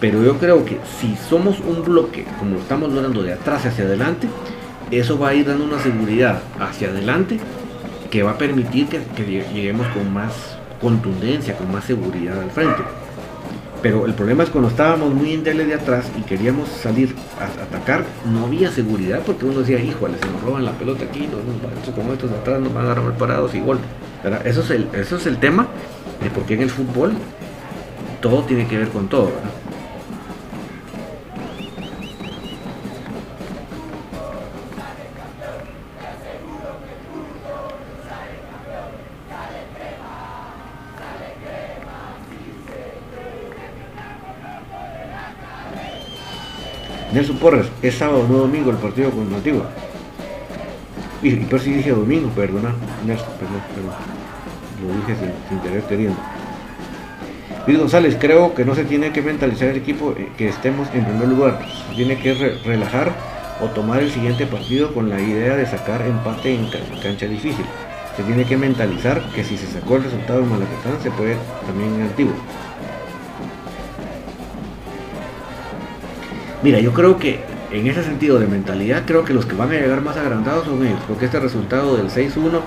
Pero 0.00 0.22
yo 0.22 0.38
creo 0.38 0.64
que 0.64 0.78
si 1.00 1.16
somos 1.28 1.58
un 1.60 1.84
bloque, 1.84 2.24
como 2.38 2.54
lo 2.54 2.60
estamos 2.60 2.92
logrando 2.92 3.22
de 3.22 3.32
atrás 3.32 3.66
hacia 3.66 3.84
adelante, 3.84 4.28
eso 4.90 5.18
va 5.18 5.30
a 5.30 5.34
ir 5.34 5.46
dando 5.46 5.64
una 5.64 5.80
seguridad 5.80 6.40
hacia 6.60 6.88
adelante 6.88 7.38
que 8.10 8.22
va 8.22 8.32
a 8.32 8.38
permitir 8.38 8.86
que 8.86 9.24
lleguemos 9.24 9.86
con 9.88 10.12
más 10.12 10.58
contundencia, 10.80 11.56
con 11.56 11.70
más 11.72 11.84
seguridad 11.84 12.40
al 12.40 12.50
frente. 12.50 12.82
Pero 13.82 14.06
el 14.06 14.14
problema 14.14 14.42
es 14.42 14.50
cuando 14.50 14.70
estábamos 14.70 15.14
muy 15.14 15.32
en 15.32 15.44
de 15.44 15.74
atrás 15.74 16.06
y 16.18 16.22
queríamos 16.22 16.68
salir 16.68 17.14
a 17.40 17.62
atacar, 17.62 18.04
no 18.32 18.46
había 18.46 18.72
seguridad 18.72 19.20
porque 19.24 19.44
uno 19.44 19.60
decía, 19.60 19.78
híjole, 19.78 20.18
se 20.18 20.26
nos 20.26 20.42
roban 20.42 20.64
la 20.64 20.72
pelota 20.72 21.04
aquí, 21.04 21.28
no, 21.28 21.92
como 21.92 22.12
estos 22.12 22.30
de 22.30 22.38
atrás 22.38 22.60
nos 22.60 22.74
van 22.74 22.86
a 22.86 22.92
agarrar 22.92 23.16
parados 23.16 23.54
y 23.54 23.60
gol. 23.60 23.78
Eso 24.44 24.62
es, 24.62 24.70
el, 24.70 24.88
eso 24.94 25.16
es 25.16 25.26
el 25.26 25.38
tema 25.38 25.68
de 26.22 26.30
por 26.30 26.42
qué 26.44 26.54
en 26.54 26.62
el 26.62 26.70
fútbol 26.70 27.12
todo 28.20 28.42
tiene 28.42 28.66
que 28.66 28.78
ver 28.78 28.88
con 28.88 29.08
todo. 29.08 29.30
Nelson 47.18 47.38
Porras, 47.38 47.66
es 47.82 47.96
sábado, 47.96 48.24
no 48.28 48.38
domingo 48.38 48.70
el 48.70 48.76
partido 48.76 49.10
con 49.10 49.34
Antigua. 49.34 49.68
Y, 51.20 51.30
y 51.30 51.46
por 51.46 51.58
si 51.58 51.72
dije 51.72 51.90
domingo, 51.90 52.28
perdona, 52.30 52.72
perdón, 53.04 53.60
perdón. 53.74 53.92
Lo 54.80 54.94
dije 54.94 55.16
sin, 55.48 55.58
querer 55.58 55.82
queriendo. 55.82 56.16
Luis 57.66 57.76
González, 57.76 58.16
creo 58.20 58.54
que 58.54 58.64
no 58.64 58.76
se 58.76 58.84
tiene 58.84 59.10
que 59.10 59.20
mentalizar 59.20 59.70
el 59.70 59.78
equipo 59.78 60.14
eh, 60.16 60.28
que 60.36 60.48
estemos 60.48 60.86
en 60.94 61.06
primer 61.06 61.26
lugar. 61.26 61.58
Se 61.88 61.96
tiene 61.96 62.18
que 62.18 62.34
relajar 62.64 63.12
o 63.60 63.66
tomar 63.66 64.00
el 64.00 64.12
siguiente 64.12 64.46
partido 64.46 64.94
con 64.94 65.10
la 65.10 65.20
idea 65.20 65.56
de 65.56 65.66
sacar 65.66 66.02
empate 66.02 66.54
en 66.54 66.68
cancha 67.02 67.26
difícil. 67.26 67.66
Se 68.16 68.22
tiene 68.22 68.44
que 68.44 68.56
mentalizar 68.56 69.20
que 69.34 69.42
si 69.42 69.56
se 69.56 69.66
sacó 69.66 69.96
el 69.96 70.04
resultado 70.04 70.38
en 70.38 70.50
Malacatán 70.50 71.02
se 71.02 71.10
puede 71.10 71.36
también 71.66 71.96
en 71.96 72.02
Antiguo. 72.02 72.34
Mira, 76.62 76.80
yo 76.80 76.92
creo 76.92 77.18
que 77.18 77.40
en 77.70 77.86
ese 77.86 78.02
sentido 78.02 78.38
de 78.40 78.46
mentalidad, 78.46 79.04
creo 79.06 79.24
que 79.24 79.32
los 79.32 79.46
que 79.46 79.54
van 79.54 79.70
a 79.70 79.74
llegar 79.74 80.00
más 80.00 80.16
agrandados 80.16 80.64
son 80.64 80.84
ellos, 80.84 80.98
porque 81.06 81.26
este 81.26 81.38
resultado 81.38 81.96
del 81.96 82.10
6-1 82.10 82.60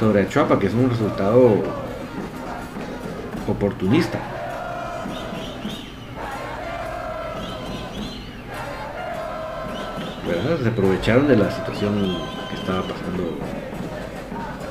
sobre 0.00 0.28
Chuapa, 0.28 0.58
que 0.58 0.68
es 0.68 0.74
un 0.74 0.88
resultado 0.88 1.62
oportunista. 3.46 4.18
¿Verdad? 10.26 10.58
Se 10.62 10.68
aprovecharon 10.68 11.28
de 11.28 11.36
la 11.36 11.50
situación 11.50 12.16
que 12.48 12.56
estaba 12.56 12.80
pasando 12.82 13.38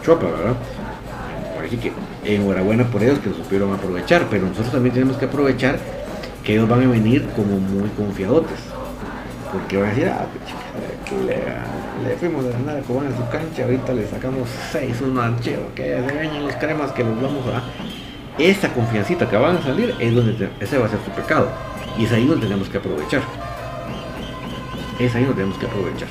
Chuapa, 0.04 0.26
¿verdad? 0.26 0.56
Así 1.64 1.78
que 1.78 1.94
enhorabuena 2.26 2.86
por 2.86 3.04
ellos 3.04 3.20
que 3.20 3.30
lo 3.30 3.36
supieron 3.36 3.72
aprovechar, 3.74 4.26
pero 4.32 4.48
nosotros 4.48 4.72
también 4.72 4.94
tenemos 4.94 5.18
que 5.18 5.26
aprovechar 5.26 5.78
ellos 6.52 6.68
van 6.68 6.84
a 6.84 6.88
venir 6.88 7.28
como 7.36 7.58
muy 7.60 7.90
confiadotes. 7.90 8.60
Porque 9.52 9.78
van 9.78 9.88
a 9.88 9.90
decir, 9.90 10.08
ah, 10.08 10.26
pues, 11.10 11.26
le, 11.26 12.16
fuimos 12.16 12.46
de 12.46 12.54
nada 12.66 12.80
Cobán 12.82 13.08
en 13.08 13.18
su 13.18 13.28
cancha, 13.30 13.64
ahorita 13.64 13.94
le 13.94 14.08
sacamos 14.08 14.50
6-1 14.74 15.22
al 15.22 15.40
Cheo, 15.42 15.76
que 15.76 15.84
se 15.84 16.02
vengan 16.02 16.46
los 16.46 16.56
cremas 16.56 16.92
que 16.92 17.04
los 17.04 17.22
vamos 17.22 17.46
a... 17.48 17.62
Esa 18.42 18.70
confiancita 18.74 19.30
que 19.30 19.36
van 19.36 19.58
a 19.58 19.62
salir 19.62 19.94
es 20.00 20.16
donde 20.16 20.50
ese 20.60 20.78
va 20.78 20.86
a 20.86 20.90
ser 20.90 21.00
su 21.04 21.12
pecado. 21.12 21.50
Y 21.98 22.06
es 22.06 22.12
ahí 22.14 22.26
donde 22.26 22.48
tenemos 22.48 22.70
que 22.70 22.78
aprovechar. 22.78 23.22
Es 24.98 25.14
ahí 25.16 25.24
donde 25.24 25.42
tenemos 25.42 25.58
que 25.58 25.66
aprovechar. 25.66 26.08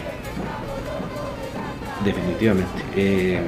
Definitivamente. 2.05 2.83
Eh, 2.95 3.41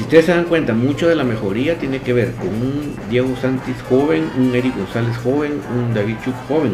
si 0.00 0.04
ustedes 0.04 0.24
se 0.24 0.32
dan 0.32 0.44
cuenta, 0.44 0.72
mucho 0.72 1.08
de 1.08 1.14
la 1.14 1.24
mejoría 1.24 1.78
tiene 1.78 1.98
que 1.98 2.14
ver 2.14 2.32
con 2.32 2.48
un 2.48 2.96
Diego 3.10 3.36
Santis 3.36 3.76
joven, 3.86 4.30
un 4.38 4.54
Eric 4.54 4.74
González 4.74 5.14
joven, 5.18 5.60
un 5.76 5.92
David 5.92 6.16
Chuk 6.24 6.34
joven 6.48 6.72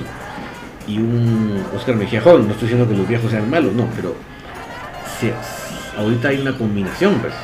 y 0.86 0.98
un 0.98 1.60
Oscar 1.74 1.96
Mejía 1.96 2.20
joven. 2.20 2.46
No 2.46 2.52
estoy 2.52 2.68
diciendo 2.68 2.88
que 2.88 2.96
los 2.96 3.08
viejos 3.08 3.28
sean 3.32 3.50
malos, 3.50 3.72
no, 3.72 3.88
pero 3.96 4.14
ahorita 5.98 6.28
hay 6.28 6.40
una 6.40 6.56
combinación 6.56 7.18
pues, 7.18 7.34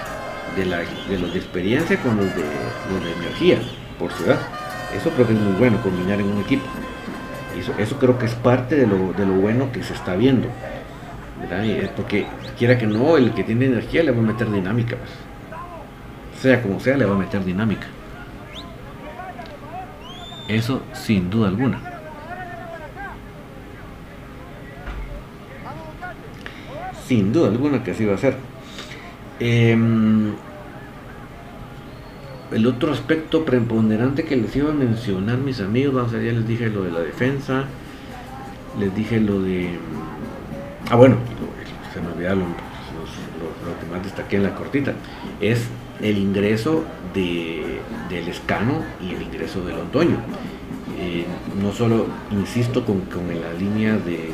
de, 0.57 0.67
la, 0.67 0.79
de 0.79 1.19
los 1.19 1.33
de 1.33 1.41
experiencia 1.41 2.01
con 2.01 2.17
los 2.17 2.27
de, 2.27 2.45
los 2.93 3.05
de 3.05 3.13
energía 3.21 3.59
por 3.99 4.13
ciudad. 4.13 4.39
Eso 4.97 5.11
creo 5.11 5.27
que 5.27 5.33
es 5.33 5.41
muy 5.41 5.59
bueno, 5.59 5.83
combinar 5.83 6.21
en 6.21 6.27
un 6.27 6.43
equipo. 6.43 6.63
Eso, 7.59 7.73
eso 7.77 7.99
creo 7.99 8.21
que 8.21 8.27
es 8.27 8.35
parte 8.35 8.77
de 8.77 8.87
lo, 8.87 9.13
de 9.15 9.27
lo 9.27 9.33
bueno 9.33 9.73
que 9.73 9.83
se 9.83 9.95
está 9.95 10.15
viendo. 10.15 10.47
Porque 11.97 12.25
quiera 12.57 12.79
que 12.79 12.87
no, 12.87 13.17
el 13.17 13.35
que 13.35 13.43
tiene 13.43 13.67
energía 13.67 14.05
le 14.05 14.13
va 14.13 14.19
a 14.21 14.23
meter 14.23 14.49
dinámica. 14.49 14.95
Pues 14.97 15.11
sea 16.43 16.61
como 16.61 16.81
sea, 16.81 16.97
le 16.97 17.05
va 17.05 17.15
a 17.15 17.19
meter 17.19 17.45
dinámica. 17.45 17.87
Eso 20.49 20.83
sin 20.93 21.31
duda 21.31 21.49
alguna. 21.49 21.81
Sin 27.07 27.33
duda 27.33 27.49
alguna 27.49 27.85
que 27.85 27.93
así 27.93 28.05
va 28.05 28.15
a 28.15 28.19
ser. 28.19 28.37
Em, 29.39 30.33
el 32.51 32.67
otro 32.67 32.93
aspecto 32.93 33.45
preponderante 33.45 34.25
que 34.25 34.37
les 34.37 34.55
iba 34.57 34.71
a 34.71 34.75
mencionar 34.75 35.39
mis 35.39 35.61
amigos, 35.61 35.95
vamos 35.95 36.13
a 36.13 36.17
ya 36.17 36.33
les 36.33 36.47
dije 36.47 36.71
lo 36.71 36.83
de 36.83 36.91
la 36.91 37.01
defensa, 37.01 37.67
les 38.81 38.93
dije 38.97 39.21
lo 39.21 39.41
de... 39.41 39.79
Ah, 40.91 40.97
bueno, 40.97 41.17
se 41.95 42.01
me 42.01 42.09
olvidaron 42.09 42.41
lo, 42.41 43.71
lo 43.71 43.81
que 43.81 43.87
más 43.93 44.03
destaqué 44.03 44.37
en 44.37 44.43
la 44.43 44.55
cortita, 44.55 44.93
es 45.41 45.69
el 46.03 46.19
ingreso 46.19 46.85
de, 47.15 47.81
del 48.11 48.29
escano 48.29 48.83
y 49.01 49.15
el 49.15 49.23
ingreso 49.23 49.65
del 49.65 49.77
otoño. 49.77 50.17
Eh, 50.99 51.25
no 51.61 51.73
solo, 51.73 52.07
insisto, 52.31 52.85
con, 52.85 53.03
la 53.29 53.53
línea 53.59 53.97
de 53.97 54.31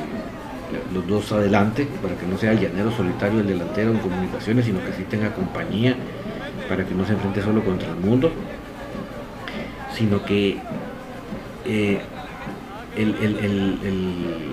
los 0.93 1.07
dos 1.07 1.33
adelante, 1.33 1.87
para 2.03 2.15
que 2.17 2.27
no 2.27 2.37
sea 2.37 2.53
el 2.53 2.61
llanero 2.61 2.91
solitario 2.91 3.41
el 3.41 3.47
delantero 3.47 3.91
en 3.91 3.99
comunicaciones, 3.99 4.65
sino 4.65 4.85
que 4.85 4.93
sí 4.93 5.05
tenga 5.09 5.33
compañía, 5.35 5.97
para 6.69 6.85
que 6.85 6.95
no 6.95 7.07
se 7.07 7.13
enfrente 7.13 7.43
solo 7.43 7.65
contra 7.65 7.89
el 7.89 7.97
mundo, 7.97 8.31
sino 9.95 10.25
que 10.25 10.59
eh, 11.65 12.01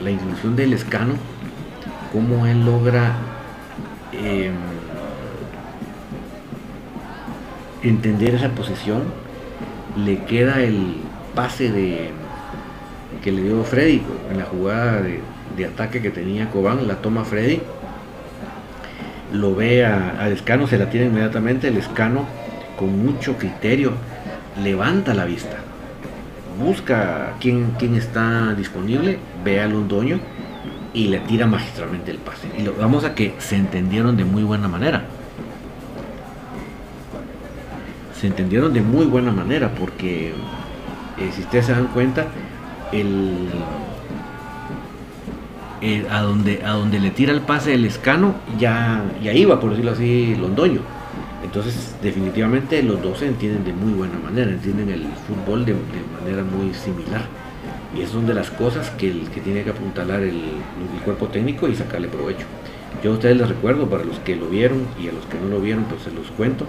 la 0.04 0.12
inclusión 0.12 0.56
del 0.56 0.74
escano, 0.74 1.16
cómo 2.14 2.46
él 2.46 2.64
logra 2.64 3.18
eh, 4.14 4.52
entender 7.90 8.36
esa 8.36 8.50
posición, 8.50 9.04
le 10.04 10.24
queda 10.26 10.62
el 10.62 10.96
pase 11.34 11.72
de 11.72 12.10
que 13.24 13.32
le 13.32 13.44
dio 13.44 13.64
Freddy 13.64 14.02
en 14.32 14.38
la 14.38 14.46
jugada 14.46 15.02
de, 15.02 15.66
ataque 15.66 16.02
que 16.02 16.10
tenía 16.10 16.50
Cobán, 16.50 16.88
la 16.88 16.96
toma 16.96 17.24
Freddy, 17.24 17.62
lo 19.32 19.56
ve 19.56 19.86
al 19.86 20.32
escano, 20.32 20.68
se 20.68 20.78
la 20.78 20.90
tiene 20.90 21.08
inmediatamente, 21.08 21.70
el 21.70 21.78
escano 21.78 22.26
con 22.78 23.06
mucho 23.06 23.38
criterio 23.38 23.94
levanta 24.62 25.14
la 25.14 25.26
vista, 25.26 25.58
busca 26.60 27.34
quién, 27.40 27.74
quién 27.80 27.96
está 27.96 28.54
disponible, 28.54 29.18
ve 29.44 29.62
a 29.62 29.68
Londoño 29.68 30.20
y 30.94 31.08
le 31.08 31.20
tira 31.20 31.46
magistralmente 31.46 32.12
el 32.12 32.18
pase. 32.18 32.48
Y 32.58 32.64
lo, 32.64 32.74
vamos 32.74 33.04
a 33.04 33.16
que 33.16 33.34
se 33.40 33.56
entendieron 33.56 34.18
de 34.18 34.26
muy 34.26 34.44
buena 34.44 34.68
manera. 34.68 35.04
Entendieron 38.28 38.74
de 38.74 38.82
muy 38.82 39.06
buena 39.06 39.32
manera 39.32 39.72
porque 39.76 40.30
eh, 41.18 41.32
si 41.34 41.42
ustedes 41.42 41.68
se 41.68 41.72
dan 41.72 41.88
cuenta 41.88 42.28
el, 42.92 43.48
a 46.10 46.22
donde 46.22 46.64
a 46.64 46.72
donde 46.72 47.00
le 47.00 47.12
tira 47.12 47.32
el 47.32 47.42
pase 47.42 47.74
el 47.74 47.86
escano 47.86 48.36
ya, 48.58 49.04
ya 49.24 49.34
iba 49.34 49.60
por 49.60 49.72
decirlo 49.72 49.92
así 49.92 50.36
Londoño. 50.36 50.82
Entonces 51.44 51.96
definitivamente 52.02 52.82
los 52.84 53.02
dos 53.02 53.22
entienden 53.22 53.64
de 53.64 53.74
muy 53.74 53.94
buena 53.94 54.18
manera 54.18 54.52
entienden 54.52 54.90
el 54.90 55.06
fútbol 55.28 55.66
de, 55.66 55.76
manera 56.20 56.44
muy 56.44 56.74
similar. 56.74 57.22
Y 57.96 58.02
es 58.02 58.10
son 58.10 58.28
de 58.28 58.34
las 58.34 58.50
cosas 58.50 58.90
que, 58.92 59.10
el, 59.10 59.30
que 59.30 59.40
tiene 59.40 59.64
que 59.64 59.70
apuntalar 59.70 60.22
el, 60.22 60.36
el 60.36 61.02
cuerpo 61.06 61.28
técnico 61.28 61.68
y 61.68 61.76
sacarle 61.76 62.10
provecho. 62.10 62.46
Yo 63.02 63.12
a 63.12 63.14
ustedes 63.14 63.38
les 63.38 63.48
recuerdo 63.48 63.90
para 63.90 64.04
los 64.04 64.20
que 64.20 64.36
lo 64.36 64.48
vieron 64.48 64.86
y 65.02 65.08
a 65.08 65.12
los 65.14 65.26
que 65.26 65.40
no 65.40 65.48
lo 65.48 65.62
vieron 65.62 65.86
pues 65.86 66.02
se 66.02 66.12
los 66.12 66.28
cuento 66.32 66.66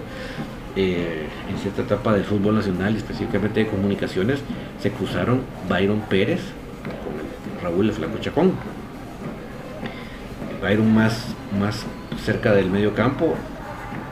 eh, 0.79 1.25
en 1.49 1.57
cierta 1.57 1.81
etapa 1.81 2.13
del 2.13 2.23
fútbol 2.23 2.53
nacional 2.53 2.95
específicamente 2.95 3.61
de 3.61 3.67
comunicaciones, 3.67 4.41
se 4.79 4.91
cruzaron 4.91 5.41
Byron 5.67 6.01
Pérez 6.01 6.41
con 7.03 7.63
Raúl 7.63 7.91
Flaco 7.91 8.19
Chacón. 8.19 8.51
Byron 10.61 10.93
más, 10.93 11.33
más 11.59 11.83
cerca 12.23 12.53
del 12.53 12.69
medio 12.69 12.93
campo, 12.93 13.33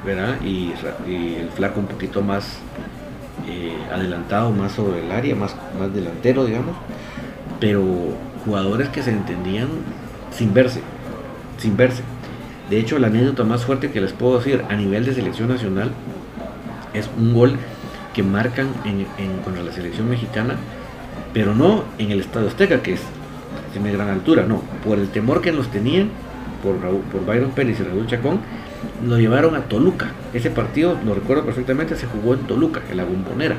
¿verdad? 0.04 0.42
Y, 0.42 0.74
el 1.08 1.50
Flaco 1.52 1.82
un 1.82 1.86
poquito 1.86 2.24
más 2.24 2.58
eh, 3.48 3.78
adelantado, 3.94 4.50
más 4.50 4.72
sobre 4.72 5.06
el 5.06 5.12
área, 5.12 5.36
más, 5.36 5.56
más 5.78 5.94
delantero, 5.94 6.46
digamos. 6.46 6.76
Pero 7.60 7.84
jugadores 8.44 8.90
que 8.90 9.04
se 9.04 9.12
entendían 9.12 9.68
sin 10.32 10.52
verse, 10.52 10.82
sin 11.60 11.78
verse. 11.78 12.02
De 12.72 12.80
hecho, 12.80 12.98
la 12.98 13.06
anécdota 13.06 13.44
más 13.44 13.66
fuerte 13.66 13.92
que 13.92 14.02
les 14.02 14.14
puedo 14.14 14.40
decir 14.40 14.64
a 14.68 14.76
nivel 14.76 15.06
de 15.06 15.14
selección 15.14 15.50
nacional 15.50 15.92
es 16.96 17.10
un 17.18 17.34
gol 17.34 17.58
que 18.14 18.24
marcan 18.24 18.68
en, 18.86 19.06
contra 19.44 19.64
la 19.64 19.72
selección 19.72 20.10
mexicana, 20.10 20.56
pero 21.34 21.54
no 21.54 21.84
en 21.98 22.12
el 22.12 22.22
Estadio 22.22 22.48
Azteca, 22.48 22.82
que 22.82 22.94
es 22.94 23.02
tiene 23.74 23.92
gran 23.92 24.10
altura, 24.10 24.46
no, 24.48 24.62
por 24.86 24.98
el 24.98 25.10
temor 25.10 25.42
que 25.42 25.52
nos 25.52 25.68
tenían, 25.68 26.10
por, 26.64 26.78
por 26.78 27.26
Byron 27.26 27.52
Pérez 27.52 27.80
y 27.82 27.84
Raúl 27.84 28.08
Chacón, 28.08 28.40
lo 29.06 29.20
llevaron 29.20 29.56
a 29.56 29.62
Toluca. 29.62 30.12
Ese 30.34 30.50
partido, 30.50 30.98
lo 31.06 31.14
recuerdo 31.14 31.44
perfectamente, 31.44 31.96
se 31.98 32.08
jugó 32.08 32.36
en 32.36 32.42
Toluca, 32.42 32.82
en 32.90 32.98
la 32.98 33.04
bombonera, 33.04 33.58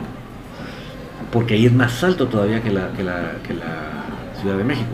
porque 1.30 1.54
ahí 1.54 1.66
es 1.66 1.72
más 1.72 2.02
alto 2.02 2.28
todavía 2.28 2.62
que 2.62 2.70
la, 2.70 2.92
que 2.92 3.02
la, 3.02 3.32
que 3.46 3.52
la 3.52 4.04
Ciudad 4.40 4.56
de 4.56 4.64
México. 4.64 4.88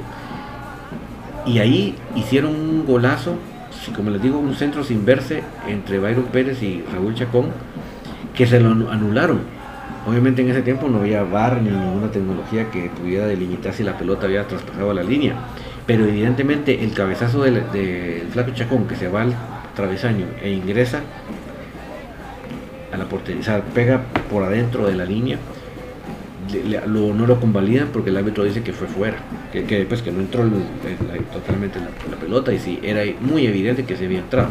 Y 1.47 1.59
ahí 1.59 1.97
hicieron 2.17 2.55
un 2.55 2.85
golazo, 2.85 3.37
como 3.95 4.11
les 4.11 4.23
digo, 4.23 4.39
un 4.39 4.55
centro 4.55 4.83
sin 4.83 5.05
verse 5.05 5.43
entre 5.69 5.99
Byron 5.99 6.25
Pérez 6.27 6.63
y 6.63 6.83
Raúl 6.93 7.15
Chacón, 7.15 7.47
que 8.35 8.47
se 8.47 8.61
lo 8.61 8.71
anularon. 8.91 9.41
Obviamente 10.07 10.43
en 10.43 10.51
ese 10.51 10.63
tiempo 10.63 10.89
no 10.89 10.99
había 10.99 11.23
VAR 11.23 11.63
ni 11.63 11.71
ninguna 11.71 12.11
tecnología 12.11 12.71
que 12.71 12.91
pudiera 12.91 13.27
delimitar 13.27 13.73
si 13.73 13.85
la 13.85 13.97
pelota 13.97 14.27
había 14.27 14.47
traspasado 14.47 14.93
la 14.93 15.03
línea. 15.03 15.35
Pero 15.87 16.05
evidentemente 16.05 16.83
el 16.83 16.93
cabezazo 16.93 17.43
del, 17.43 17.63
Flaco 18.31 18.53
Chacón 18.53 18.87
que 18.87 18.97
se 18.97 19.09
va 19.09 19.23
al 19.23 19.35
travesaño 19.75 20.27
e 20.43 20.51
ingresa 20.51 21.01
a 22.93 22.97
la 22.97 23.05
portería, 23.07 23.63
pega 23.75 24.03
por 24.31 24.43
adentro 24.43 24.87
de 24.87 24.95
la 24.95 25.05
línea, 25.05 25.39
no 26.87 27.27
lo 27.27 27.41
convalidan 27.41 27.89
porque 27.93 28.11
el 28.11 28.17
árbitro 28.17 28.45
dice 28.45 28.63
que 28.63 28.73
fue 28.73 28.87
fuera, 28.87 29.17
que, 29.53 29.65
que, 29.65 29.85
pues, 29.87 30.03
que 30.03 30.13
no 30.13 30.21
entró 30.21 30.45
totalmente 31.33 31.79
la, 31.79 32.17
pelota 32.17 32.53
y 32.53 32.59
sí, 32.59 32.79
era 32.83 33.03
muy 33.21 33.47
evidente 33.47 33.85
que 33.85 33.97
se 33.97 34.05
había 34.07 34.19
entrado. 34.19 34.51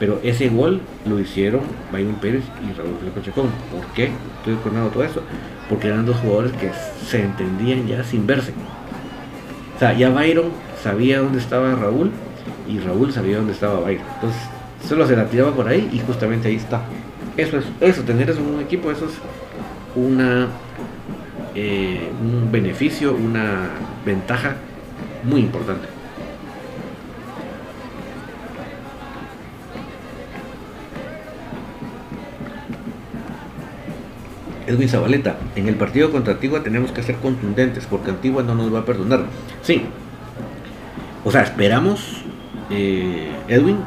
Pero 0.00 0.18
ese 0.24 0.48
gol 0.48 0.80
lo 1.06 1.20
hicieron 1.20 1.60
Byron 1.92 2.16
Pérez 2.16 2.42
y 2.62 2.72
Raúl 2.72 2.96
Felipe. 2.98 3.20
¿Por 3.30 3.84
qué 3.94 4.10
estoy 4.38 4.54
recordando 4.54 4.90
todo 4.90 5.04
eso? 5.04 5.22
Porque 5.68 5.88
eran 5.88 6.06
dos 6.06 6.16
jugadores 6.16 6.52
que 6.52 6.70
se 7.06 7.22
entendían 7.22 7.86
ya 7.86 8.02
sin 8.02 8.26
verse. 8.26 8.52
O 9.76 9.78
sea, 9.78 9.92
ya 9.92 10.08
Byron 10.10 10.46
sabía 10.82 11.20
dónde 11.20 11.38
estaba 11.38 11.74
Raúl 11.76 12.10
y 12.66 12.78
Raúl 12.78 13.12
sabía 13.12 13.36
dónde 13.36 13.52
estaba 13.52 13.78
Byron. 13.80 14.04
Entonces, 14.14 14.40
solo 14.88 15.06
se 15.06 15.14
la 15.14 15.26
tiraba 15.26 15.54
por 15.54 15.68
ahí 15.68 15.88
y 15.92 15.98
justamente 16.00 16.48
ahí 16.48 16.56
está. 16.56 16.80
Eso 17.36 17.58
es, 17.58 17.66
eso, 17.80 18.02
tener 18.02 18.30
eso 18.30 18.40
en 18.40 18.54
un 18.54 18.60
equipo, 18.60 18.90
eso 18.90 19.04
es 19.04 19.12
una 19.94 20.48
eh, 21.54 22.08
un 22.22 22.50
beneficio, 22.50 23.12
una 23.12 23.68
ventaja 24.06 24.56
muy 25.24 25.40
importante. 25.40 25.99
Edwin 34.70 34.88
Zabaleta, 34.88 35.36
en 35.56 35.66
el 35.66 35.74
partido 35.74 36.12
contra 36.12 36.34
Antigua 36.34 36.62
tenemos 36.62 36.92
que 36.92 37.02
ser 37.02 37.16
contundentes 37.16 37.86
porque 37.86 38.10
Antigua 38.10 38.42
no 38.44 38.54
nos 38.54 38.72
va 38.72 38.80
a 38.80 38.84
perdonar. 38.84 39.24
Sí, 39.62 39.82
o 41.24 41.30
sea, 41.32 41.42
esperamos, 41.42 42.22
eh, 42.70 43.30
Edwin, 43.48 43.78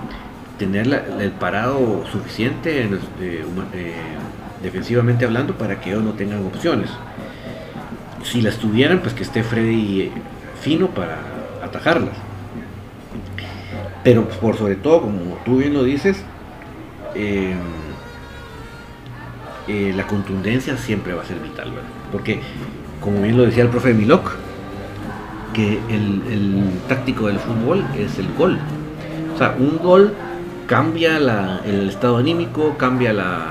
tener 0.60 0.88
el 1.20 1.32
parado 1.32 2.04
suficiente 2.12 2.88
eh, 3.22 3.46
defensivamente 4.62 5.26
hablando 5.26 5.58
para 5.58 5.80
que 5.80 5.92
ellos 5.92 6.04
no 6.04 6.12
tengan 6.12 6.46
opciones. 6.46 6.90
Si 8.24 8.42
las 8.42 8.58
tuvieran, 8.58 9.00
pues 9.00 9.14
que 9.14 9.24
esté 9.24 9.42
Freddy 9.42 10.12
fino 10.62 10.88
para 10.88 11.18
atajarlas. 11.64 12.16
Pero 14.04 14.28
por 14.28 14.58
sobre 14.58 14.76
todo, 14.76 15.02
como 15.02 15.38
tú 15.46 15.58
bien 15.58 15.74
lo 15.74 15.84
dices, 15.84 16.22
eh, 17.16 17.56
eh, 19.68 19.94
la 19.96 20.06
contundencia 20.08 20.76
siempre 20.76 21.14
va 21.14 21.22
a 21.22 21.26
ser 21.26 21.40
vital, 21.40 21.72
¿verdad? 21.72 21.90
Porque, 22.12 22.42
como 23.00 23.22
bien 23.22 23.38
lo 23.38 23.44
decía 23.44 23.64
el 23.64 23.70
profe 23.70 23.94
Milok, 23.94 24.32
que 25.54 25.80
el, 25.90 26.82
táctico 26.88 27.28
del 27.28 27.40
fútbol 27.40 27.86
es 27.98 28.20
el 28.20 28.28
gol. 28.34 28.60
O 29.34 29.38
sea, 29.38 29.56
un 29.58 29.78
gol 29.78 30.14
cambia 30.68 31.18
el 31.18 31.90
estado 31.90 32.18
anímico, 32.18 32.76
cambia 32.78 33.14
la, 33.14 33.48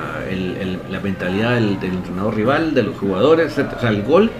mentalidad 1.02 1.54
del, 1.54 1.78
entrenador 1.82 2.34
rival, 2.34 2.74
de 2.74 2.82
los 2.82 2.98
jugadores, 2.98 3.56
etc. 3.56 3.72
O 3.76 3.80
sea, 3.80 3.90
el 3.90 4.02
gol 4.02 4.30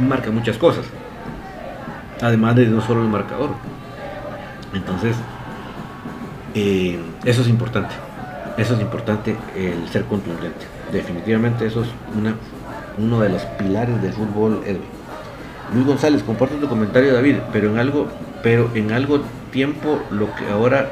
marca 0.00 0.30
muchas 0.30 0.56
cosas. 0.56 0.86
Además 2.20 2.56
de 2.56 2.66
no 2.66 2.80
solo 2.80 3.02
el 3.02 3.08
marcador. 3.08 3.50
Entonces, 4.74 5.16
eh, 6.54 6.98
eso 7.24 7.42
es 7.42 7.48
importante. 7.48 7.94
Eso 8.60 8.74
es 8.74 8.80
importante, 8.82 9.34
el 9.56 9.88
ser 9.88 10.04
contundente. 10.04 10.66
Definitivamente 10.92 11.64
eso 11.64 11.80
es 11.80 11.88
una, 12.14 12.34
uno 12.98 13.20
de 13.20 13.30
los 13.30 13.42
pilares 13.58 14.02
del 14.02 14.12
fútbol. 14.12 14.60
Luis 15.72 15.86
González, 15.86 16.22
comparto 16.22 16.56
tu 16.56 16.68
comentario 16.68 17.14
David, 17.14 17.36
pero 17.54 17.70
en 17.70 17.78
algo, 17.78 18.08
pero 18.42 18.70
en 18.74 18.92
algo 18.92 19.22
tiempo 19.50 19.98
lo 20.10 20.34
que 20.34 20.46
ahora 20.50 20.90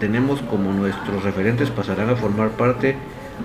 tenemos 0.00 0.42
como 0.42 0.70
nuestros 0.74 1.22
referentes 1.24 1.70
pasarán 1.70 2.10
a 2.10 2.16
formar 2.16 2.50
parte 2.50 2.96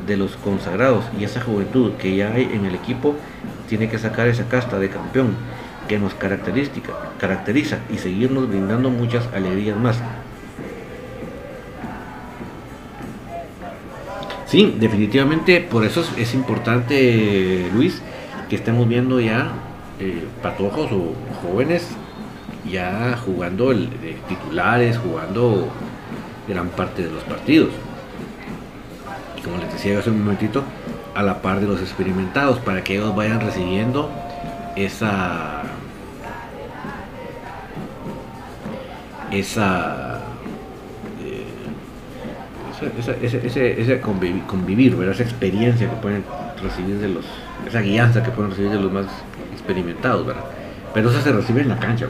de 0.05 0.17
los 0.17 0.35
consagrados 0.35 1.05
y 1.17 1.23
esa 1.23 1.39
juventud 1.39 1.93
que 1.93 2.13
ya 2.13 2.33
hay 2.33 2.49
en 2.53 2.65
el 2.65 2.75
equipo 2.75 3.15
tiene 3.69 3.87
que 3.87 3.97
sacar 3.97 4.27
esa 4.27 4.49
casta 4.49 4.77
de 4.77 4.89
campeón 4.89 5.35
que 5.87 5.99
nos 5.99 6.13
caracteriza 6.15 7.79
y 7.89 7.97
seguirnos 7.97 8.49
brindando 8.49 8.89
muchas 8.89 9.25
alegrías 9.33 9.77
más. 9.77 10.01
Sí, 14.51 14.75
definitivamente, 14.77 15.61
por 15.61 15.85
eso 15.85 16.03
es, 16.17 16.33
importante, 16.33 17.69
Luis, 17.73 18.01
que 18.49 18.57
estemos 18.57 18.85
viendo 18.85 19.21
ya 19.21 19.53
eh, 19.97 20.27
patojos 20.43 20.91
o 20.91 21.15
jóvenes 21.41 21.87
ya 22.69 23.17
jugando 23.25 23.73
titulares, 24.27 24.97
jugando 24.97 25.69
gran 26.49 26.67
parte 26.67 27.03
de 27.03 27.11
los 27.11 27.23
partidos. 27.23 27.69
Y 29.37 29.41
como 29.41 29.55
les 29.55 29.71
decía 29.71 29.97
hace 29.97 30.09
un 30.09 30.19
momentito, 30.19 30.65
a 31.15 31.23
la 31.23 31.41
par 31.41 31.61
de 31.61 31.67
los 31.67 31.79
experimentados, 31.79 32.59
para 32.59 32.83
que 32.83 32.95
ellos 32.95 33.15
vayan 33.15 33.39
recibiendo 33.39 34.11
esa 34.75 35.61
esa 39.31 40.10
ese, 42.97 44.01
convivir, 44.01 44.97
esa 45.03 45.23
experiencia 45.23 45.89
que 45.89 45.95
pueden 45.97 46.23
recibir 46.61 46.97
de 46.97 47.09
los, 47.09 47.25
esa 47.67 47.81
guianza 47.81 48.23
que 48.23 48.31
pueden 48.31 48.51
recibir 48.51 48.71
de 48.71 48.79
los 48.79 48.91
más 48.91 49.05
experimentados, 49.53 50.25
¿verdad? 50.25 50.43
Pero 50.93 51.09
eso 51.09 51.21
se 51.21 51.31
recibe 51.31 51.61
en 51.61 51.69
la 51.69 51.79
cancha, 51.79 52.07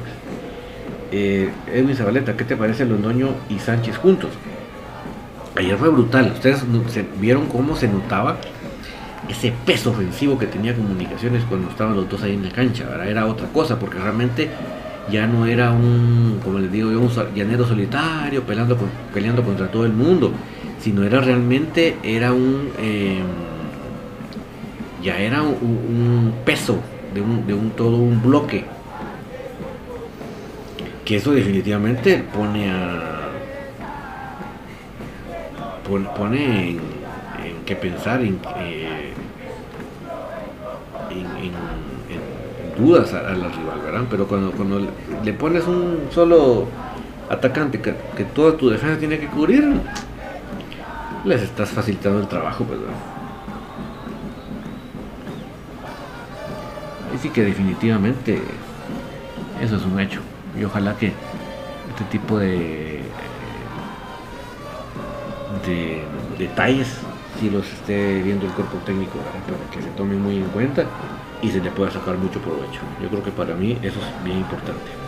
eh, 1.11 1.49
Edwin 1.73 1.95
Zabaleta, 1.95 2.37
¿qué 2.37 2.45
te 2.45 2.55
parece 2.55 2.85
Londoño 2.85 3.29
y 3.49 3.59
Sánchez 3.59 3.97
juntos? 3.97 4.29
Ayer 5.55 5.77
fue 5.77 5.89
brutal, 5.89 6.31
ustedes 6.33 6.63
vieron 7.19 7.47
cómo 7.47 7.75
se 7.75 7.87
notaba 7.89 8.37
ese 9.27 9.53
peso 9.65 9.91
ofensivo 9.91 10.37
que 10.37 10.47
tenía 10.47 10.73
comunicaciones 10.73 11.43
cuando 11.43 11.69
estaban 11.69 11.95
los 11.95 12.09
dos 12.09 12.23
ahí 12.23 12.33
en 12.33 12.43
la 12.43 12.51
cancha, 12.51 12.85
¿verdad? 12.85 13.07
Era 13.09 13.25
otra 13.25 13.47
cosa, 13.47 13.77
porque 13.77 13.99
realmente 13.99 14.49
ya 15.09 15.27
no 15.27 15.45
era 15.45 15.71
un, 15.71 16.39
como 16.43 16.59
les 16.59 16.71
digo 16.71 16.91
yo, 16.91 16.99
un 16.99 17.09
llanero 17.35 17.65
solitario 17.65 18.43
peleando, 18.43 18.77
contra 19.43 19.69
todo 19.71 19.85
el 19.85 19.93
mundo, 19.93 20.31
sino 20.79 21.03
era 21.03 21.21
realmente, 21.21 21.97
era 22.03 22.33
un, 22.33 22.69
em, 22.79 23.23
ya 25.03 25.17
era 25.17 25.41
un, 25.41 26.33
peso 26.45 26.79
de 27.13 27.21
un, 27.21 27.47
de 27.47 27.53
un, 27.53 27.71
todo 27.71 27.97
un 27.97 28.21
bloque. 28.21 28.65
Que 31.05 31.17
eso 31.17 31.31
definitivamente 31.31 32.23
pone 32.33 32.69
a, 32.69 33.11
pone, 36.15 36.69
en, 36.69 36.79
qué 37.65 37.75
pensar, 37.75 38.21
en, 38.21 38.39
dudas 42.81 43.13
a, 43.13 43.21
la 43.21 43.47
rival, 43.49 43.81
¿verdad? 43.83 44.01
Pero 44.09 44.27
cuando, 44.27 44.51
cuando 44.51 44.79
le 45.23 45.33
pones 45.33 45.65
un 45.67 46.07
solo 46.11 46.67
atacante 47.29 47.79
que, 47.79 47.93
toda 48.35 48.57
tu 48.57 48.69
defensa 48.69 48.99
tiene 48.99 49.19
que 49.19 49.27
cubrir, 49.27 49.79
les 51.23 51.41
estás 51.41 51.69
facilitando 51.69 52.19
el 52.19 52.27
trabajo, 52.27 52.63
pues, 52.65 52.79
¿verdad? 52.79 52.95
Así 57.15 57.29
que 57.29 57.43
definitivamente 57.43 58.41
eso 59.61 59.75
es 59.75 59.85
un 59.85 59.99
hecho. 59.99 60.21
Y 60.59 60.63
ojalá 60.63 60.95
que 60.95 61.07
este 61.07 62.03
tipo 62.09 62.39
de, 62.39 63.01
de 65.65 66.03
detalles 66.39 66.99
si 67.39 67.49
los 67.49 67.65
esté 67.65 68.21
viendo 68.21 68.45
el 68.45 68.51
cuerpo 68.51 68.77
técnico 68.85 69.17
para 69.19 69.71
que 69.71 69.81
se 69.81 69.89
tomen 69.95 70.21
muy 70.21 70.37
en 70.37 70.49
cuenta 70.49 70.85
y 71.41 71.49
se 71.49 71.59
le 71.59 71.71
pueda 71.71 71.91
sacar 71.91 72.17
mucho 72.17 72.39
provecho. 72.39 72.81
Yo 73.01 73.09
creo 73.09 73.23
que 73.23 73.31
para 73.31 73.55
mí 73.55 73.77
eso 73.81 73.99
es 73.99 74.23
bien 74.23 74.37
importante. 74.37 75.00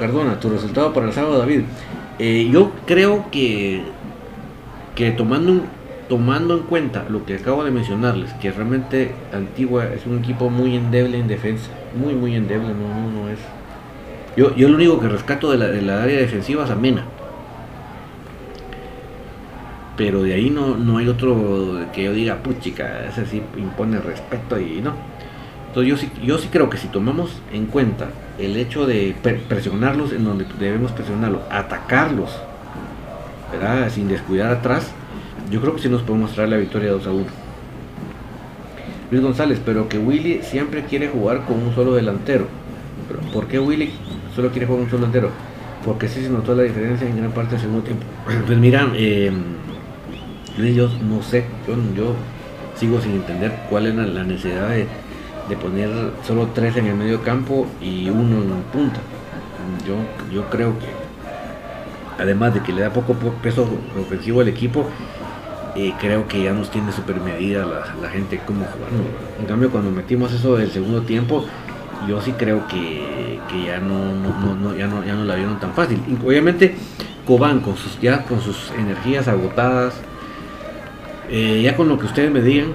Cardona, 0.00 0.40
tu 0.40 0.48
resultado 0.48 0.94
para 0.94 1.08
el 1.08 1.12
sábado, 1.12 1.38
David. 1.38 1.60
Eh, 2.18 2.48
yo 2.50 2.72
creo 2.86 3.26
que, 3.30 3.82
que 4.94 5.10
tomando, 5.10 5.60
tomando 6.08 6.56
en 6.56 6.62
cuenta 6.62 7.04
lo 7.10 7.26
que 7.26 7.34
acabo 7.34 7.64
de 7.64 7.70
mencionarles, 7.70 8.32
que 8.34 8.50
realmente 8.50 9.12
Antigua 9.30 9.84
es 9.94 10.06
un 10.06 10.18
equipo 10.18 10.48
muy 10.48 10.74
endeble 10.74 11.18
en 11.18 11.28
defensa, 11.28 11.70
muy, 11.94 12.14
muy 12.14 12.34
endeble, 12.34 12.68
no, 12.68 13.10
no, 13.10 13.28
es. 13.28 13.38
Yo, 14.38 14.56
yo 14.56 14.68
lo 14.70 14.76
único 14.76 14.98
que 15.00 15.08
rescato 15.08 15.50
de 15.50 15.58
la, 15.58 15.66
de 15.66 15.82
la 15.82 16.02
área 16.02 16.18
defensiva 16.18 16.64
es 16.64 16.70
a 16.70 16.76
Mena. 16.76 17.04
Pero 19.98 20.22
de 20.22 20.32
ahí 20.32 20.48
no, 20.48 20.76
no 20.78 20.96
hay 20.96 21.08
otro 21.08 21.86
que 21.92 22.04
yo 22.04 22.14
diga, 22.14 22.36
puchica, 22.36 23.04
ese 23.04 23.26
sí 23.26 23.42
impone 23.58 24.00
respeto 24.00 24.58
y 24.58 24.80
no. 24.80 24.94
Entonces 25.70 25.88
yo 25.88 25.96
sí, 25.96 26.10
yo 26.24 26.36
sí 26.38 26.48
creo 26.50 26.68
que 26.68 26.78
si 26.78 26.88
tomamos 26.88 27.30
en 27.52 27.66
cuenta 27.66 28.08
el 28.40 28.56
hecho 28.56 28.86
de 28.86 29.14
presionarlos 29.48 30.12
en 30.12 30.24
donde 30.24 30.44
debemos 30.58 30.90
presionarlos, 30.90 31.42
atacarlos, 31.48 32.36
¿verdad? 33.52 33.88
sin 33.88 34.08
descuidar 34.08 34.50
atrás, 34.50 34.90
yo 35.48 35.60
creo 35.60 35.76
que 35.76 35.82
sí 35.82 35.88
nos 35.88 36.02
podemos 36.02 36.32
traer 36.32 36.48
la 36.48 36.56
victoria 36.56 36.90
2 36.90 37.06
a 37.06 37.12
1. 37.12 37.24
Luis 39.12 39.22
González, 39.22 39.60
pero 39.64 39.88
que 39.88 39.98
Willy 39.98 40.40
siempre 40.42 40.82
quiere 40.82 41.06
jugar 41.06 41.44
con 41.44 41.62
un 41.62 41.72
solo 41.72 41.94
delantero. 41.94 42.46
¿Pero 43.06 43.20
¿Por 43.32 43.46
qué 43.46 43.60
Willy 43.60 43.92
solo 44.34 44.50
quiere 44.50 44.66
jugar 44.66 44.78
con 44.78 44.84
un 44.86 44.90
solo 44.90 45.06
delantero? 45.06 45.30
Porque 45.84 46.08
sí 46.08 46.20
se 46.20 46.30
notó 46.30 46.52
la 46.56 46.64
diferencia 46.64 47.08
en 47.08 47.16
gran 47.16 47.30
parte 47.30 47.52
del 47.52 47.60
segundo 47.60 47.84
tiempo. 47.84 48.02
Pues 48.46 48.58
mira, 48.58 48.88
eh, 48.96 49.30
yo 50.58 50.88
no 51.08 51.22
sé, 51.22 51.44
yo, 51.68 51.74
yo 51.94 52.14
sigo 52.74 53.00
sin 53.00 53.12
entender 53.12 53.52
cuál 53.70 53.86
es 53.86 53.94
la 53.94 54.24
necesidad 54.24 54.70
de 54.70 54.88
de 55.50 55.56
poner 55.56 55.90
solo 56.26 56.48
tres 56.54 56.76
en 56.76 56.86
el 56.86 56.94
medio 56.94 57.22
campo 57.22 57.66
y 57.82 58.08
uno 58.08 58.36
en 58.36 58.62
punta. 58.72 59.00
Yo, 59.86 59.96
yo 60.32 60.48
creo 60.48 60.78
que, 60.78 60.86
además 62.22 62.54
de 62.54 62.60
que 62.60 62.72
le 62.72 62.82
da 62.82 62.90
poco 62.92 63.14
peso 63.42 63.68
ofensivo 64.00 64.40
al 64.40 64.48
equipo, 64.48 64.86
eh, 65.76 65.92
creo 66.00 66.26
que 66.26 66.42
ya 66.42 66.52
nos 66.52 66.70
tiene 66.70 66.92
super 66.92 67.20
medida 67.20 67.66
la, 67.66 68.08
gente 68.08 68.38
como 68.46 68.64
jugando. 68.64 69.04
En 69.38 69.46
cambio, 69.46 69.70
cuando 69.70 69.90
metimos 69.90 70.32
eso 70.32 70.56
del 70.56 70.70
segundo 70.70 71.02
tiempo, 71.02 71.44
yo 72.08 72.20
sí 72.20 72.32
creo 72.32 72.66
que, 72.66 73.38
ya 73.66 73.78
no, 73.80 74.76
ya 74.76 74.86
no 74.86 75.04
ya 75.04 75.14
no 75.14 75.24
la 75.24 75.34
vieron 75.34 75.60
tan 75.60 75.74
fácil. 75.74 76.00
obviamente, 76.24 76.74
Cobán 77.26 77.60
con 77.60 77.76
sus 77.76 78.00
ya 78.00 78.24
con 78.24 78.40
sus 78.40 78.72
energías 78.72 79.28
agotadas, 79.28 79.94
eh, 81.28 81.60
ya 81.62 81.76
con 81.76 81.88
lo 81.88 81.98
que 81.98 82.06
ustedes 82.06 82.30
me 82.30 82.40
digan 82.40 82.72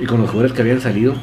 y 0.00 0.06
con 0.06 0.20
los 0.20 0.30
jugadores 0.30 0.52
que 0.52 0.62
habían 0.62 0.80
salido, 0.80 1.14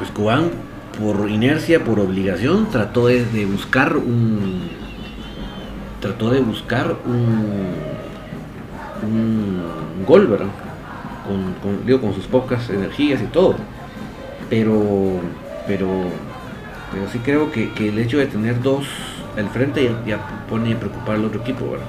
pues 0.00 0.10
Cobán 0.12 0.50
por 0.98 1.28
inercia, 1.28 1.84
por 1.84 2.00
obligación, 2.00 2.70
trató 2.70 3.06
de, 3.08 3.44
buscar 3.44 3.98
un 3.98 4.62
trató 6.00 6.30
de 6.30 6.40
buscar 6.40 6.96
un, 7.04 7.68
gol, 10.06 10.26
¿verdad? 10.26 10.46
Con, 11.62 11.86
digo, 11.86 12.00
con 12.00 12.14
sus 12.14 12.26
pocas 12.26 12.70
energías 12.70 13.20
y 13.20 13.26
todo. 13.26 13.56
Pero, 14.48 15.20
pero, 15.66 15.86
pero 16.90 17.10
sí 17.12 17.18
creo 17.18 17.52
que, 17.52 17.70
el 17.76 17.98
hecho 17.98 18.16
de 18.16 18.26
tener 18.26 18.62
dos 18.62 18.86
al 19.36 19.50
frente 19.50 19.94
ya, 20.06 20.18
pone 20.48 20.72
a 20.72 20.80
preocupar 20.80 21.16
al 21.16 21.26
otro 21.26 21.42
equipo, 21.42 21.72
¿verdad? 21.72 21.86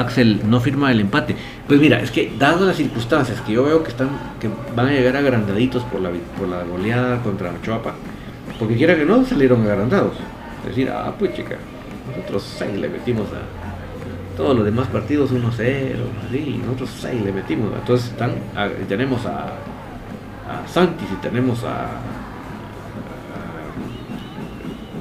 Axel 0.00 0.40
no 0.48 0.60
firma 0.60 0.90
el 0.90 1.00
empate. 1.00 1.36
Pues 1.66 1.80
mira, 1.80 2.00
es 2.00 2.10
que 2.10 2.32
dado 2.38 2.66
las 2.66 2.76
circunstancias 2.76 3.40
que 3.42 3.52
yo 3.52 3.64
veo 3.64 3.82
que 3.82 3.90
están 3.90 4.08
que 4.40 4.48
van 4.74 4.88
a 4.88 4.92
llegar 4.92 5.16
agrandaditos 5.16 5.82
por 5.84 6.00
la 6.00 6.10
por 6.38 6.48
la 6.48 6.62
goleada 6.64 7.22
contra 7.22 7.52
Choapa, 7.62 7.94
porque 8.58 8.76
quiera 8.76 8.96
que 8.96 9.04
no 9.04 9.24
salieron 9.24 9.62
agrandados. 9.62 10.14
Es 10.62 10.68
decir, 10.68 10.90
ah, 10.90 11.12
pues 11.18 11.34
chica, 11.34 11.56
nosotros 12.08 12.54
6 12.58 12.78
le 12.78 12.88
metimos 12.88 13.28
a 13.28 14.36
todos 14.36 14.56
los 14.56 14.64
demás 14.64 14.88
partidos 14.88 15.32
1-0, 15.32 15.96
así, 16.28 16.60
nosotros 16.64 16.90
6 17.00 17.22
le 17.22 17.32
metimos. 17.32 17.70
Entonces 17.78 18.10
están, 18.10 18.32
tenemos 18.88 19.24
a, 19.26 19.46
a 20.48 20.66
Santis 20.66 21.08
y 21.10 21.16
tenemos 21.22 21.62
a 21.64 22.00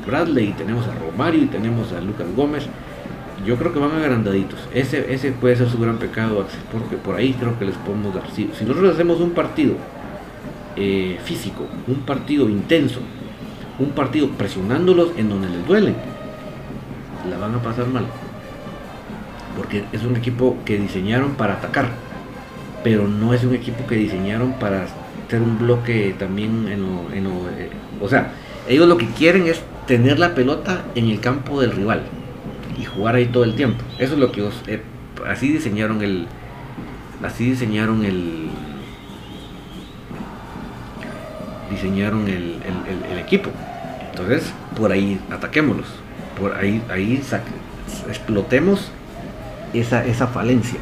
Bradley, 0.05 0.49
y 0.49 0.53
tenemos 0.53 0.87
a 0.87 0.95
Romario 0.95 1.43
y 1.43 1.47
tenemos 1.47 1.91
a 1.93 2.01
Lucas 2.01 2.27
Gómez 2.35 2.67
yo 3.45 3.55
creo 3.57 3.73
que 3.73 3.79
van 3.79 3.91
agrandaditos. 3.91 4.59
Ese, 4.73 5.13
ese 5.13 5.31
puede 5.31 5.55
ser 5.55 5.69
su 5.69 5.79
gran 5.79 5.97
pecado, 5.97 6.45
porque 6.71 6.97
por 6.97 7.15
ahí 7.15 7.33
creo 7.33 7.57
que 7.57 7.65
les 7.65 7.75
podemos 7.75 8.13
dar. 8.13 8.23
Si, 8.31 8.45
nosotros 8.45 8.93
hacemos 8.93 9.19
un 9.21 9.31
partido 9.31 9.73
eh, 10.75 11.17
físico, 11.23 11.65
un 11.87 12.01
partido 12.01 12.49
intenso, 12.49 12.99
un 13.79 13.91
partido 13.91 14.29
presionándolos 14.29 15.11
en 15.17 15.29
donde 15.29 15.49
les 15.49 15.65
duele, 15.67 15.93
la 17.29 17.37
van 17.37 17.55
a 17.55 17.61
pasar 17.61 17.87
mal. 17.87 18.05
Porque 19.55 19.83
es 19.91 20.03
un 20.03 20.15
equipo 20.15 20.57
que 20.65 20.77
diseñaron 20.77 21.35
para 21.35 21.55
atacar, 21.55 21.89
pero 22.83 23.07
no 23.07 23.33
es 23.33 23.43
un 23.43 23.55
equipo 23.55 23.85
que 23.87 23.95
diseñaron 23.95 24.53
para 24.53 24.85
hacer 25.27 25.41
un 25.41 25.57
bloque 25.59 26.15
también 26.17 26.67
en 26.67 26.83
lo, 26.83 27.49
eh, 27.49 27.69
o 28.01 28.07
sea, 28.07 28.31
ellos 28.67 28.87
lo 28.87 28.97
que 28.97 29.07
quieren 29.07 29.47
es 29.47 29.61
tener 29.87 30.19
la 30.19 30.35
pelota 30.35 30.83
en 30.95 31.09
el 31.09 31.19
campo 31.19 31.59
del 31.61 31.71
rival 31.71 32.03
y 32.79 32.85
jugar 32.85 33.15
ahí 33.15 33.25
todo 33.25 33.43
el 33.43 33.55
tiempo. 33.55 33.83
Eso 33.99 34.13
es 34.13 34.19
lo 34.19 34.31
que 34.31 34.49
eh, 34.67 34.81
así 35.27 35.51
diseñaron 35.51 36.01
el 36.01 36.27
así 37.21 37.49
diseñaron 37.49 38.05
el 38.05 38.49
diseñaron 41.69 42.27
el, 42.27 42.59
equipo. 43.19 43.51
Entonces, 44.09 44.51
por 44.75 44.91
ahí 44.91 45.19
ataquémoslos. 45.29 45.87
Por 46.39 46.55
ahí, 46.55 46.81
ahí 46.89 47.21
explotemos 48.07 48.89
esa, 49.73 50.05
esa 50.05 50.27
falencia. 50.27 50.79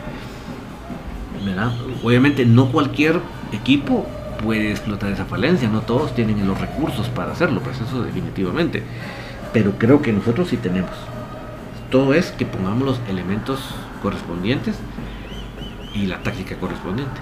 Obviamente 2.04 2.46
no 2.46 2.72
cualquier 2.72 3.20
equipo 3.52 4.06
puede 4.44 4.72
explotar 4.72 5.12
esa 5.12 5.26
falencia, 5.26 5.68
no 5.68 5.82
todos 5.82 6.14
tienen 6.14 6.46
los 6.48 6.60
recursos 6.60 7.08
para 7.10 7.32
hacerlo, 7.32 7.62
pues 7.62 7.82
eso 7.82 8.04
definitivamente. 8.04 8.84
Pero 9.52 9.72
creo 9.78 10.02
que 10.02 10.14
nosotros 10.14 10.50
sí 10.50 10.58
tenemos. 10.58 10.92
Todo 11.90 12.14
es 12.14 12.32
que 12.32 12.46
pongamos 12.46 12.86
los 12.86 13.02
elementos 13.10 13.60
correspondientes 14.02 14.76
y 15.94 16.06
la 16.06 16.18
táctica 16.22 16.56
correspondiente. 16.56 17.20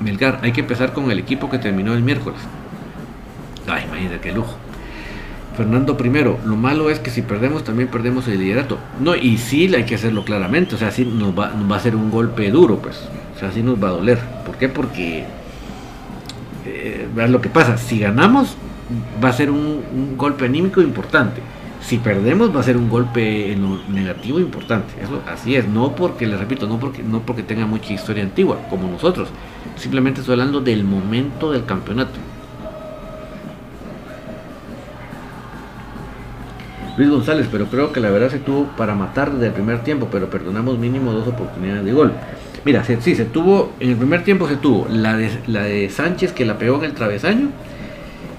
Melgar, 0.00 0.38
hay 0.42 0.52
que 0.52 0.60
empezar 0.60 0.92
con 0.92 1.10
el 1.10 1.18
equipo 1.18 1.50
que 1.50 1.58
terminó 1.58 1.92
el 1.94 2.02
miércoles. 2.02 2.40
Ay, 3.66 3.84
imagínate 3.86 4.20
qué 4.20 4.32
lujo. 4.32 4.54
Fernando 5.56 5.96
primero, 5.96 6.38
lo 6.46 6.56
malo 6.56 6.88
es 6.88 7.00
que 7.00 7.10
si 7.10 7.22
perdemos 7.22 7.64
también 7.64 7.88
perdemos 7.88 8.28
el 8.28 8.38
liderato. 8.38 8.78
No, 9.00 9.16
y 9.16 9.38
sí 9.38 9.74
hay 9.74 9.84
que 9.84 9.96
hacerlo 9.96 10.24
claramente, 10.24 10.76
o 10.76 10.78
sea, 10.78 10.92
sí 10.92 11.04
nos 11.04 11.36
va, 11.38 11.52
va 11.70 11.76
a 11.76 11.80
ser 11.80 11.96
un 11.96 12.10
golpe 12.10 12.48
duro, 12.50 12.78
pues. 12.78 12.96
O 13.34 13.38
sea, 13.38 13.50
sí 13.50 13.62
nos 13.62 13.82
va 13.82 13.88
a 13.88 13.92
doler. 13.92 14.18
¿Por 14.46 14.56
qué? 14.56 14.68
Porque 14.68 15.24
eh, 16.64 17.08
lo 17.28 17.40
que 17.40 17.48
pasa, 17.48 17.76
si 17.76 17.98
ganamos 17.98 18.56
va 19.22 19.28
a 19.28 19.32
ser 19.32 19.50
un, 19.50 19.82
un 19.92 20.16
golpe 20.16 20.44
anímico 20.44 20.80
importante 20.80 21.40
si 21.80 21.98
perdemos 21.98 22.54
va 22.54 22.60
a 22.60 22.62
ser 22.62 22.76
un 22.76 22.88
golpe 22.88 23.56
negativo 23.88 24.38
importante. 24.38 24.94
Eso 25.02 25.22
así 25.26 25.56
es, 25.56 25.66
no 25.66 25.94
porque 25.94 26.26
les 26.26 26.38
repito, 26.38 26.66
no 26.66 26.78
porque 26.78 27.02
no 27.02 27.20
porque 27.20 27.42
tenga 27.42 27.66
mucha 27.66 27.92
historia 27.92 28.22
antigua 28.22 28.58
como 28.68 28.88
nosotros. 28.88 29.28
Simplemente 29.76 30.20
estoy 30.20 30.34
hablando 30.34 30.60
del 30.60 30.84
momento 30.84 31.52
del 31.52 31.64
campeonato. 31.64 32.18
Luis 36.96 37.08
González, 37.08 37.48
pero 37.50 37.66
creo 37.66 37.92
que 37.92 38.00
la 38.00 38.10
verdad 38.10 38.30
se 38.30 38.38
tuvo 38.38 38.64
para 38.76 38.94
matar 38.94 39.32
desde 39.32 39.46
el 39.46 39.52
primer 39.52 39.82
tiempo, 39.82 40.08
pero 40.12 40.28
perdonamos 40.28 40.78
mínimo 40.78 41.12
dos 41.12 41.26
oportunidades 41.28 41.84
de 41.84 41.92
gol. 41.92 42.12
Mira, 42.64 42.84
sí, 42.84 43.14
se 43.14 43.24
tuvo, 43.24 43.72
en 43.80 43.90
el 43.90 43.96
primer 43.96 44.22
tiempo 44.22 44.46
se 44.46 44.56
tuvo 44.56 44.86
la 44.90 45.16
de, 45.16 45.30
la 45.46 45.62
de 45.62 45.88
Sánchez 45.88 46.32
que 46.32 46.44
la 46.44 46.58
pegó 46.58 46.76
en 46.76 46.84
el 46.84 46.92
travesaño 46.92 47.48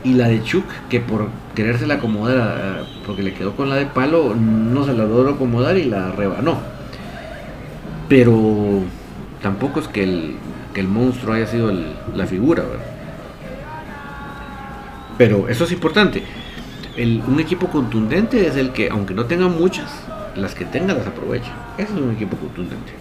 y 0.03 0.13
la 0.13 0.27
de 0.27 0.43
Chuck, 0.43 0.65
que 0.89 0.99
por 0.99 1.29
querérsela 1.55 1.95
acomodar, 1.95 2.85
porque 3.05 3.23
le 3.23 3.33
quedó 3.33 3.55
con 3.55 3.69
la 3.69 3.75
de 3.75 3.85
palo, 3.85 4.35
no 4.35 4.85
se 4.85 4.93
la 4.93 5.05
logró 5.05 5.31
acomodar 5.31 5.77
y 5.77 5.85
la 5.85 6.11
rebanó. 6.11 6.57
Pero 8.07 8.83
tampoco 9.41 9.79
es 9.79 9.87
que 9.87 10.03
el, 10.03 10.35
que 10.73 10.81
el 10.81 10.87
monstruo 10.87 11.33
haya 11.33 11.47
sido 11.47 11.71
la 12.15 12.25
figura, 12.25 12.63
Pero 15.17 15.47
eso 15.49 15.63
es 15.65 15.71
importante. 15.71 16.23
un 16.97 17.39
equipo 17.39 17.67
contundente 17.67 18.47
es 18.47 18.55
el 18.55 18.71
que, 18.71 18.89
aunque 18.89 19.13
no 19.13 19.25
tenga 19.25 19.47
muchas, 19.47 19.91
las 20.35 20.55
que 20.55 20.65
tenga 20.65 20.93
las 20.93 21.07
aprovecha. 21.07 21.51
Eso 21.77 21.95
es 21.95 22.01
un 22.01 22.11
equipo 22.11 22.37
contundente. 22.37 22.93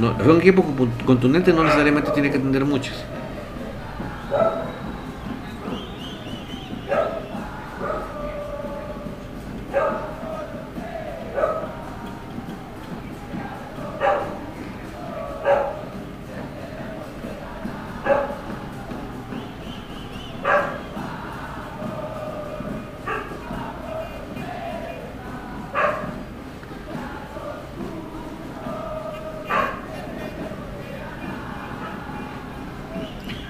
No, 0.00 0.14
un 0.32 0.40
equipo 0.40 0.64
contundente 1.04 1.52
no 1.52 1.64
necesariamente 1.64 2.10
tiene 2.12 2.30
que 2.30 2.38
tener 2.38 2.64
muchas. 2.64 2.94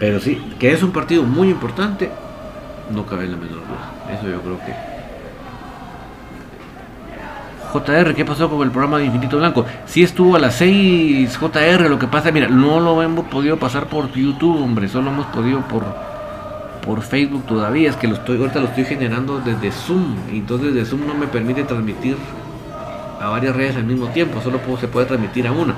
Pero 0.06 0.20
sí, 0.20 0.40
que 0.60 0.72
es 0.72 0.84
un 0.84 0.92
partido 0.92 1.24
muy 1.24 1.50
importante, 1.50 2.08
no 2.92 3.04
cabe 3.06 3.26
la 3.26 3.36
menor 3.36 3.58
duda. 3.66 4.14
Eso 4.16 4.28
yo 4.28 4.40
creo 4.40 4.60
que. 4.64 4.72
JR, 7.72 8.14
¿qué 8.14 8.24
pasó 8.24 8.48
con 8.48 8.62
el 8.62 8.70
programa 8.70 8.98
de 8.98 9.06
Infinito 9.06 9.38
Blanco? 9.38 9.66
Sí 9.84 10.04
estuvo 10.04 10.36
a 10.36 10.38
las 10.38 10.54
6 10.54 11.36
JR, 11.36 11.90
lo 11.90 11.98
que 11.98 12.06
pasa, 12.06 12.30
mira, 12.30 12.46
no 12.46 12.78
lo 12.78 13.02
hemos 13.02 13.26
podido 13.26 13.56
pasar 13.56 13.88
por 13.88 14.12
YouTube, 14.12 14.62
hombre, 14.62 14.86
solo 14.86 15.10
hemos 15.10 15.26
podido 15.26 15.62
por 15.62 15.82
por 16.86 17.02
Facebook 17.02 17.44
todavía, 17.44 17.90
es 17.90 17.96
que 17.96 18.06
lo 18.06 18.14
estoy 18.14 18.38
ahorita 18.38 18.60
lo 18.60 18.66
estoy 18.66 18.84
generando 18.84 19.40
desde 19.40 19.72
Zoom, 19.72 20.14
y 20.32 20.36
entonces 20.36 20.72
desde 20.72 20.88
Zoom 20.88 21.04
no 21.04 21.14
me 21.16 21.26
permite 21.26 21.64
transmitir 21.64 22.16
a 23.20 23.28
varias 23.28 23.56
redes 23.56 23.74
al 23.74 23.86
mismo 23.86 24.06
tiempo, 24.10 24.40
solo 24.40 24.60
se 24.78 24.86
puede 24.86 25.06
transmitir 25.06 25.48
a 25.48 25.50
una. 25.50 25.74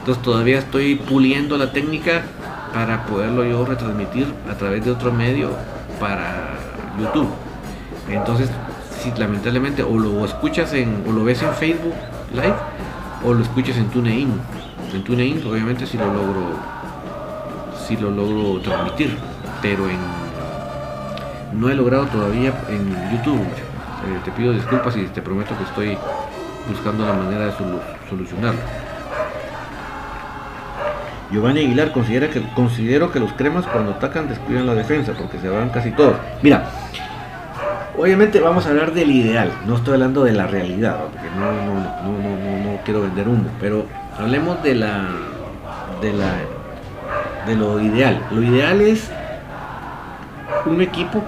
Entonces 0.00 0.20
todavía 0.24 0.58
estoy 0.58 0.96
puliendo 0.96 1.56
la 1.56 1.70
técnica 1.70 2.24
para 2.72 3.04
poderlo 3.06 3.44
yo 3.44 3.64
retransmitir 3.64 4.32
a 4.50 4.54
través 4.54 4.84
de 4.84 4.90
otro 4.90 5.12
medio 5.12 5.50
para 5.98 6.54
YouTube. 6.98 7.28
Entonces, 8.08 8.50
si 9.00 9.10
lamentablemente 9.18 9.82
o 9.82 9.96
lo 9.96 10.24
escuchas 10.24 10.72
en 10.74 11.04
o 11.08 11.12
lo 11.12 11.24
ves 11.24 11.42
en 11.42 11.52
Facebook 11.54 11.94
Live 12.32 12.54
o 13.24 13.32
lo 13.32 13.42
escuchas 13.42 13.76
en 13.76 13.88
TuneIn. 13.88 14.32
En 14.92 15.04
TuneIn 15.04 15.46
obviamente 15.46 15.86
si 15.86 15.96
lo 15.96 16.06
logro 16.06 16.58
si 17.86 17.96
lo 17.96 18.10
logro 18.10 18.60
transmitir, 18.60 19.16
pero 19.62 19.88
en 19.88 19.98
no 21.52 21.68
he 21.68 21.74
logrado 21.74 22.06
todavía 22.06 22.52
en 22.68 22.88
YouTube. 23.10 23.40
Eh, 23.40 24.20
te 24.24 24.30
pido 24.30 24.52
disculpas 24.52 24.96
y 24.96 25.04
te 25.06 25.20
prometo 25.20 25.56
que 25.58 25.64
estoy 25.64 25.98
buscando 26.68 27.04
la 27.04 27.14
manera 27.14 27.46
de 27.46 27.52
solucionarlo. 28.08 28.60
Giovanni 31.32 31.60
Aguilar 31.60 31.92
considera 31.92 32.28
que, 32.28 32.42
considero 32.54 33.12
que 33.12 33.20
los 33.20 33.32
cremas 33.34 33.66
cuando 33.66 33.92
atacan 33.92 34.28
descuidan 34.28 34.66
la 34.66 34.74
defensa 34.74 35.12
porque 35.16 35.38
se 35.38 35.48
van 35.48 35.70
casi 35.70 35.92
todos. 35.92 36.16
Mira, 36.42 36.64
obviamente 37.96 38.40
vamos 38.40 38.66
a 38.66 38.70
hablar 38.70 38.92
del 38.92 39.10
ideal, 39.10 39.50
no 39.66 39.76
estoy 39.76 39.94
hablando 39.94 40.24
de 40.24 40.32
la 40.32 40.46
realidad, 40.46 40.98
porque 41.04 41.28
no, 41.36 41.52
no, 41.52 41.74
no, 42.02 42.72
no, 42.72 42.78
quiero 42.84 43.02
vender 43.02 43.28
humo, 43.28 43.48
pero 43.60 43.86
hablemos 44.18 44.60
de 44.62 44.74
la, 44.74 45.06
de 46.00 46.12
la, 46.12 46.32
de 47.46 47.56
lo 47.56 47.80
ideal. 47.80 48.20
Lo 48.32 48.42
ideal 48.42 48.80
es 48.80 49.08
un 50.66 50.80
equipo 50.80 51.22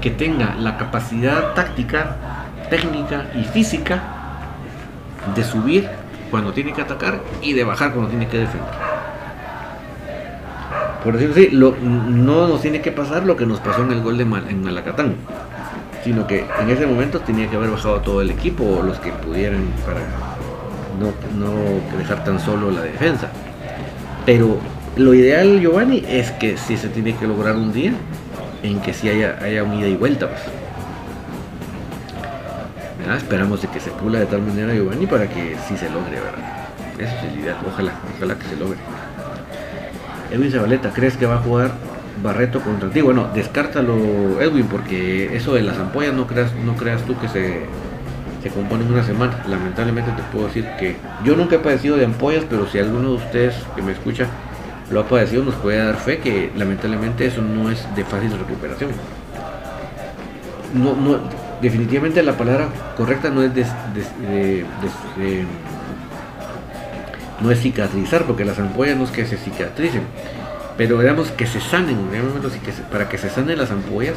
que 0.00 0.10
tenga 0.10 0.54
la 0.54 0.78
capacidad 0.78 1.52
táctica, 1.52 2.16
técnica 2.70 3.26
y 3.34 3.44
física 3.44 4.02
de 5.34 5.44
subir 5.44 5.88
cuando 6.30 6.52
tiene 6.52 6.72
que 6.72 6.82
atacar 6.82 7.20
y 7.42 7.52
de 7.52 7.64
bajar 7.64 7.92
cuando 7.92 8.10
tiene 8.10 8.26
que 8.28 8.38
defender. 8.38 8.85
Por 11.06 11.16
decirlo 11.16 11.68
así, 11.68 11.86
no 11.86 12.48
nos 12.48 12.62
tiene 12.62 12.80
que 12.80 12.90
pasar 12.90 13.24
lo 13.26 13.36
que 13.36 13.46
nos 13.46 13.60
pasó 13.60 13.84
en 13.84 13.92
el 13.92 14.02
gol 14.02 14.18
de 14.18 14.24
en 14.24 14.64
Malacatán, 14.64 15.14
sino 16.02 16.26
que 16.26 16.44
en 16.60 16.68
ese 16.68 16.84
momento 16.84 17.20
tenía 17.20 17.48
que 17.48 17.54
haber 17.54 17.70
bajado 17.70 18.00
todo 18.00 18.22
el 18.22 18.30
equipo 18.32 18.64
o 18.64 18.82
los 18.82 18.98
que 18.98 19.12
pudieran 19.12 19.66
para 19.86 20.00
no, 20.98 21.96
dejar 21.96 22.24
tan 22.24 22.40
solo 22.40 22.72
la 22.72 22.82
defensa. 22.82 23.28
Pero 24.24 24.58
lo 24.96 25.14
ideal, 25.14 25.60
Giovanni, 25.60 26.02
es 26.08 26.32
que 26.32 26.56
si 26.56 26.76
se 26.76 26.88
tiene 26.88 27.14
que 27.14 27.28
lograr 27.28 27.54
un 27.54 27.72
día 27.72 27.92
en 28.64 28.80
que 28.80 28.92
si 28.92 29.08
haya, 29.08 29.38
haya 29.40 29.62
un 29.62 29.74
ida 29.74 29.86
y 29.86 29.94
vuelta. 29.94 30.28
Pues. 30.28 30.42
Esperamos 33.16 33.62
de 33.62 33.68
que 33.68 33.78
se 33.78 33.92
pula 33.92 34.18
de 34.18 34.26
tal 34.26 34.42
manera 34.42 34.74
Giovanni 34.74 35.06
para 35.06 35.28
que 35.28 35.56
sí 35.68 35.76
se 35.76 35.88
logre, 35.88 36.18
¿verdad? 36.18 36.66
Eso 36.98 37.14
es 37.16 37.32
el 37.32 37.38
ideal, 37.38 37.58
ojalá, 37.64 37.92
ojalá 38.16 38.34
que 38.34 38.48
se 38.48 38.56
logre. 38.56 38.78
Edwin 40.30 40.50
Zabaleta, 40.50 40.92
¿crees 40.92 41.16
que 41.16 41.26
va 41.26 41.36
a 41.36 41.38
jugar 41.38 41.72
Barreto 42.22 42.60
contra 42.60 42.90
ti? 42.90 43.00
Bueno, 43.00 43.28
descártalo 43.34 44.40
Edwin, 44.40 44.66
porque 44.66 45.36
eso 45.36 45.54
de 45.54 45.62
las 45.62 45.78
ampollas 45.78 46.14
no 46.14 46.26
creas, 46.26 46.52
no 46.64 46.74
creas 46.76 47.02
tú 47.02 47.18
que 47.18 47.28
se, 47.28 47.60
se 48.42 48.50
compone 48.50 48.84
en 48.84 48.92
una 48.92 49.04
semana. 49.04 49.44
Lamentablemente 49.48 50.10
te 50.12 50.22
puedo 50.32 50.46
decir 50.46 50.66
que 50.78 50.96
yo 51.24 51.36
nunca 51.36 51.56
he 51.56 51.58
padecido 51.58 51.96
de 51.96 52.04
ampollas, 52.04 52.44
pero 52.48 52.66
si 52.66 52.78
alguno 52.78 53.10
de 53.10 53.14
ustedes 53.16 53.54
que 53.74 53.82
me 53.82 53.92
escucha 53.92 54.26
lo 54.90 55.00
ha 55.00 55.08
padecido, 55.08 55.44
nos 55.44 55.54
puede 55.56 55.78
dar 55.78 55.96
fe 55.96 56.18
que 56.18 56.50
lamentablemente 56.56 57.26
eso 57.26 57.42
no 57.42 57.70
es 57.70 57.86
de 57.94 58.04
fácil 58.04 58.30
recuperación. 58.38 58.90
No, 60.74 60.94
no, 60.94 61.18
definitivamente 61.60 62.22
la 62.22 62.36
palabra 62.36 62.68
correcta 62.96 63.30
no 63.30 63.42
es 63.42 63.52
no 67.40 67.50
es 67.50 67.60
cicatrizar, 67.60 68.24
porque 68.24 68.44
las 68.44 68.58
ampollas 68.58 68.96
no 68.96 69.04
es 69.04 69.10
que 69.10 69.26
se 69.26 69.36
cicatricen, 69.36 70.02
pero 70.76 70.98
digamos 70.98 71.30
que 71.30 71.46
se 71.46 71.60
sanen, 71.60 71.98
para 72.90 73.08
que 73.08 73.18
se 73.18 73.30
sanen 73.30 73.58
las 73.58 73.70
ampollas 73.70 74.14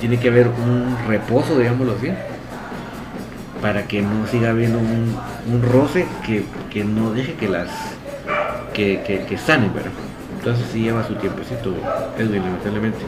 tiene 0.00 0.18
que 0.18 0.28
haber 0.28 0.48
un 0.48 0.96
reposo, 1.08 1.58
digámoslo 1.58 1.94
así, 1.94 2.10
para 3.60 3.84
que 3.84 4.02
no 4.02 4.26
siga 4.26 4.50
habiendo 4.50 4.78
un, 4.78 5.62
roce 5.62 6.06
que, 6.26 6.44
que 6.70 6.84
no 6.84 7.12
deje 7.12 7.34
que 7.34 7.48
las 7.48 7.68
que, 8.74 9.02
que, 9.06 9.24
que 9.24 9.38
sane, 9.38 9.70
pero 9.72 9.90
entonces 10.38 10.66
sí 10.72 10.80
lleva 10.82 11.06
su 11.06 11.14
tiempecito, 11.14 11.74
Edwin, 12.18 12.42
lamentablemente. 12.42 12.98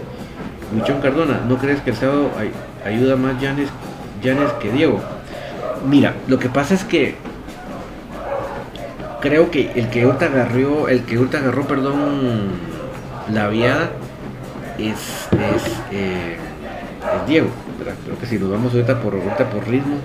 Michón 0.72 1.01
Cardona, 1.01 1.40
¿no 1.49 1.59
crees 1.59 1.80
que 1.80 1.90
el 1.90 1.97
sábado 1.97 2.30
ayuda 2.84 3.16
más 3.16 3.34
Janes, 3.42 3.68
que 4.61 4.70
Diego? 4.70 5.01
Mira, 5.86 6.14
lo 6.28 6.38
que 6.38 6.49
pasa 6.49 6.74
es 6.74 6.84
que 6.84 7.16
creo 9.25 9.51
que 9.51 9.72
el 9.75 9.89
que 9.89 10.03
ahorita 10.03 10.27
agarró, 10.27 10.89
el 10.89 11.03
que 11.05 11.16
agarró, 11.16 11.66
perdón, 11.66 12.51
la 13.33 13.49
viada 13.49 13.91
es, 14.79 15.29
es, 15.33 15.62
eh, 15.91 16.37
Diego. 17.27 17.49
Creo 18.05 18.18
que 18.18 18.27
si 18.27 18.39
nos 18.39 18.51
vamos 18.51 18.75
ahorita 18.75 19.01
por, 19.01 19.14
ahorita 19.14 19.49
por 19.49 19.66
ritmo, 19.66 19.97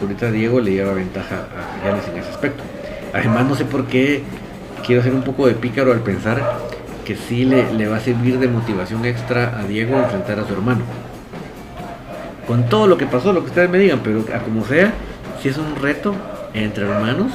ahorita 0.00 0.30
Diego 0.30 0.60
le 0.60 0.70
lleva 0.70 0.94
ventaja 0.94 1.34
a 1.34 1.84
Janes 1.84 2.06
en 2.08 2.18
ese 2.18 2.30
aspecto. 2.30 2.62
Además 3.12 3.44
no 3.44 3.56
sé 3.56 3.64
por 3.64 3.86
qué 3.86 4.22
quiero 4.86 5.02
ser 5.02 5.14
un 5.14 5.22
poco 5.22 5.48
de 5.48 5.54
pícaro 5.54 5.92
al 5.92 6.00
pensar 6.00 6.58
que 7.04 7.16
sí 7.16 7.44
le, 7.44 7.88
va 7.88 7.96
a 7.96 8.00
servir 8.00 8.38
de 8.38 8.46
motivación 8.46 9.04
extra 9.04 9.58
a 9.58 9.64
Diego 9.64 9.96
enfrentar 9.96 10.38
a 10.38 10.46
su 10.46 10.52
hermano. 10.52 10.82
Con 12.46 12.68
todo 12.68 12.86
lo 12.86 12.96
que 12.98 13.06
pasó, 13.06 13.32
lo 13.32 13.40
que 13.40 13.48
ustedes 13.48 13.68
me 13.68 13.78
digan, 13.78 14.00
pero 14.04 14.24
a 14.32 14.38
como 14.38 14.64
sea, 14.64 14.92
si 15.42 15.48
es 15.48 15.58
un 15.58 15.74
reto 15.74 16.14
entre 16.54 16.84
hermanos 16.84 17.32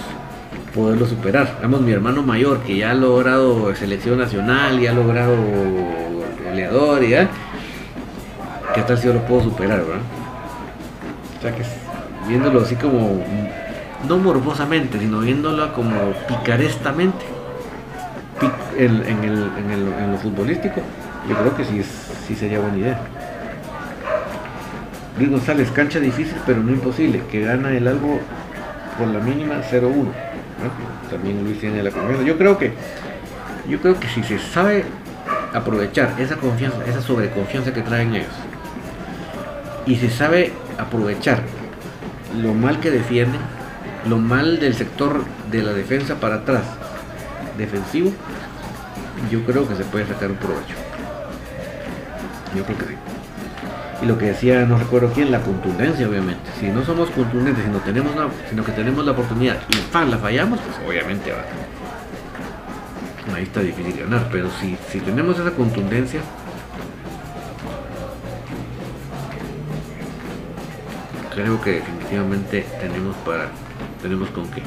poderlo 0.73 1.05
superar. 1.05 1.57
Vamos, 1.61 1.81
mi 1.81 1.91
hermano 1.91 2.21
mayor 2.23 2.59
que 2.61 2.77
ya 2.77 2.91
ha 2.91 2.93
logrado 2.93 3.75
selección 3.75 4.17
nacional, 4.17 4.79
ya 4.79 4.91
ha 4.91 4.93
logrado 4.93 5.35
goleador 6.45 7.03
y 7.03 7.09
ya. 7.09 7.29
¿Qué 8.73 8.81
tal 8.81 8.97
si 8.97 9.07
yo 9.07 9.13
lo 9.13 9.21
puedo 9.25 9.43
superar, 9.43 9.79
verdad? 9.79 10.01
O 11.37 11.41
sea 11.41 11.55
que 11.55 11.63
viéndolo 12.27 12.61
así 12.61 12.75
como, 12.75 13.23
no 14.07 14.17
morbosamente, 14.17 14.99
sino 14.99 15.19
viéndolo 15.19 15.73
como 15.73 16.13
picarestamente 16.27 17.25
en, 18.77 19.23
el, 19.23 19.51
en, 19.57 20.11
lo 20.11 20.17
futbolístico, 20.17 20.81
yo 21.27 21.35
creo 21.35 21.57
que 21.57 21.65
sí, 21.65 21.81
sí 22.27 22.35
sería 22.35 22.59
buena 22.59 22.77
idea. 22.77 22.99
Luis 25.17 25.31
González, 25.31 25.69
cancha 25.71 25.99
difícil 25.99 26.37
pero 26.45 26.63
no 26.63 26.71
imposible, 26.71 27.23
que 27.29 27.41
gana 27.41 27.71
el 27.71 27.87
algo 27.87 28.19
por 28.97 29.07
la 29.07 29.19
mínima 29.19 29.55
0-1. 29.69 30.28
También 31.09 31.43
Luis 31.43 31.59
tiene 31.59 31.81
la 31.83 31.91
confianza. 31.91 32.23
Yo 32.23 32.37
creo 32.37 32.57
que 32.57 32.73
yo 33.69 33.79
creo 33.79 33.99
que 33.99 34.07
si 34.07 34.23
se 34.23 34.39
sabe 34.39 34.83
aprovechar 35.53 36.15
esa 36.17 36.35
confianza, 36.37 36.77
esa 36.85 37.01
sobreconfianza 37.01 37.73
que 37.73 37.81
traen 37.81 38.15
ellos, 38.15 38.33
y 39.85 39.95
se 39.95 40.09
sabe 40.09 40.51
aprovechar 40.77 41.41
lo 42.41 42.53
mal 42.53 42.79
que 42.79 42.89
defienden, 42.89 43.41
lo 44.07 44.17
mal 44.17 44.59
del 44.59 44.73
sector 44.73 45.23
de 45.51 45.61
la 45.61 45.73
defensa 45.73 46.15
para 46.19 46.35
atrás, 46.35 46.63
defensivo, 47.57 48.11
yo 49.31 49.43
creo 49.45 49.67
que 49.67 49.75
se 49.75 49.83
puede 49.83 50.07
sacar 50.07 50.31
un 50.31 50.37
provecho. 50.37 50.75
Yo 52.55 52.63
creo 52.63 52.77
que 52.77 52.85
sí. 52.85 53.08
Y 54.01 54.05
lo 54.05 54.17
que 54.17 54.27
decía, 54.27 54.65
no 54.65 54.77
recuerdo 54.77 55.11
quién, 55.13 55.31
la 55.31 55.41
contundencia, 55.41 56.07
obviamente. 56.07 56.49
Si 56.59 56.67
no 56.67 56.85
somos 56.85 57.09
contundentes, 57.09 57.65
si 57.65 57.69
no 57.69 57.79
tenemos 57.79 58.13
sino 58.49 58.63
que 58.63 58.71
tenemos 58.71 59.05
la 59.05 59.11
oportunidad 59.11 59.57
y 59.69 59.73
fan 59.91 60.09
la 60.09 60.17
fallamos, 60.17 60.59
pues 60.61 60.77
obviamente 60.87 61.31
va. 61.31 61.43
Ahí 63.35 63.43
está 63.43 63.59
difícil 63.59 63.99
ganar, 63.99 64.27
pero 64.31 64.49
si, 64.59 64.77
si 64.89 64.99
tenemos 64.99 65.37
esa 65.37 65.51
contundencia, 65.51 66.21
creo 71.33 71.61
que 71.61 71.71
definitivamente 71.73 72.65
tenemos 72.81 73.15
para 73.17 73.49
tenemos 74.01 74.29
con 74.29 74.49
qué. 74.49 74.61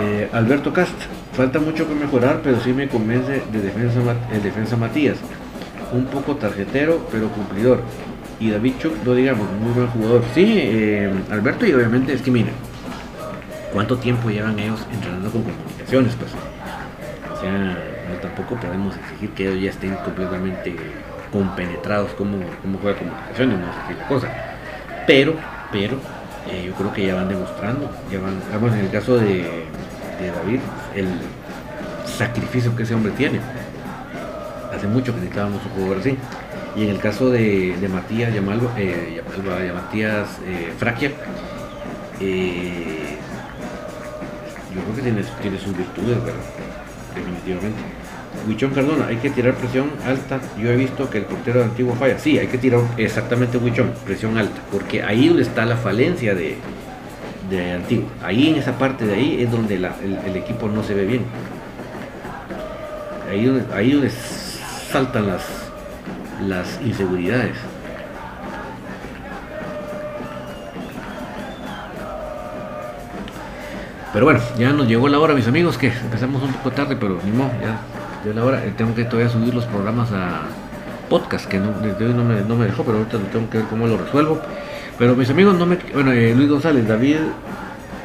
Eh, 0.00 0.28
Alberto 0.32 0.72
Cast, 0.72 0.94
falta 1.34 1.58
mucho 1.58 1.86
que 1.86 1.94
mejorar, 1.94 2.40
pero 2.42 2.60
sí 2.60 2.72
me 2.72 2.88
convence 2.88 3.42
de 3.52 3.60
defensa, 3.60 4.00
el 4.32 4.42
defensa 4.42 4.76
Matías. 4.76 5.18
Un 5.92 6.06
poco 6.06 6.36
tarjetero, 6.36 7.06
pero 7.10 7.28
cumplidor. 7.28 7.82
Y 8.38 8.50
David 8.50 8.74
Chuk, 8.78 9.04
no 9.04 9.14
digamos, 9.14 9.46
muy 9.60 9.72
buen 9.72 9.88
jugador. 9.88 10.22
Sí, 10.34 10.54
eh, 10.56 11.12
Alberto, 11.30 11.66
y 11.66 11.72
obviamente 11.72 12.12
es 12.14 12.22
que 12.22 12.30
miren, 12.30 12.54
¿cuánto 13.72 13.98
tiempo 13.98 14.30
llevan 14.30 14.58
ellos 14.58 14.86
entrenando 14.92 15.30
con 15.30 15.42
comunicaciones? 15.42 16.14
Pues, 16.14 16.30
o 17.32 17.40
sea, 17.40 17.76
tampoco 18.22 18.56
podemos 18.56 18.96
exigir 18.96 19.30
que 19.30 19.48
ellos 19.48 19.62
ya 19.62 19.70
estén 19.70 19.94
completamente 19.96 20.76
compenetrados 21.32 22.12
como, 22.12 22.38
como 22.62 22.78
juega 22.78 22.98
comunicaciones, 22.98 23.58
no 23.58 23.66
sé 23.66 23.78
qué 23.88 24.08
cosa. 24.08 24.28
Pero, 25.06 25.34
pero, 25.70 25.96
eh, 26.50 26.64
yo 26.66 26.72
creo 26.74 26.92
que 26.92 27.06
ya 27.06 27.14
van 27.14 27.28
demostrando, 27.28 27.90
ya 28.10 28.20
van, 28.20 28.40
vamos 28.52 28.72
en 28.72 28.80
el 28.80 28.90
caso 28.90 29.18
de, 29.18 29.66
David, 30.28 30.60
el 30.94 31.08
sacrificio 32.06 32.74
que 32.76 32.82
ese 32.82 32.94
hombre 32.94 33.12
tiene. 33.12 33.40
Hace 34.74 34.86
mucho 34.86 35.12
que 35.12 35.20
necesitábamos 35.20 35.64
un 35.64 35.70
jugador 35.72 35.98
así. 35.98 36.16
Y 36.76 36.84
en 36.84 36.90
el 36.90 36.98
caso 36.98 37.30
de, 37.30 37.74
Matías 37.92 38.32
Yamalba, 38.32 38.72
eh, 38.78 39.22
Matías 39.74 40.38
eh, 40.46 40.72
Fraquia, 40.78 41.10
eh, 42.20 43.16
yo 44.74 44.80
creo 44.82 44.96
que 44.96 45.02
tiene, 45.02 45.22
tiene 45.42 45.58
sus 45.58 45.76
virtudes, 45.76 46.18
definitivamente. 47.14 47.80
Huichón 48.48 48.70
Cardona, 48.70 49.06
hay 49.08 49.16
que 49.16 49.30
tirar 49.30 49.54
presión 49.54 49.90
alta. 50.06 50.40
Yo 50.58 50.70
he 50.70 50.76
visto 50.76 51.10
que 51.10 51.18
el 51.18 51.24
portero 51.24 51.58
de 51.58 51.64
antiguo 51.66 51.94
falla. 51.94 52.18
Sí, 52.18 52.38
hay 52.38 52.46
que 52.46 52.58
tirar 52.58 52.80
exactamente 52.96 53.58
Huichón, 53.58 53.92
presión 54.04 54.38
alta, 54.38 54.60
porque 54.70 55.02
ahí 55.02 55.36
está 55.40 55.66
la 55.66 55.76
falencia 55.76 56.34
de, 56.34 56.56
de 57.50 57.72
antiguo. 57.72 58.08
Ahí 58.22 58.48
en 58.48 58.56
esa 58.56 58.78
parte 58.78 59.04
de 59.04 59.14
ahí 59.14 59.42
es 59.42 59.50
donde 59.50 59.74
el, 59.74 60.36
equipo 60.36 60.68
no 60.68 60.82
se 60.82 60.94
ve 60.94 61.04
bien. 61.04 61.24
ahí 63.28 63.44
donde, 63.44 63.74
ahí 63.74 63.92
donde 63.92 64.10
saltan 64.10 65.26
las, 65.26 65.42
las 66.46 66.80
inseguridades. 66.84 67.56
Pero 74.12 74.24
bueno, 74.24 74.40
ya 74.58 74.72
nos 74.72 74.88
llegó 74.88 75.08
la 75.08 75.20
hora, 75.20 75.34
mis 75.34 75.46
amigos, 75.46 75.78
que 75.78 75.88
empezamos 75.88 76.42
un 76.42 76.52
poco 76.52 76.72
tarde, 76.72 76.96
pero 76.98 77.20
ni 77.24 77.30
modo, 77.30 77.50
ya 77.60 77.80
llegó 78.24 78.40
la 78.40 78.44
hora. 78.44 78.64
Eh, 78.64 78.72
tengo 78.76 78.94
que 78.94 79.04
todavía 79.04 79.28
subir 79.28 79.54
los 79.54 79.66
programas 79.66 80.10
a 80.12 80.42
podcast, 81.08 81.46
que 81.46 81.58
no, 81.58 81.72
desde 81.80 82.06
hoy 82.06 82.14
no 82.14 82.24
me, 82.24 82.40
no 82.42 82.56
me 82.56 82.66
dejó, 82.66 82.82
pero 82.84 82.98
ahorita 82.98 83.18
tengo 83.32 83.48
que 83.48 83.58
ver 83.58 83.66
cómo 83.68 83.86
lo 83.86 83.98
resuelvo. 83.98 84.40
Pero 85.00 85.16
mis 85.16 85.30
amigos, 85.30 85.56
no 85.56 85.64
me. 85.64 85.78
Bueno, 85.94 86.12
eh, 86.12 86.34
Luis 86.36 86.50
González, 86.50 86.86
David 86.86 87.16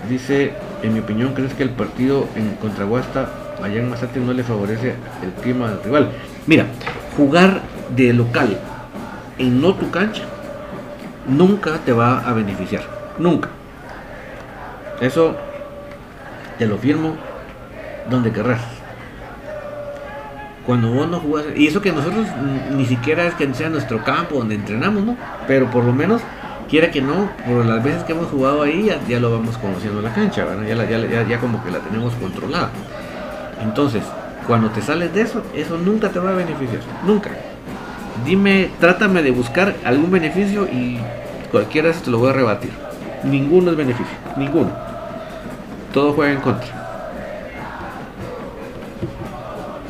dice: 0.09 0.53
En 0.81 0.93
mi 0.93 1.01
opinión, 1.01 1.33
¿crees 1.33 1.53
que 1.53 1.63
el 1.63 1.71
partido 1.71 2.25
en 2.37 2.55
contra 2.55 2.85
Guasta 2.85 3.29
allá 3.61 3.81
en 3.81 3.89
Mazate 3.89 4.21
no 4.21 4.31
le 4.31 4.45
favorece 4.45 4.95
el 5.21 5.31
clima 5.43 5.69
del 5.69 5.83
rival? 5.83 6.11
Mira, 6.47 6.67
jugar 7.17 7.63
de 7.93 8.13
local 8.13 8.57
en 9.37 9.59
no 9.59 9.75
tu 9.75 9.91
cancha 9.91 10.23
nunca 11.27 11.79
te 11.85 11.91
va 11.91 12.19
a 12.19 12.31
beneficiar. 12.31 12.83
Nunca. 13.19 13.49
Eso 15.01 15.35
te 16.57 16.65
lo 16.65 16.77
firmo 16.77 17.17
donde 18.09 18.31
querrás. 18.31 18.61
Cuando 20.65 20.93
vos 20.93 21.09
no 21.09 21.19
jugás, 21.19 21.45
y 21.57 21.67
eso 21.67 21.81
que 21.81 21.91
nosotros 21.91 22.25
ni 22.71 22.85
siquiera 22.85 23.25
es 23.25 23.33
que 23.33 23.53
sea 23.53 23.69
nuestro 23.69 24.01
campo 24.01 24.35
donde 24.35 24.55
entrenamos, 24.55 25.03
¿no? 25.03 25.17
Pero 25.45 25.69
por 25.69 25.83
lo 25.83 25.91
menos, 25.91 26.21
quiera 26.69 26.91
que 26.91 27.01
no, 27.01 27.29
por 27.45 27.65
las 27.65 27.83
veces 27.83 28.03
que 28.03 28.13
hemos 28.13 28.27
jugado 28.27 28.63
ahí, 28.63 28.91
ya, 29.07 29.19
lo 29.19 29.31
vamos 29.31 29.57
conociendo 29.57 30.01
la 30.01 30.13
cancha, 30.13 30.45
¿verdad? 30.45 30.87
Ya, 30.87 31.23
ya, 31.23 31.39
como 31.39 31.63
que 31.63 31.71
la 31.71 31.79
tenemos 31.79 32.13
controlada. 32.15 32.69
Entonces, 33.61 34.03
cuando 34.47 34.69
te 34.69 34.81
sales 34.81 35.13
de 35.13 35.21
eso, 35.21 35.43
eso 35.55 35.77
nunca 35.77 36.09
te 36.09 36.19
va 36.19 36.31
a 36.31 36.33
beneficiar, 36.33 36.81
nunca. 37.05 37.31
Dime, 38.25 38.69
trátame 38.79 39.21
de 39.23 39.31
buscar 39.31 39.75
algún 39.83 40.11
beneficio 40.11 40.65
y 40.65 40.99
cualquiera 41.51 41.89
de 41.89 41.95
te 41.95 42.11
lo 42.11 42.19
voy 42.19 42.29
a 42.29 42.33
rebatir. 42.33 42.71
Ninguno 43.23 43.71
es 43.71 43.77
beneficio, 43.77 44.15
ninguno. 44.37 44.71
Todo 45.93 46.13
juega 46.13 46.33
en 46.33 46.41
contra. 46.41 46.85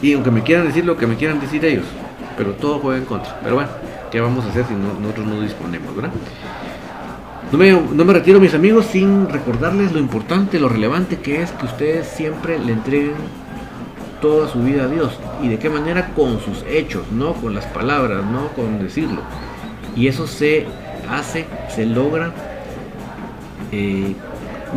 Y 0.01 0.13
aunque 0.13 0.31
me 0.31 0.43
quieran 0.43 0.67
decir 0.67 0.85
lo 0.85 0.97
que 0.97 1.07
me 1.07 1.15
quieran 1.15 1.39
decir 1.39 1.63
ellos, 1.65 1.85
pero 2.37 2.51
todo 2.51 2.79
juega 2.79 2.99
en 2.99 3.05
contra. 3.05 3.39
Pero 3.41 3.55
bueno, 3.55 3.69
¿qué 4.11 4.21
vamos 4.21 4.45
a 4.45 4.49
hacer 4.49 4.65
si 4.65 4.73
nosotros 4.73 5.25
no 5.25 5.41
disponemos, 5.41 5.95
verdad? 5.95 6.11
No 7.55 7.59
me, 7.59 7.71
no 7.71 8.03
me, 8.03 8.11
retiro, 8.11 8.41
mis 8.41 8.53
amigos, 8.53 8.87
sin 8.87 9.29
recordarles 9.29 9.93
lo 9.93 9.99
importante, 9.99 10.59
lo 10.59 10.67
relevante 10.67 11.19
que 11.19 11.41
es 11.41 11.51
que 11.51 11.65
ustedes 11.65 12.05
siempre 12.05 12.59
le 12.59 12.73
entreguen 12.73 13.13
toda 14.19 14.49
su 14.49 14.61
vida 14.61 14.83
a 14.83 14.87
Dios. 14.89 15.17
¿Y 15.41 15.47
de 15.47 15.57
qué 15.57 15.69
manera? 15.69 16.11
Con 16.17 16.41
sus 16.41 16.65
hechos, 16.67 17.09
no 17.13 17.31
con 17.31 17.55
las 17.55 17.63
palabras, 17.67 18.25
no 18.25 18.49
con 18.49 18.79
decirlo. 18.79 19.21
Y 19.95 20.09
eso 20.09 20.27
se 20.27 20.67
hace, 21.09 21.45
se 21.73 21.85
logra 21.85 22.33
eh, 23.71 24.13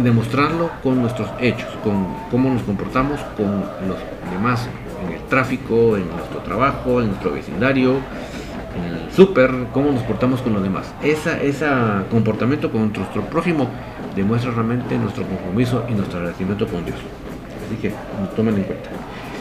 demostrarlo 0.01 0.70
con 0.81 1.01
nuestros 1.01 1.29
hechos, 1.41 1.70
con 1.83 2.07
cómo 2.31 2.49
nos 2.49 2.62
comportamos 2.62 3.18
con 3.37 3.61
los 3.89 3.99
demás, 4.33 4.68
en 5.05 5.14
el 5.14 5.22
tráfico, 5.22 5.97
en 5.97 6.09
nuestro 6.09 6.43
trabajo, 6.45 7.01
en 7.01 7.09
nuestro 7.09 7.33
vecindario, 7.33 7.97
el 8.85 9.12
súper, 9.12 9.51
cómo 9.72 9.91
nos 9.93 10.03
portamos 10.03 10.41
con 10.43 10.53
los 10.55 10.62
demás. 10.62 10.93
Esa, 11.03 11.41
ese 11.41 11.66
comportamiento 12.11 12.70
con 12.70 12.93
nuestro 12.93 13.22
prójimo 13.26 13.68
demuestra 14.16 14.51
realmente 14.51 14.97
nuestro 14.99 15.24
compromiso 15.24 15.85
y 15.89 15.93
nuestro 15.93 16.18
agradecimiento 16.18 16.66
con 16.66 16.85
Dios. 16.85 16.99
Así 17.66 17.76
que 17.76 17.93
tomen 18.37 18.57
en 18.57 18.64
cuenta. 18.64 18.91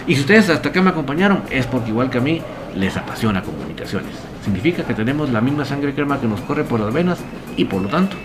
Y 0.05 0.15
si 0.15 0.21
ustedes 0.21 0.49
hasta 0.49 0.69
acá 0.69 0.81
me 0.81 0.89
acompañaron, 0.89 1.41
es 1.49 1.65
porque 1.65 1.89
igual 1.89 2.09
que 2.09 2.17
a 2.17 2.21
mí, 2.21 2.41
les 2.75 2.95
apasiona 2.95 3.41
comunicaciones. 3.41 4.13
Significa 4.43 4.83
que 4.83 4.93
tenemos 4.93 5.31
la 5.31 5.41
misma 5.41 5.65
sangre 5.65 5.93
crema 5.93 6.19
que 6.19 6.27
nos 6.27 6.41
corre 6.41 6.63
por 6.63 6.79
las 6.79 6.93
venas 6.93 7.19
y 7.57 7.65
por 7.65 7.81
lo 7.81 7.89
tanto 7.89 8.15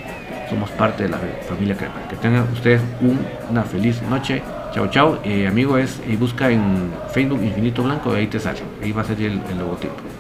somos 0.49 0.71
parte 0.71 1.05
de 1.05 1.09
la 1.09 1.19
familia 1.49 1.77
crema. 1.77 1.95
Que 2.09 2.17
tengan 2.17 2.45
ustedes 2.53 2.81
una 3.51 3.63
feliz 3.63 4.03
noche 4.03 4.43
Chao, 4.73 4.89
chao. 4.89 5.19
Eh, 5.23 5.47
amigo, 5.47 5.77
es 5.77 6.01
y 6.09 6.17
busca 6.17 6.51
en 6.51 6.91
Facebook 7.13 7.43
Infinito 7.43 7.83
Blanco, 7.83 8.13
ahí 8.13 8.27
te 8.27 8.41
sale. 8.41 8.61
Ahí 8.83 8.91
va 8.91 9.03
a 9.03 9.05
salir 9.05 9.31
el 9.51 9.59
logotipo. 9.59 10.12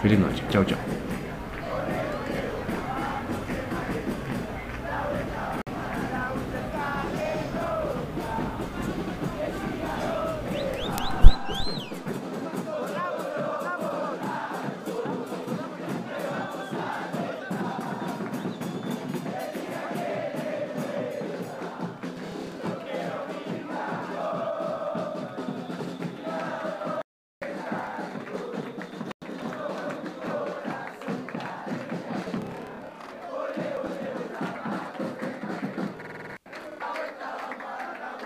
Feliz 0.00 0.18
noche. 0.18 0.42
Chao, 0.50 0.64
chao. 0.64 0.99